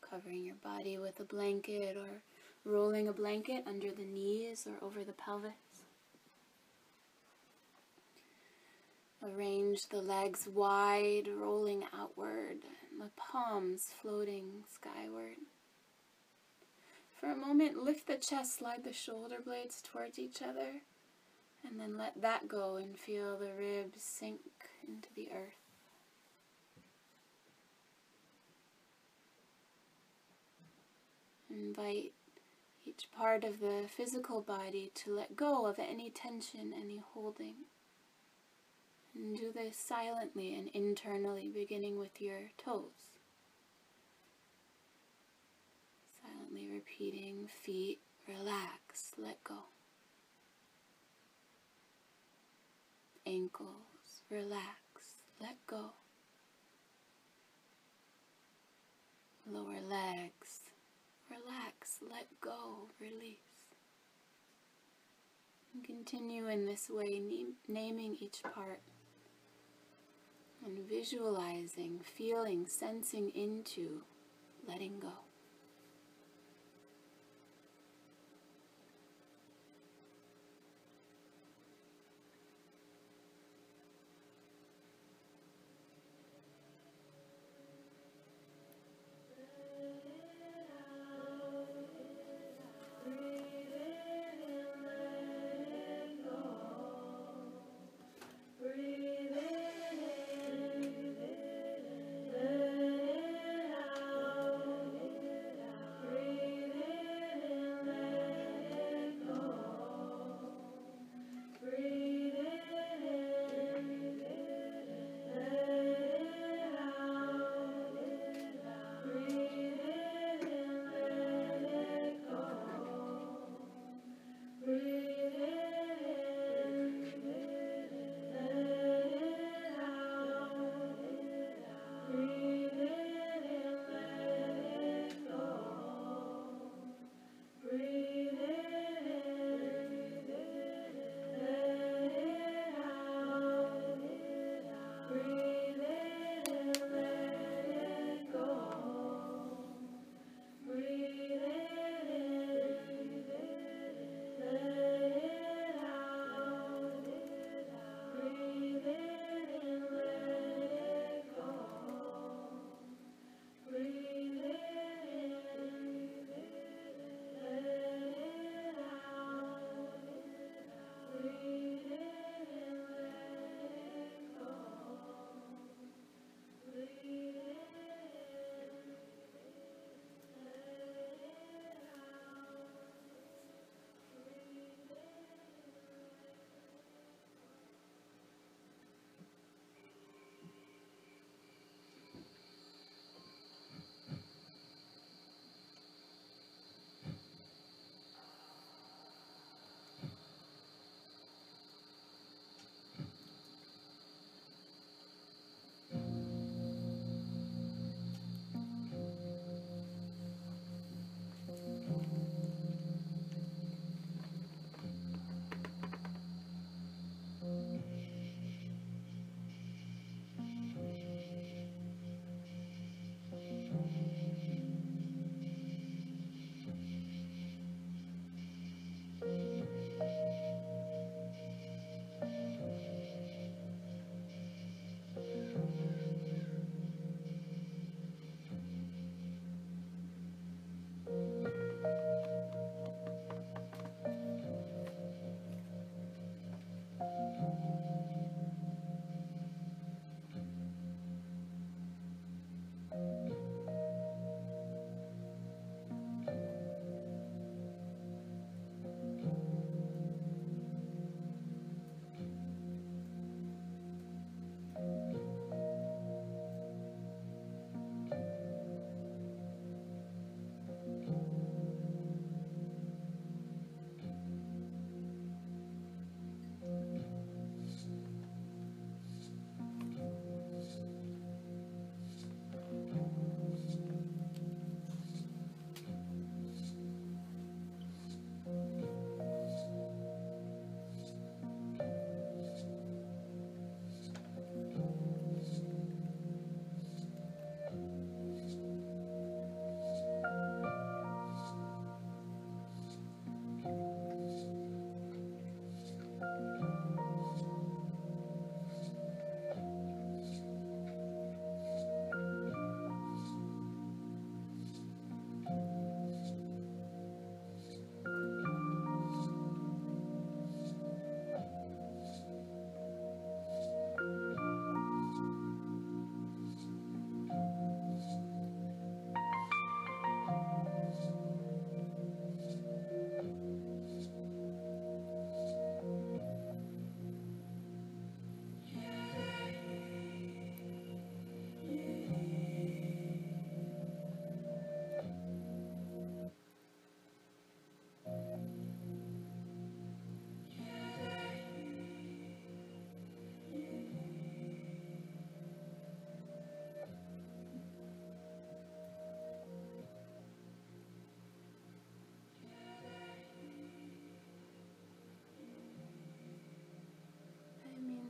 covering 0.00 0.44
your 0.44 0.54
body 0.62 0.96
with 0.96 1.20
a 1.20 1.24
blanket 1.24 1.96
or 1.96 2.22
rolling 2.64 3.08
a 3.08 3.12
blanket 3.12 3.64
under 3.66 3.90
the 3.90 4.04
knees 4.04 4.66
or 4.66 4.86
over 4.86 5.04
the 5.04 5.12
pelvis. 5.12 5.52
Arrange 9.22 9.88
the 9.88 10.00
legs 10.00 10.46
wide, 10.46 11.28
rolling 11.28 11.84
outward, 11.92 12.58
the 12.98 13.10
palms 13.16 13.88
floating 14.00 14.64
skyward. 14.72 15.36
For 17.14 17.30
a 17.30 17.36
moment, 17.36 17.82
lift 17.82 18.06
the 18.06 18.16
chest, 18.16 18.58
slide 18.58 18.84
the 18.84 18.92
shoulder 18.92 19.36
blades 19.44 19.82
towards 19.82 20.18
each 20.18 20.42
other, 20.42 20.82
and 21.66 21.80
then 21.80 21.96
let 21.96 22.20
that 22.20 22.48
go 22.48 22.76
and 22.76 22.98
feel 22.98 23.38
the 23.38 23.52
ribs 23.58 24.02
sink 24.02 24.40
into 24.86 25.08
the 25.14 25.30
earth. 25.32 25.54
Invite 31.50 32.12
each 32.84 33.08
part 33.16 33.44
of 33.44 33.60
the 33.60 33.84
physical 33.88 34.42
body 34.42 34.92
to 34.94 35.14
let 35.14 35.36
go 35.36 35.66
of 35.66 35.78
any 35.78 36.10
tension, 36.10 36.72
any 36.78 37.02
holding. 37.14 37.54
And 39.18 39.36
do 39.36 39.50
this 39.52 39.78
silently 39.78 40.54
and 40.54 40.68
internally, 40.74 41.50
beginning 41.52 41.98
with 41.98 42.20
your 42.20 42.50
toes. 42.58 43.16
Silently 46.22 46.68
repeating 46.70 47.48
feet, 47.64 48.00
relax, 48.28 49.14
let 49.16 49.42
go. 49.42 49.54
Ankles, 53.26 54.22
relax, 54.30 55.22
let 55.40 55.56
go. 55.66 55.92
Lower 59.50 59.80
legs, 59.88 60.70
relax, 61.30 61.98
let 62.02 62.26
go, 62.40 62.90
release. 63.00 63.38
And 65.72 65.82
continue 65.84 66.48
in 66.48 66.66
this 66.66 66.90
way, 66.90 67.20
naming 67.68 68.16
each 68.20 68.42
part 68.42 68.80
and 70.66 70.78
visualizing, 70.88 72.00
feeling, 72.16 72.66
sensing 72.66 73.30
into 73.30 74.02
letting 74.66 74.98
go. 74.98 75.25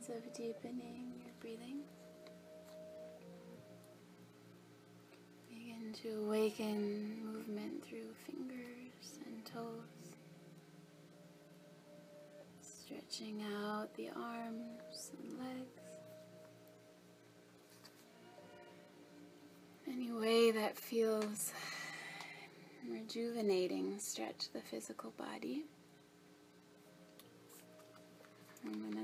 Signs 0.06 0.18
of 0.18 0.32
deepening 0.32 1.12
your 1.24 1.32
breathing. 1.40 1.80
Begin 5.48 5.92
to 6.02 6.24
awaken 6.26 7.24
movement 7.24 7.84
through 7.84 8.12
fingers 8.26 9.18
and 9.24 9.44
toes. 9.44 10.14
Stretching 12.60 13.42
out 13.54 13.94
the 13.96 14.10
arms 14.10 15.10
and 15.18 15.38
legs. 15.38 15.80
Any 19.88 20.12
way 20.12 20.50
that 20.50 20.76
feels 20.76 21.52
rejuvenating, 22.90 23.98
stretch 23.98 24.50
the 24.52 24.60
physical 24.60 25.12
body. 25.16 25.64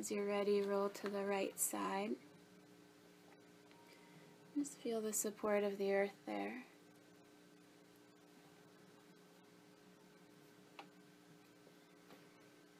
As 0.03 0.11
you're 0.11 0.27
ready, 0.27 0.61
roll 0.61 0.89
to 0.89 1.09
the 1.09 1.25
right 1.25 1.57
side. 1.61 2.11
Just 4.59 4.77
feel 4.81 5.01
the 5.01 5.13
support 5.13 5.63
of 5.63 5.79
the 5.79 5.95
earth 5.95 6.17
there. 6.27 6.65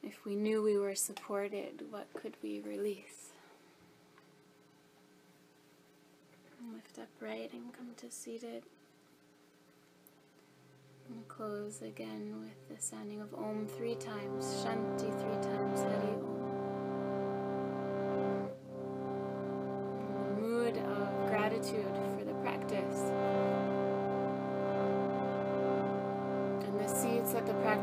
If 0.03 0.25
we 0.25 0.35
knew 0.35 0.61
we 0.61 0.77
were 0.77 0.95
supported, 0.95 1.85
what 1.89 2.07
could 2.13 2.33
we 2.43 2.59
release? 2.59 3.29
Lift 6.73 6.99
up 6.99 7.07
upright 7.21 7.53
and 7.53 7.71
come 7.71 7.91
to 7.95 8.11
seated. 8.11 8.63
And 11.07 11.25
close 11.29 11.81
again 11.81 12.35
with 12.41 12.75
the 12.77 12.83
sounding 12.83 13.21
of 13.21 13.33
Om 13.33 13.65
three 13.77 13.95
times, 13.95 14.65
Shanti 14.65 15.09
three 15.21 15.51
times, 15.51 15.79
Hari 15.79 16.15
Om. 16.15 16.42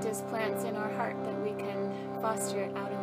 That 0.02 0.28
plants 0.28 0.64
in 0.64 0.76
our 0.76 0.90
heart 0.92 1.16
that 1.24 1.38
we 1.42 1.50
can 1.50 1.92
foster 2.22 2.60
it 2.60 2.76
out 2.76 2.90
in 2.90 2.99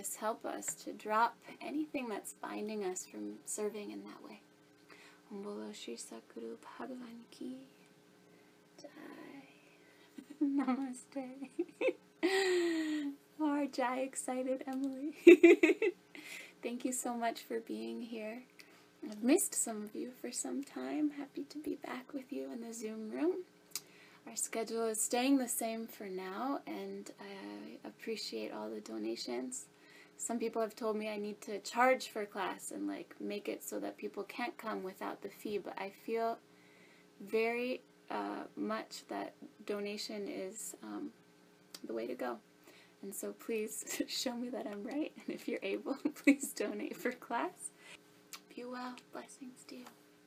practice 0.00 0.16
help 0.16 0.46
us 0.46 0.74
to 0.74 0.92
drop 0.92 1.36
anything 1.60 2.08
that's 2.08 2.32
binding 2.40 2.84
us 2.84 3.04
from 3.04 3.34
serving 3.44 3.90
in 3.90 4.02
that 4.04 4.24
way. 4.24 4.40
Namaste. 10.42 11.32
Oh, 13.42 13.66
Jai 13.72 14.00
excited 14.00 14.64
Emily. 14.66 15.14
Thank 16.62 16.84
you 16.84 16.92
so 16.92 17.14
much 17.14 17.40
for 17.40 17.60
being 17.60 18.02
here. 18.02 18.42
I've 19.02 19.22
missed 19.22 19.54
some 19.54 19.82
of 19.82 19.94
you 19.94 20.10
for 20.20 20.30
some 20.30 20.62
time. 20.62 21.12
Happy 21.16 21.44
to 21.44 21.58
be 21.58 21.76
back 21.76 22.12
with 22.12 22.30
you 22.30 22.52
in 22.52 22.60
the 22.60 22.74
Zoom 22.74 23.10
room. 23.10 23.44
Our 24.26 24.36
schedule 24.36 24.86
is 24.88 25.00
staying 25.00 25.38
the 25.38 25.48
same 25.48 25.86
for 25.86 26.04
now, 26.04 26.60
and 26.66 27.10
I 27.18 27.88
appreciate 27.88 28.52
all 28.52 28.68
the 28.68 28.80
donations. 28.80 29.64
Some 30.20 30.38
people 30.38 30.60
have 30.60 30.76
told 30.76 30.96
me 30.96 31.08
I 31.08 31.16
need 31.16 31.40
to 31.42 31.58
charge 31.60 32.08
for 32.08 32.26
class 32.26 32.72
and 32.72 32.86
like 32.86 33.14
make 33.18 33.48
it 33.48 33.64
so 33.64 33.80
that 33.80 33.96
people 33.96 34.22
can't 34.24 34.56
come 34.58 34.82
without 34.82 35.22
the 35.22 35.30
fee, 35.30 35.56
but 35.56 35.72
I 35.78 35.90
feel 36.04 36.36
very 37.22 37.80
uh, 38.10 38.44
much 38.54 39.04
that 39.08 39.32
donation 39.64 40.28
is 40.28 40.76
um, 40.82 41.08
the 41.86 41.94
way 41.94 42.06
to 42.06 42.14
go. 42.14 42.36
And 43.02 43.14
so 43.14 43.32
please 43.32 44.02
show 44.08 44.36
me 44.36 44.50
that 44.50 44.66
I'm 44.66 44.84
right, 44.84 45.10
and 45.16 45.34
if 45.34 45.48
you're 45.48 45.58
able, 45.62 45.96
please 46.22 46.52
donate 46.52 46.98
for 46.98 47.12
class. 47.12 47.70
Be 48.54 48.64
well. 48.64 48.96
Blessings 49.12 49.64
to 49.68 49.76
you. 49.76 49.84